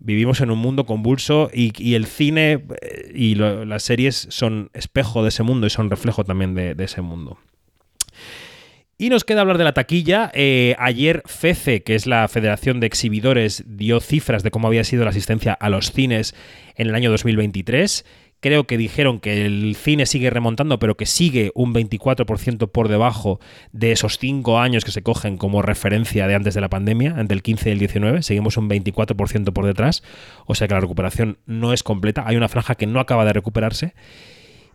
vivimos 0.00 0.40
en 0.40 0.50
un 0.50 0.58
mundo 0.58 0.84
convulso 0.86 1.50
y, 1.52 1.94
el 1.94 2.06
cine 2.06 2.64
eh, 2.80 3.12
y 3.14 3.34
las 3.34 3.82
series 3.82 4.26
son 4.30 4.70
espejo 4.74 5.22
de 5.22 5.28
ese 5.28 5.42
mundo 5.42 5.66
y 5.66 5.70
son 5.70 5.90
reflejo 5.90 6.24
también 6.24 6.54
de, 6.54 6.74
ese 6.78 7.00
mundo. 7.00 7.38
Y 8.96 9.08
nos 9.08 9.24
queda 9.24 9.40
hablar 9.40 9.58
de 9.58 9.64
la 9.64 9.74
taquilla. 9.74 10.30
Eh, 10.34 10.76
ayer 10.78 11.22
FECE, 11.26 11.82
que 11.82 11.94
es 11.94 12.06
la 12.06 12.28
Federación 12.28 12.78
de 12.78 12.86
Exhibidores, 12.86 13.64
dio 13.66 14.00
cifras 14.00 14.42
de 14.42 14.50
cómo 14.50 14.68
había 14.68 14.84
sido 14.84 15.04
la 15.04 15.10
asistencia 15.10 15.52
a 15.52 15.68
los 15.68 15.90
cines 15.90 16.34
en 16.76 16.88
el 16.88 16.94
año 16.94 17.10
2023 17.10 18.04
creo 18.44 18.64
que 18.64 18.76
dijeron 18.76 19.20
que 19.20 19.46
el 19.46 19.74
cine 19.74 20.04
sigue 20.04 20.28
remontando, 20.28 20.78
pero 20.78 20.98
que 20.98 21.06
sigue 21.06 21.50
un 21.54 21.72
24% 21.72 22.70
por 22.70 22.88
debajo 22.88 23.40
de 23.72 23.90
esos 23.90 24.18
cinco 24.18 24.58
años 24.58 24.84
que 24.84 24.90
se 24.90 25.02
cogen 25.02 25.38
como 25.38 25.62
referencia 25.62 26.26
de 26.26 26.34
antes 26.34 26.52
de 26.52 26.60
la 26.60 26.68
pandemia, 26.68 27.14
entre 27.16 27.36
el 27.36 27.42
15 27.42 27.70
y 27.70 27.72
el 27.72 27.78
19. 27.78 28.22
Seguimos 28.22 28.58
un 28.58 28.68
24% 28.68 29.50
por 29.54 29.64
detrás, 29.64 30.02
o 30.44 30.54
sea 30.54 30.68
que 30.68 30.74
la 30.74 30.80
recuperación 30.80 31.38
no 31.46 31.72
es 31.72 31.82
completa. 31.82 32.24
Hay 32.26 32.36
una 32.36 32.50
franja 32.50 32.74
que 32.74 32.86
no 32.86 33.00
acaba 33.00 33.24
de 33.24 33.32
recuperarse. 33.32 33.94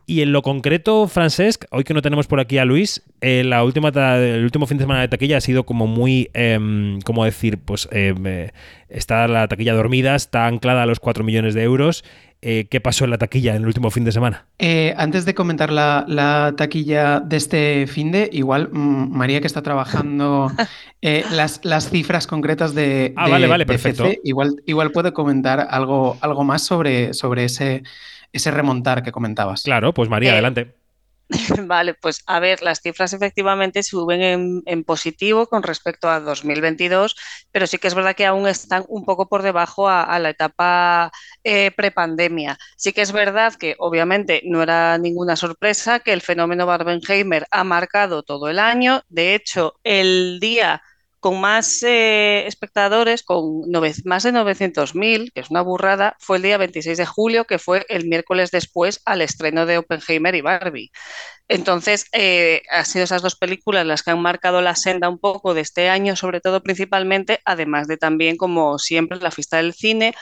Y 0.07 0.23
en 0.23 0.31
lo 0.31 0.41
concreto, 0.41 1.07
Francesc, 1.07 1.65
hoy 1.69 1.83
que 1.83 1.93
no 1.93 2.01
tenemos 2.01 2.25
por 2.25 2.39
aquí 2.39 2.57
a 2.57 2.65
Luis, 2.65 3.03
eh, 3.21 3.43
la 3.43 3.63
última 3.63 3.89
el 3.89 4.43
último 4.43 4.65
fin 4.65 4.79
de 4.79 4.85
semana 4.85 5.01
de 5.01 5.07
taquilla 5.07 5.37
ha 5.37 5.41
sido 5.41 5.67
como 5.67 5.85
muy, 5.85 6.31
em, 6.33 6.99
¿cómo 7.01 7.23
decir? 7.23 7.59
Pues 7.59 7.87
em, 7.91 8.25
eh, 8.25 8.51
está 8.89 9.27
la 9.27 9.47
taquilla 9.47 9.75
dormida, 9.75 10.15
está 10.15 10.47
anclada 10.47 10.81
a 10.81 10.85
los 10.87 10.99
4 10.99 11.23
millones 11.23 11.53
de 11.53 11.61
euros 11.61 12.03
eh, 12.41 12.67
qué 12.69 12.79
pasó 12.79 13.03
en 13.03 13.11
la 13.11 13.17
taquilla 13.17 13.55
en 13.55 13.63
el 13.63 13.67
último 13.67 13.91
fin 13.91 14.05
de 14.05 14.13
semana. 14.13 14.45
Eh, 14.59 14.93
antes 14.97 15.25
de 15.25 15.35
comentar 15.35 15.71
la, 15.71 16.53
taquilla 16.55 17.19
de 17.19 17.35
este 17.35 17.85
fin 17.87 18.13
de, 18.13 18.29
igual 18.31 18.69
mm, 18.71 19.11
María 19.11 19.41
que 19.41 19.47
está 19.47 19.61
trabajando 19.61 20.49
eh, 21.01 21.25
las, 21.31 21.59
las, 21.63 21.89
cifras 21.89 22.27
concretas 22.27 22.73
de, 22.73 23.13
ah, 23.17 23.27
vale, 23.27 23.47
vale, 23.47 23.65
perfecto. 23.65 24.09
igual, 24.23 24.61
igual 24.65 24.91
puede 24.91 25.11
comentar 25.11 25.67
algo, 25.69 26.17
algo 26.21 26.45
más 26.45 26.63
sobre, 26.63 27.13
sobre 27.13 27.43
ese, 27.43 27.83
ese 28.31 28.51
remontar 28.51 29.03
que 29.03 29.11
comentabas. 29.11 29.63
Claro, 29.63 29.93
pues 29.93 30.09
María, 30.09 30.31
adelante. 30.31 30.78
Vale, 31.67 31.93
pues 31.93 32.23
a 32.25 32.39
ver, 32.39 32.61
las 32.63 32.81
cifras 32.81 33.13
efectivamente 33.13 33.83
suben 33.83 34.63
en, 34.65 34.83
positivo 34.83 35.47
con 35.47 35.61
respecto 35.61 36.09
a 36.09 36.19
2022, 36.19 37.15
pero 37.51 37.67
sí 37.67 37.77
que 37.77 37.87
es 37.87 37.93
verdad 37.93 38.15
que 38.15 38.25
aún 38.25 38.47
están 38.47 38.83
un 38.87 39.05
poco 39.05 39.29
por 39.29 39.43
debajo 39.43 39.87
a, 39.87 40.17
la 40.19 40.29
etapa 40.31 41.11
eh, 41.43 41.71
prepandemia. 41.71 42.57
Sí 42.77 42.93
que 42.93 43.01
es 43.01 43.11
verdad 43.11 43.53
que 43.55 43.75
obviamente 43.77 44.41
no 44.45 44.63
era 44.63 44.97
ninguna 44.97 45.35
sorpresa 45.35 45.99
que 45.99 46.13
el 46.13 46.21
fenómeno 46.21 46.65
Barbenheimer 46.65 47.45
ha 47.51 47.63
marcado 47.63 48.23
todo 48.23 48.49
el 48.49 48.57
año. 48.57 49.03
De 49.09 49.35
hecho, 49.35 49.75
el 49.83 50.39
día 50.39 50.81
con 51.19 51.41
más 51.41 51.83
eh, 51.83 52.45
espectadores, 52.47 53.23
con 53.23 53.61
más 54.05 54.23
de 54.23 54.31
900.000, 54.31 55.31
que 55.33 55.41
es 55.41 55.49
una 55.49 55.61
burrada, 55.61 56.15
fue 56.19 56.37
el 56.37 56.43
día 56.43 56.57
26 56.57 56.97
de 56.97 57.05
julio, 57.05 57.45
que 57.45 57.59
fue 57.59 57.85
el 57.89 58.07
miércoles 58.07 58.51
después 58.51 59.01
al 59.05 59.21
estreno 59.21 59.65
de 59.65 59.77
Oppenheimer 59.77 60.35
y 60.35 60.41
Barbie. 60.41 60.91
Entonces, 61.47 62.05
eh, 62.13 62.61
han 62.69 62.85
sido 62.85 63.03
esas 63.03 63.21
dos 63.21 63.35
películas 63.35 63.85
las 63.85 64.03
que 64.03 64.11
han 64.11 64.21
marcado 64.21 64.61
la 64.61 64.75
senda 64.75 65.09
un 65.09 65.19
poco 65.19 65.53
de 65.53 65.61
este 65.61 65.89
año, 65.89 66.15
sobre 66.15 66.41
todo 66.41 66.63
principalmente, 66.63 67.39
además 67.45 67.87
de 67.87 67.97
también, 67.97 68.37
como 68.37 68.79
siempre, 68.79 69.19
la 69.19 69.31
fiesta 69.31 69.57
del 69.57 69.73
cine, 69.73 70.15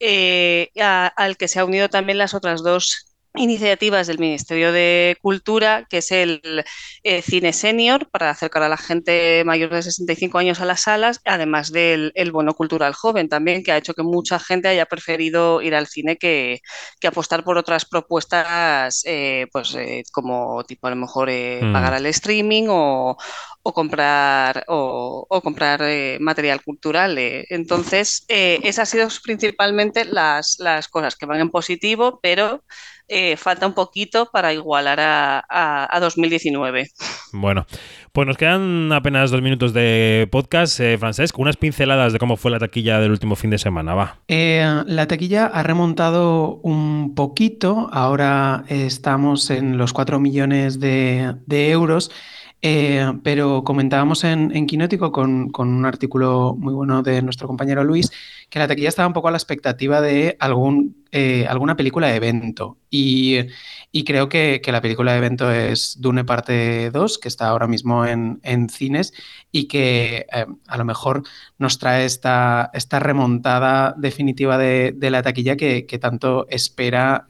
eh, 0.00 0.70
al 0.74 1.36
que 1.36 1.48
se 1.48 1.60
han 1.60 1.66
unido 1.66 1.88
también 1.88 2.18
las 2.18 2.34
otras 2.34 2.62
dos 2.62 3.13
iniciativas 3.36 4.06
del 4.06 4.18
Ministerio 4.18 4.72
de 4.72 5.16
Cultura, 5.20 5.86
que 5.88 5.98
es 5.98 6.12
el 6.12 6.64
eh, 7.02 7.22
Cine 7.22 7.52
Senior, 7.52 8.08
para 8.10 8.30
acercar 8.30 8.62
a 8.62 8.68
la 8.68 8.76
gente 8.76 9.42
mayor 9.44 9.70
de 9.70 9.82
65 9.82 10.38
años 10.38 10.60
a 10.60 10.64
las 10.64 10.82
salas, 10.82 11.20
además 11.24 11.72
del 11.72 12.12
bono 12.32 12.54
cultural 12.54 12.94
joven 12.94 13.28
también, 13.28 13.62
que 13.62 13.72
ha 13.72 13.76
hecho 13.76 13.94
que 13.94 14.02
mucha 14.02 14.38
gente 14.38 14.68
haya 14.68 14.86
preferido 14.86 15.62
ir 15.62 15.74
al 15.74 15.86
cine 15.86 16.16
que, 16.16 16.60
apostar 17.06 17.44
por 17.44 17.58
otras 17.58 17.84
propuestas, 17.84 19.02
eh, 19.04 19.46
pues 19.52 19.74
eh, 19.74 20.04
como 20.10 20.64
tipo 20.64 20.86
a 20.86 20.90
lo 20.90 20.96
mejor 20.96 21.28
mm. 21.28 21.72
pagar 21.72 21.94
al 21.94 22.06
streaming 22.06 22.66
o, 22.68 23.16
o 23.66 23.72
comprar, 23.72 24.62
o, 24.68 25.40
comprar 25.42 25.80
eh, 25.82 26.18
material 26.20 26.62
cultural. 26.62 27.16
Eh. 27.16 27.46
Entonces, 27.48 28.26
eh, 28.28 28.60
esas 28.62 28.92
han 28.94 29.08
sido 29.08 29.22
principalmente 29.24 30.04
las, 30.04 30.58
las, 30.58 30.86
cosas 30.88 31.16
que 31.16 31.24
van 31.24 31.40
en 31.40 31.50
positivo, 31.50 32.20
pero 32.22 32.62
falta 33.36 33.66
un 33.66 33.74
poquito 33.74 34.30
para 34.32 34.52
igualar 34.52 34.98
a, 35.00 35.44
a, 35.48 36.00
2019. 36.00 36.88
Bueno, 37.32 37.66
pues 38.12 38.26
nos 38.26 38.36
quedan 38.36 38.92
apenas 38.92 39.30
dos 39.30 39.42
minutos 39.42 39.72
de 39.72 40.28
podcast, 40.30 40.80
Francesc. 40.98 41.38
Unas 41.38 41.56
pinceladas 41.56 42.12
de 42.12 42.18
cómo 42.18 42.36
fue 42.36 42.50
la 42.50 42.58
taquilla 42.58 43.00
del 43.00 43.10
último 43.10 43.34
fin 43.36 43.50
de 43.50 43.58
semana, 43.58 43.94
va. 43.94 44.18
la 44.28 45.06
taquilla 45.06 45.46
ha 45.46 45.62
remontado 45.62 46.60
un 46.62 47.14
poquito, 47.14 47.88
ahora 47.92 48.64
estamos 48.68 49.50
en 49.50 49.76
los 49.76 49.92
4 49.92 50.18
millones 50.20 50.80
de, 50.80 51.34
de 51.46 51.70
euros. 51.70 52.10
Eh, 52.66 53.12
pero 53.22 53.62
comentábamos 53.62 54.24
en, 54.24 54.50
en 54.56 54.64
Quinótico 54.64 55.12
con, 55.12 55.52
un 55.54 55.84
artículo 55.84 56.56
muy 56.58 56.72
bueno 56.72 57.02
de 57.02 57.20
nuestro 57.20 57.46
compañero 57.46 57.84
Luis 57.84 58.10
que 58.48 58.58
la 58.58 58.66
taquilla 58.66 58.88
estaba 58.88 59.06
un 59.06 59.12
poco 59.12 59.28
a 59.28 59.32
la 59.32 59.36
expectativa 59.36 60.00
de 60.00 60.38
algún, 60.40 61.03
eh, 61.16 61.46
alguna 61.48 61.76
película 61.76 62.08
de 62.08 62.16
evento. 62.16 62.76
Y, 62.90 63.38
creo 64.04 64.28
que, 64.28 64.60
la 64.66 64.80
película 64.80 65.12
de 65.12 65.18
evento 65.18 65.48
es 65.52 65.96
Dune 66.00 66.24
Parte 66.24 66.90
2, 66.90 67.18
que 67.18 67.28
está 67.28 67.46
ahora 67.46 67.68
mismo 67.68 68.04
en, 68.04 68.68
cines 68.68 69.12
y 69.52 69.68
que 69.68 70.26
eh, 70.32 70.46
a 70.66 70.76
lo 70.76 70.84
mejor 70.84 71.22
nos 71.56 71.78
trae 71.78 72.04
esta, 72.04 72.68
esta 72.74 72.98
remontada 72.98 73.94
definitiva 73.96 74.58
de, 74.58 74.96
la 75.00 75.22
taquilla 75.22 75.56
que, 75.56 75.98
tanto 76.00 76.48
espera 76.50 77.28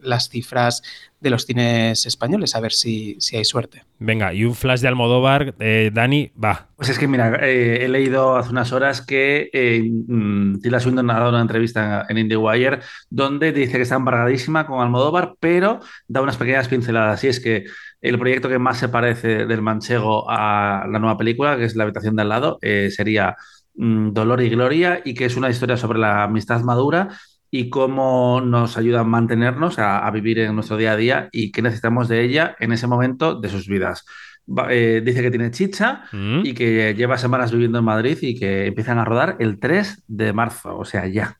las 0.00 0.30
cifras 0.30 0.82
de 1.20 1.30
los 1.30 1.44
cines 1.44 2.06
españoles, 2.06 2.54
a 2.54 2.60
ver 2.60 2.72
si, 2.72 3.16
si 3.20 3.36
hay 3.36 3.44
suerte. 3.44 3.84
Venga, 3.98 4.34
y 4.34 4.44
un 4.44 4.54
flash 4.54 4.80
de 4.80 4.88
Almodóvar, 4.88 5.54
eh, 5.58 5.90
Dani, 5.92 6.30
va. 6.42 6.68
Pues 6.76 6.90
es 6.90 6.98
que 6.98 7.08
mira, 7.08 7.36
eh, 7.42 7.84
he 7.84 7.88
leído 7.88 8.36
hace 8.36 8.50
unas 8.50 8.70
horas 8.72 9.00
que 9.00 9.48
eh, 9.52 9.82
mm, 9.82 10.60
Tila 10.60 10.78
Swindon 10.78 11.10
ha 11.10 11.14
dado 11.14 11.30
una 11.30 11.40
entrevista 11.40 12.04
en, 12.06 12.18
IndieWire 12.18 12.80
donde 13.08 13.52
dice 13.52 13.78
que 13.78 13.82
está 13.82 13.94
embargadísima 13.96 14.66
con 14.66 14.80
Almodóvar, 14.82 15.36
pero 15.40 15.80
da 16.06 16.20
unas 16.20 16.36
pequeñas 16.36 16.68
pinceladas. 16.68 17.24
Y 17.24 17.28
es 17.28 17.40
que 17.40 17.64
el 18.02 18.18
proyecto 18.18 18.50
que 18.50 18.58
más 18.58 18.78
se 18.78 18.90
parece 18.90 19.46
del 19.46 19.62
manchego 19.62 20.30
a 20.30 20.86
la 20.90 20.98
nueva 20.98 21.16
película, 21.16 21.56
que 21.56 21.64
es 21.64 21.76
La 21.76 21.84
habitación 21.84 22.14
de 22.14 22.22
al 22.22 22.28
lado, 22.28 22.58
sería 22.90 23.36
mm, 23.74 24.12
Dolor 24.12 24.42
y 24.42 24.50
Gloria, 24.50 25.00
y 25.02 25.14
que 25.14 25.24
es 25.24 25.36
una 25.36 25.48
historia 25.48 25.78
sobre 25.78 25.98
la 25.98 26.24
amistad 26.24 26.60
madura 26.60 27.08
y 27.50 27.70
cómo 27.70 28.40
nos 28.42 28.76
ayuda 28.76 29.00
a 29.00 29.04
mantenernos, 29.04 29.78
a, 29.78 30.10
vivir 30.10 30.40
en 30.40 30.54
nuestro 30.54 30.76
día 30.76 30.92
a 30.92 30.96
día 30.96 31.28
y 31.32 31.52
qué 31.52 31.62
necesitamos 31.62 32.08
de 32.08 32.22
ella 32.22 32.56
en 32.60 32.72
ese 32.72 32.86
momento 32.86 33.34
de 33.34 33.48
sus 33.48 33.66
vidas. 33.66 34.04
Eh, 34.70 35.02
dice 35.04 35.22
que 35.22 35.30
tiene 35.30 35.50
chicha 35.50 36.04
mm. 36.12 36.42
y 36.44 36.54
que 36.54 36.94
lleva 36.94 37.18
semanas 37.18 37.50
viviendo 37.50 37.78
en 37.78 37.84
Madrid 37.84 38.18
y 38.22 38.38
que 38.38 38.66
empiezan 38.66 38.98
a 38.98 39.04
rodar 39.04 39.36
el 39.40 39.58
3 39.58 40.04
de 40.06 40.32
marzo, 40.32 40.78
o 40.78 40.84
sea, 40.84 41.06
ya 41.06 41.38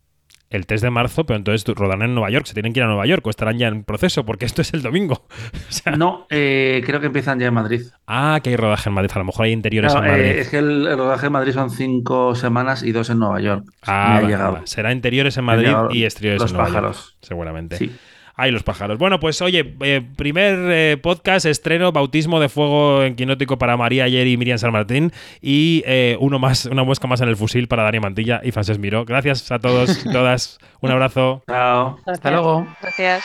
el 0.51 0.67
3 0.67 0.81
de 0.81 0.91
marzo, 0.91 1.27
pero 1.27 1.37
entonces 1.37 1.65
rodarán 1.75 2.03
en 2.03 2.15
Nueva 2.15 2.31
York, 2.31 2.47
se 2.47 2.55
tienen 2.55 2.73
que 2.73 2.81
ir 2.81 2.85
a 2.85 2.87
Nueva 2.87 3.07
York 3.07 3.27
o 3.27 3.31
estarán 3.31 3.59
ya 3.59 3.69
en 3.69 3.85
proceso, 3.85 4.25
porque 4.25 4.47
esto 4.47 4.63
es 4.63 4.73
el 4.75 4.83
domingo. 4.83 5.27
no, 5.99 6.27
eh, 6.31 6.83
creo 6.85 7.01
que 7.01 7.07
empiezan 7.07 7.39
ya 7.41 7.49
en 7.49 7.55
Madrid. 7.55 7.83
Ah, 8.07 8.41
que 8.43 8.51
hay 8.51 8.57
rodaje 8.57 8.89
en 8.89 8.95
Madrid, 8.95 9.11
a 9.15 9.19
lo 9.19 9.25
mejor 9.25 9.47
hay 9.47 9.53
interiores 9.53 9.95
en 9.95 10.01
Madrid. 10.01 10.25
Eh, 10.25 10.41
es 10.41 10.49
que 10.49 10.59
el, 10.59 10.97
rodaje 10.97 11.27
en 11.27 11.33
Madrid 11.33 11.53
son 11.53 11.71
cinco 11.71 12.35
semanas 12.35 12.83
y 12.83 12.93
dos 12.93 13.11
en 13.11 13.19
Nueva 13.19 13.41
York. 13.41 13.65
Ah, 13.83 14.61
será 14.65 14.93
interiores 14.93 15.37
en 15.37 15.45
Madrid 15.45 15.73
y 15.91 16.05
exteriores 16.05 16.43
en 16.51 16.57
Nueva 16.57 16.71
York. 16.71 16.97
Seguramente. 17.21 17.77
Sí. 17.77 17.93
Ay, 18.39 18.51
los 18.51 18.63
pájaros. 18.63 18.99
Bueno, 18.99 19.19
pues 19.19 19.41
oye, 19.41 19.75
eh, 19.81 20.03
primer 20.15 20.59
eh, 20.71 20.99
podcast, 21.03 21.47
estreno, 21.47 21.91
bautismo 21.91 22.39
de 22.39 22.51
fuego 22.51 23.03
en 23.03 23.17
quinótico 23.17 23.57
para 23.57 23.79
María 23.79 24.05
Ayer 24.05 24.27
y 24.27 24.37
Miriam 24.37 24.59
San 24.59 24.73
Martín. 24.73 25.11
Y 25.41 25.83
eh, 25.87 26.19
uno 26.21 26.39
más, 26.39 26.67
una 26.67 26.85
muesca 26.85 27.07
más 27.07 27.23
en 27.23 27.29
el 27.29 27.37
fusil 27.37 27.67
para 27.67 27.83
Dani 27.85 27.99
Mantilla 27.99 28.43
y 28.45 28.53
Frances 28.53 28.79
Miró. 28.79 29.07
Gracias 29.07 29.51
a 29.51 29.59
todos 29.59 30.05
y 30.05 30.13
todas. 30.13 30.59
Un 30.83 30.91
abrazo. 30.91 31.43
Chao. 31.49 31.99
Hasta 32.05 32.31
luego. 32.31 32.67
Gracias. 32.83 33.25